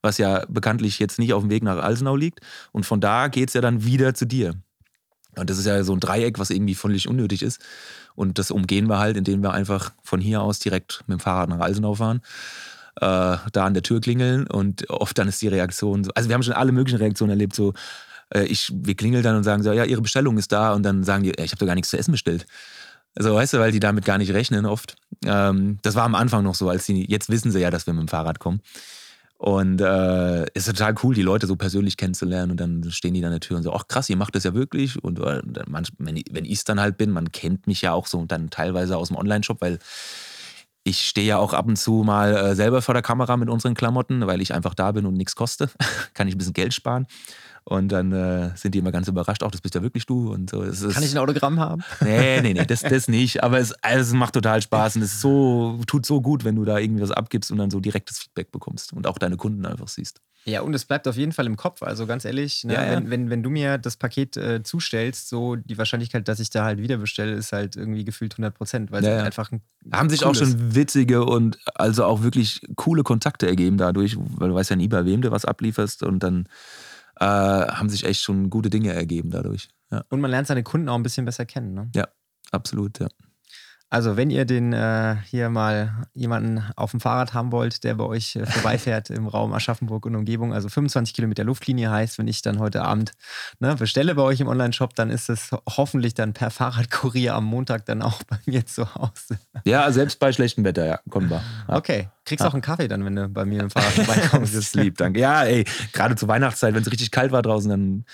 was 0.02 0.18
ja 0.18 0.44
bekanntlich 0.48 0.98
jetzt 0.98 1.18
nicht 1.18 1.32
auf 1.32 1.42
dem 1.42 1.50
Weg 1.50 1.62
nach 1.62 1.82
Alzenau 1.82 2.16
liegt 2.16 2.40
und 2.72 2.84
von 2.84 3.00
da 3.00 3.28
geht 3.28 3.48
es 3.48 3.54
ja 3.54 3.60
dann 3.60 3.84
wieder 3.84 4.14
zu 4.14 4.26
dir. 4.26 4.54
Und 5.38 5.50
das 5.50 5.58
ist 5.58 5.66
ja 5.66 5.84
so 5.84 5.92
ein 5.92 6.00
Dreieck, 6.00 6.38
was 6.38 6.50
irgendwie 6.50 6.74
völlig 6.74 7.08
unnötig 7.08 7.42
ist. 7.42 7.60
Und 8.14 8.38
das 8.38 8.50
umgehen 8.50 8.88
wir 8.88 8.98
halt, 8.98 9.18
indem 9.18 9.42
wir 9.42 9.52
einfach 9.52 9.92
von 10.02 10.18
hier 10.18 10.40
aus 10.40 10.58
direkt 10.58 11.04
mit 11.06 11.18
dem 11.18 11.20
Fahrrad 11.20 11.50
nach 11.50 11.60
Alsenau 11.60 11.94
fahren, 11.94 12.22
äh, 12.96 13.36
da 13.52 13.64
an 13.66 13.74
der 13.74 13.82
Tür 13.82 14.00
klingeln 14.00 14.46
und 14.46 14.88
oft 14.88 15.18
dann 15.18 15.28
ist 15.28 15.42
die 15.42 15.48
Reaktion 15.48 16.04
so, 16.04 16.10
also 16.14 16.30
wir 16.30 16.34
haben 16.34 16.42
schon 16.42 16.54
alle 16.54 16.72
möglichen 16.72 16.96
Reaktionen 16.98 17.30
erlebt, 17.30 17.54
so 17.54 17.74
ich, 18.34 18.72
wir 18.74 18.94
klingeln 18.94 19.22
dann 19.22 19.36
und 19.36 19.44
sagen 19.44 19.62
so, 19.62 19.72
ja, 19.72 19.84
ihre 19.84 20.02
Bestellung 20.02 20.38
ist 20.38 20.52
da 20.52 20.72
und 20.72 20.82
dann 20.82 21.04
sagen 21.04 21.22
die, 21.22 21.30
ich 21.30 21.52
habe 21.52 21.58
doch 21.58 21.66
gar 21.66 21.74
nichts 21.74 21.90
zu 21.90 21.98
essen 21.98 22.12
bestellt. 22.12 22.46
Also 23.14 23.34
weißt 23.34 23.54
du, 23.54 23.58
weil 23.58 23.72
die 23.72 23.80
damit 23.80 24.04
gar 24.04 24.18
nicht 24.18 24.32
rechnen 24.32 24.66
oft. 24.66 24.96
Ähm, 25.24 25.78
das 25.82 25.94
war 25.94 26.04
am 26.04 26.14
Anfang 26.14 26.44
noch 26.44 26.54
so, 26.54 26.68
als 26.68 26.84
sie, 26.84 27.06
jetzt 27.08 27.30
wissen 27.30 27.50
sie 27.50 27.60
ja, 27.60 27.70
dass 27.70 27.86
wir 27.86 27.94
mit 27.94 28.02
dem 28.02 28.08
Fahrrad 28.08 28.38
kommen. 28.38 28.60
Und 29.38 29.82
äh, 29.82 30.46
ist 30.54 30.66
total 30.66 30.94
cool, 31.02 31.14
die 31.14 31.22
Leute 31.22 31.46
so 31.46 31.56
persönlich 31.56 31.96
kennenzulernen. 31.96 32.50
Und 32.50 32.60
dann 32.60 32.90
stehen 32.90 33.14
die 33.14 33.24
an 33.24 33.30
der 33.30 33.40
Tür 33.40 33.56
und 33.56 33.62
so, 33.62 33.72
ach 33.72 33.86
krass, 33.88 34.08
ihr 34.08 34.16
macht 34.16 34.34
das 34.34 34.44
ja 34.44 34.54
wirklich. 34.54 35.02
Und 35.02 35.18
äh, 35.20 35.42
manch, 35.66 35.88
wenn, 35.98 36.20
wenn 36.30 36.44
ich 36.44 36.58
es 36.58 36.64
dann 36.64 36.80
halt 36.80 36.96
bin, 36.96 37.10
man 37.10 37.32
kennt 37.32 37.66
mich 37.66 37.82
ja 37.82 37.92
auch 37.92 38.06
so 38.06 38.24
dann 38.24 38.50
teilweise 38.50 38.96
aus 38.96 39.08
dem 39.08 39.16
Online-Shop, 39.16 39.60
weil 39.60 39.78
ich 40.84 41.06
stehe 41.06 41.26
ja 41.26 41.38
auch 41.38 41.52
ab 41.52 41.66
und 41.66 41.76
zu 41.76 42.02
mal 42.04 42.36
äh, 42.36 42.54
selber 42.54 42.80
vor 42.80 42.94
der 42.94 43.02
Kamera 43.02 43.36
mit 43.36 43.50
unseren 43.50 43.74
Klamotten, 43.74 44.26
weil 44.26 44.40
ich 44.40 44.54
einfach 44.54 44.74
da 44.74 44.92
bin 44.92 45.04
und 45.04 45.14
nichts 45.14 45.36
koste. 45.36 45.68
Kann 46.14 46.28
ich 46.28 46.34
ein 46.34 46.38
bisschen 46.38 46.54
Geld 46.54 46.72
sparen. 46.72 47.06
Und 47.68 47.88
dann 47.88 48.12
äh, 48.12 48.50
sind 48.54 48.76
die 48.76 48.78
immer 48.78 48.92
ganz 48.92 49.08
überrascht, 49.08 49.42
auch 49.42 49.50
das 49.50 49.60
bist 49.60 49.74
ja 49.74 49.82
wirklich 49.82 50.06
du. 50.06 50.32
Und 50.32 50.50
so. 50.50 50.62
Es 50.62 50.86
Kann 50.88 51.02
ich 51.02 51.12
ein 51.12 51.18
Autogramm 51.18 51.58
haben? 51.58 51.82
Nee, 52.00 52.40
nee, 52.40 52.54
nee, 52.54 52.64
das, 52.64 52.82
das 52.82 53.08
nicht. 53.08 53.42
Aber 53.42 53.58
es, 53.58 53.72
also 53.82 54.02
es 54.02 54.12
macht 54.12 54.34
total 54.34 54.62
Spaß 54.62 54.94
und 54.96 55.02
es 55.02 55.20
so, 55.20 55.80
tut 55.88 56.06
so 56.06 56.20
gut, 56.20 56.44
wenn 56.44 56.54
du 56.54 56.64
da 56.64 56.78
irgendwie 56.78 57.02
was 57.02 57.10
abgibst 57.10 57.50
und 57.50 57.58
dann 57.58 57.72
so 57.72 57.80
direktes 57.80 58.20
Feedback 58.20 58.52
bekommst 58.52 58.92
und 58.92 59.08
auch 59.08 59.18
deine 59.18 59.36
Kunden 59.36 59.66
einfach 59.66 59.88
siehst. 59.88 60.20
Ja, 60.44 60.60
und 60.60 60.74
es 60.74 60.84
bleibt 60.84 61.08
auf 61.08 61.16
jeden 61.16 61.32
Fall 61.32 61.46
im 61.46 61.56
Kopf. 61.56 61.82
Also 61.82 62.06
ganz 62.06 62.24
ehrlich, 62.24 62.62
ne, 62.62 62.74
ja, 62.74 62.84
ja. 62.84 62.92
Wenn, 62.92 63.10
wenn, 63.10 63.30
wenn 63.30 63.42
du 63.42 63.50
mir 63.50 63.78
das 63.78 63.96
Paket 63.96 64.36
äh, 64.36 64.62
zustellst, 64.62 65.28
so 65.28 65.56
die 65.56 65.76
Wahrscheinlichkeit, 65.76 66.28
dass 66.28 66.38
ich 66.38 66.50
da 66.50 66.64
halt 66.64 66.78
wieder 66.78 66.98
bestelle, 66.98 67.32
ist 67.32 67.50
halt 67.50 67.74
irgendwie 67.74 68.04
gefühlt 68.04 68.34
100 68.34 68.54
Prozent, 68.54 68.92
weil 68.92 69.02
ja, 69.02 69.16
es 69.16 69.24
einfach 69.24 69.50
ein 69.50 69.60
Haben 69.90 70.08
sich 70.08 70.24
auch 70.24 70.36
schon 70.36 70.76
witzige 70.76 71.24
und 71.24 71.58
also 71.74 72.04
auch 72.04 72.22
wirklich 72.22 72.60
coole 72.76 73.02
Kontakte 73.02 73.48
ergeben 73.48 73.76
dadurch, 73.76 74.16
weil 74.16 74.50
du 74.50 74.54
weißt 74.54 74.70
ja 74.70 74.76
nie, 74.76 74.86
bei 74.86 75.04
wem 75.04 75.20
du 75.20 75.32
was 75.32 75.44
ablieferst 75.44 76.04
und 76.04 76.20
dann 76.20 76.48
äh, 77.20 77.24
haben 77.24 77.88
sich 77.88 78.04
echt 78.04 78.22
schon 78.22 78.50
gute 78.50 78.70
Dinge 78.70 78.92
ergeben 78.92 79.30
dadurch. 79.30 79.68
Ja. 79.90 80.04
Und 80.10 80.20
man 80.20 80.30
lernt 80.30 80.48
seine 80.48 80.62
Kunden 80.62 80.88
auch 80.88 80.96
ein 80.96 81.02
bisschen 81.02 81.24
besser 81.24 81.46
kennen. 81.46 81.74
Ne? 81.74 81.90
Ja, 81.94 82.08
absolut, 82.50 82.98
ja. 82.98 83.08
Also, 83.88 84.16
wenn 84.16 84.30
ihr 84.30 84.44
den 84.44 84.72
äh, 84.72 85.14
hier 85.26 85.48
mal 85.48 86.08
jemanden 86.12 86.60
auf 86.74 86.90
dem 86.90 86.98
Fahrrad 86.98 87.34
haben 87.34 87.52
wollt, 87.52 87.84
der 87.84 87.94
bei 87.94 88.02
euch 88.02 88.34
äh, 88.34 88.44
vorbeifährt 88.44 89.10
im 89.10 89.28
Raum 89.28 89.52
Aschaffenburg 89.52 90.06
und 90.06 90.16
Umgebung, 90.16 90.52
also 90.52 90.68
25 90.68 91.14
Kilometer 91.14 91.44
Luftlinie 91.44 91.88
heißt, 91.88 92.18
wenn 92.18 92.26
ich 92.26 92.42
dann 92.42 92.58
heute 92.58 92.82
Abend 92.82 93.12
ne, 93.60 93.76
bestelle 93.76 94.16
bei 94.16 94.22
euch 94.22 94.40
im 94.40 94.48
Online-Shop, 94.48 94.96
dann 94.96 95.08
ist 95.08 95.30
es 95.30 95.50
hoffentlich 95.68 96.14
dann 96.14 96.32
per 96.32 96.50
Fahrradkurier 96.50 97.34
am 97.34 97.44
Montag 97.44 97.86
dann 97.86 98.02
auch 98.02 98.24
bei 98.24 98.38
mir 98.46 98.66
zu 98.66 98.92
Hause. 98.92 99.38
Ja, 99.64 99.90
selbst 99.92 100.18
bei 100.18 100.32
schlechtem 100.32 100.64
Wetter, 100.64 100.84
ja, 100.84 100.98
kommen 101.08 101.30
wir. 101.30 101.42
Ja. 101.68 101.76
Okay. 101.76 102.08
Kriegst 102.24 102.42
ja. 102.42 102.48
auch 102.48 102.54
einen 102.54 102.62
Kaffee 102.62 102.88
dann, 102.88 103.04
wenn 103.04 103.14
du 103.14 103.28
bei 103.28 103.44
mir 103.44 103.60
im 103.62 103.70
Fahrrad 103.70 103.92
vorbeikommst. 103.92 104.52
das 104.56 104.64
ist 104.64 104.74
lieb, 104.74 104.96
danke. 104.96 105.20
Ja, 105.20 105.44
ey, 105.44 105.64
gerade 105.92 106.16
zur 106.16 106.26
Weihnachtszeit, 106.26 106.74
wenn 106.74 106.82
es 106.82 106.90
richtig 106.90 107.12
kalt 107.12 107.30
war 107.30 107.42
draußen, 107.42 107.70
dann 107.70 108.04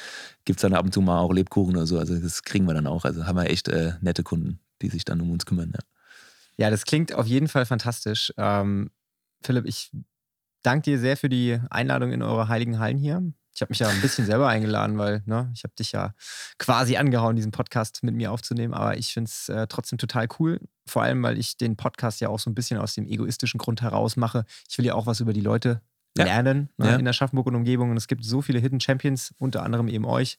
gibt 0.45 0.59
es 0.59 0.62
dann 0.62 0.75
ab 0.75 0.85
und 0.85 0.93
zu 0.93 1.01
mal 1.01 1.18
auch 1.18 1.33
Lebkuchen 1.33 1.77
oder 1.77 1.87
so. 1.87 1.99
Also 1.99 2.14
das 2.18 2.43
kriegen 2.43 2.66
wir 2.66 2.75
dann 2.75 2.87
auch. 2.87 3.07
Also 3.07 3.25
haben 3.27 3.37
wir 3.37 3.49
echt 3.49 3.68
äh, 3.68 3.95
nette 4.03 4.23
Kunden 4.23 4.61
die 4.83 4.89
sich 4.89 5.05
dann 5.05 5.20
um 5.20 5.30
uns 5.30 5.47
kümmern. 5.47 5.72
Ja, 5.74 5.80
ja 6.57 6.70
das 6.70 6.85
klingt 6.85 7.14
auf 7.14 7.26
jeden 7.26 7.49
Fall 7.49 7.66
fantastisch. 7.66 8.33
Ähm, 8.37 8.91
Philipp, 9.43 9.66
ich 9.66 9.91
danke 10.62 10.91
dir 10.91 10.99
sehr 10.99 11.16
für 11.16 11.28
die 11.28 11.59
Einladung 11.70 12.12
in 12.12 12.22
eure 12.22 12.49
heiligen 12.49 12.78
Hallen 12.78 12.99
hier. 12.99 13.22
Ich 13.55 13.61
habe 13.61 13.70
mich 13.70 13.80
ja 13.80 13.89
ein 13.89 14.01
bisschen 14.01 14.24
selber 14.24 14.49
eingeladen, 14.49 14.97
weil 14.97 15.22
ne, 15.26 15.51
ich 15.55 15.62
habe 15.64 15.74
dich 15.78 15.93
ja 15.93 16.14
quasi 16.59 16.97
angehauen, 16.97 17.37
diesen 17.37 17.53
Podcast 17.53 18.03
mit 18.03 18.14
mir 18.14 18.33
aufzunehmen. 18.33 18.72
Aber 18.72 18.97
ich 18.97 19.12
finde 19.12 19.28
es 19.28 19.49
äh, 19.51 19.66
trotzdem 19.66 19.99
total 19.99 20.26
cool. 20.39 20.59
Vor 20.87 21.03
allem, 21.03 21.22
weil 21.22 21.39
ich 21.39 21.59
den 21.59 21.76
Podcast 21.76 22.20
ja 22.22 22.28
auch 22.28 22.39
so 22.39 22.49
ein 22.49 22.55
bisschen 22.55 22.78
aus 22.78 22.95
dem 22.95 23.07
egoistischen 23.07 23.59
Grund 23.59 23.83
heraus 23.83 24.16
mache. 24.16 24.47
Ich 24.70 24.78
will 24.78 24.87
ja 24.87 24.95
auch 24.95 25.07
was 25.07 25.20
über 25.20 25.35
die 25.35 25.43
Leute 25.43 25.83
ja. 26.16 26.24
lernen 26.24 26.68
ne, 26.76 26.90
ja. 26.90 26.96
in 26.96 27.04
der 27.04 27.12
Schaffenburg 27.12 27.46
und 27.46 27.54
Umgebung. 27.54 27.90
Und 27.90 27.96
es 27.96 28.06
gibt 28.06 28.24
so 28.24 28.42
viele 28.42 28.58
Hidden 28.58 28.80
Champions, 28.80 29.34
unter 29.38 29.62
anderem 29.62 29.88
eben 29.88 30.04
euch, 30.04 30.38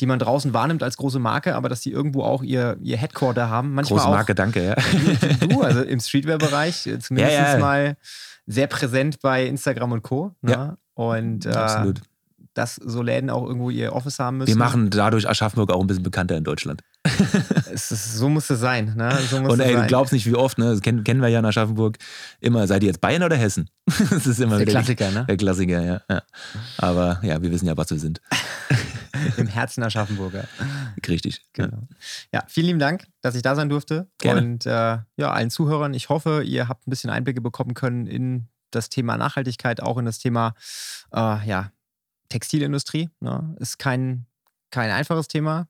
die 0.00 0.06
man 0.06 0.18
draußen 0.18 0.52
wahrnimmt 0.52 0.82
als 0.82 0.96
große 0.96 1.18
Marke, 1.18 1.54
aber 1.54 1.68
dass 1.68 1.80
die 1.80 1.90
irgendwo 1.90 2.22
auch 2.22 2.42
ihr, 2.42 2.76
ihr 2.82 2.96
Headquarter 2.96 3.50
haben. 3.50 3.74
Manchmal 3.74 3.98
große 3.98 4.10
Marke, 4.10 4.32
auch, 4.32 4.36
danke, 4.36 4.64
ja. 4.64 4.76
Du, 5.48 5.62
also 5.62 5.82
im 5.82 6.00
Streetwear-Bereich, 6.00 6.86
äh, 6.86 6.98
zumindest 6.98 7.36
ja, 7.36 7.58
mal 7.58 7.96
sehr 8.46 8.66
präsent 8.66 9.20
bei 9.20 9.46
Instagram 9.46 9.92
und 9.92 10.02
Co. 10.02 10.34
Ne? 10.42 10.52
Ja. 10.52 10.76
Und 10.94 11.46
äh, 11.46 11.50
Absolut 11.50 12.02
dass 12.54 12.74
so 12.74 13.02
Läden 13.02 13.30
auch 13.30 13.46
irgendwo 13.46 13.70
ihr 13.70 13.92
Office 13.94 14.18
haben 14.18 14.38
müssen. 14.38 14.48
Wir 14.48 14.56
machen 14.56 14.90
dadurch 14.90 15.28
Aschaffenburg 15.28 15.70
auch 15.70 15.80
ein 15.80 15.86
bisschen 15.86 16.02
bekannter 16.02 16.36
in 16.36 16.44
Deutschland. 16.44 16.82
ist, 17.72 17.88
so 17.88 18.28
muss 18.28 18.50
es 18.50 18.60
sein. 18.60 18.94
Ne? 18.96 19.18
So 19.30 19.38
und 19.38 19.60
ey, 19.60 19.72
sein. 19.72 19.82
du 19.82 19.88
glaubst 19.88 20.12
nicht, 20.12 20.26
wie 20.26 20.34
oft, 20.34 20.58
ne? 20.58 20.66
das 20.66 20.82
kennen, 20.82 21.02
kennen 21.02 21.22
wir 21.22 21.28
ja 21.28 21.38
in 21.38 21.44
Aschaffenburg, 21.44 21.96
immer, 22.40 22.66
seid 22.66 22.82
ihr 22.82 22.88
jetzt 22.88 23.00
Bayern 23.00 23.22
oder 23.22 23.36
Hessen? 23.36 23.70
das 24.10 24.26
ist 24.26 24.40
immer 24.40 24.58
der 24.58 24.66
Klassiker, 24.66 25.10
ne? 25.10 25.24
Der 25.26 25.36
Klassiker, 25.36 25.80
ja, 25.80 26.00
ja. 26.10 26.22
Aber 26.76 27.20
ja, 27.22 27.40
wir 27.40 27.50
wissen 27.50 27.66
ja, 27.66 27.76
was 27.76 27.90
wir 27.90 27.98
sind. 27.98 28.20
Im 29.36 29.46
Herzen 29.46 29.82
Aschaffenburger. 29.82 30.44
Richtig. 31.08 31.42
Genau. 31.52 31.88
Ja, 32.32 32.44
vielen 32.46 32.66
lieben 32.66 32.78
Dank, 32.78 33.06
dass 33.22 33.34
ich 33.34 33.42
da 33.42 33.54
sein 33.54 33.68
durfte. 33.68 34.08
Gerne. 34.18 34.40
Und 34.40 34.66
äh, 34.66 34.70
ja, 34.70 35.30
allen 35.32 35.50
Zuhörern, 35.50 35.94
ich 35.94 36.08
hoffe, 36.08 36.42
ihr 36.44 36.68
habt 36.68 36.86
ein 36.86 36.90
bisschen 36.90 37.10
Einblicke 37.10 37.40
bekommen 37.40 37.74
können 37.74 38.06
in 38.06 38.48
das 38.70 38.88
Thema 38.88 39.16
Nachhaltigkeit, 39.16 39.82
auch 39.82 39.98
in 39.98 40.04
das 40.04 40.18
Thema 40.18 40.54
äh, 41.12 41.46
ja, 41.46 41.72
Textilindustrie. 42.28 43.10
Ne? 43.20 43.56
Ist 43.58 43.78
kein, 43.78 44.26
kein 44.70 44.90
einfaches 44.90 45.28
Thema. 45.28 45.66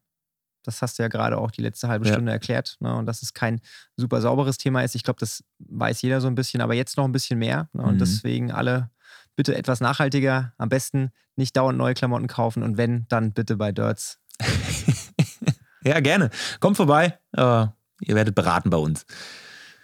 Das 0.62 0.82
hast 0.82 0.98
du 0.98 1.02
ja 1.02 1.08
gerade 1.08 1.38
auch 1.38 1.50
die 1.50 1.62
letzte 1.62 1.88
halbe 1.88 2.06
Stunde 2.06 2.30
ja. 2.30 2.34
erklärt. 2.34 2.76
Ne? 2.80 2.94
Und 2.94 3.06
dass 3.06 3.22
es 3.22 3.34
kein 3.34 3.60
super 3.96 4.20
sauberes 4.20 4.58
Thema 4.58 4.82
ist. 4.82 4.94
Ich 4.94 5.02
glaube, 5.02 5.20
das 5.20 5.42
weiß 5.58 6.02
jeder 6.02 6.20
so 6.20 6.28
ein 6.28 6.34
bisschen, 6.34 6.60
aber 6.60 6.74
jetzt 6.74 6.96
noch 6.96 7.04
ein 7.04 7.12
bisschen 7.12 7.38
mehr. 7.38 7.68
Ne? 7.72 7.82
Und 7.82 7.94
mhm. 7.94 7.98
deswegen 7.98 8.52
alle 8.52 8.90
bitte 9.36 9.56
etwas 9.56 9.80
nachhaltiger. 9.80 10.52
Am 10.58 10.68
besten 10.68 11.10
nicht 11.36 11.56
dauernd 11.56 11.78
neue 11.78 11.94
Klamotten 11.94 12.26
kaufen 12.26 12.62
und 12.62 12.76
wenn, 12.76 13.06
dann 13.08 13.32
bitte 13.32 13.56
bei 13.56 13.72
Dirts. 13.72 14.18
ja, 15.84 16.00
gerne. 16.00 16.30
Kommt 16.60 16.76
vorbei. 16.76 17.18
Uh, 17.36 17.68
ihr 18.02 18.14
werdet 18.14 18.34
beraten 18.34 18.70
bei 18.70 18.76
uns. 18.76 19.06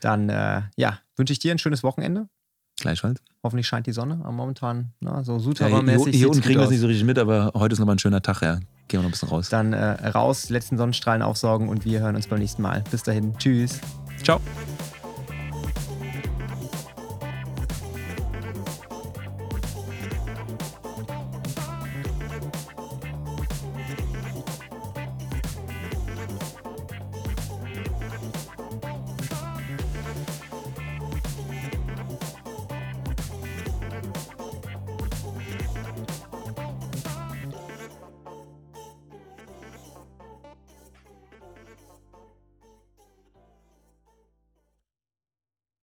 Dann 0.01 0.29
äh, 0.29 0.63
ja, 0.77 0.99
wünsche 1.17 1.33
ich 1.33 1.39
dir 1.39 1.53
ein 1.53 1.59
schönes 1.59 1.83
Wochenende. 1.83 2.29
Gleichfalls. 2.79 3.23
Hoffentlich 3.43 3.67
scheint 3.67 3.87
die 3.87 3.93
Sonne 3.93 4.17
momentan, 4.17 4.93
na, 5.01 5.25
so 5.25 5.39
Sutara-mäßig. 5.39 6.07
Ja, 6.07 6.11
hier, 6.11 6.19
hier 6.19 6.29
unten 6.29 6.43
kriegen 6.43 6.61
wir 6.61 6.65
es 6.65 6.71
nicht 6.71 6.81
so 6.81 6.87
richtig 6.87 7.07
mit, 7.07 7.19
aber 7.19 7.53
heute 7.55 7.73
ist 7.73 7.79
nochmal 7.79 7.97
ein 7.97 7.99
schöner 7.99 8.21
Tag, 8.21 8.43
ja. 8.43 8.61
Gehen 8.89 8.99
wir 8.99 9.03
noch 9.03 9.09
ein 9.09 9.13
bisschen 9.13 9.29
raus. 9.29 9.49
Dann 9.49 9.73
äh, 9.73 10.09
raus, 10.09 10.49
letzten 10.49 10.79
Sonnenstrahlen 10.79 11.23
aufsaugen 11.23 11.69
und 11.69 11.85
wir 11.85 12.01
hören 12.01 12.17
uns 12.17 12.29
beim 12.29 12.39
nächsten 12.39 12.63
Mal. 12.63 12.85
Bis 12.91 13.03
dahin. 13.03 13.37
Tschüss. 13.39 13.81
Ciao. 14.23 14.41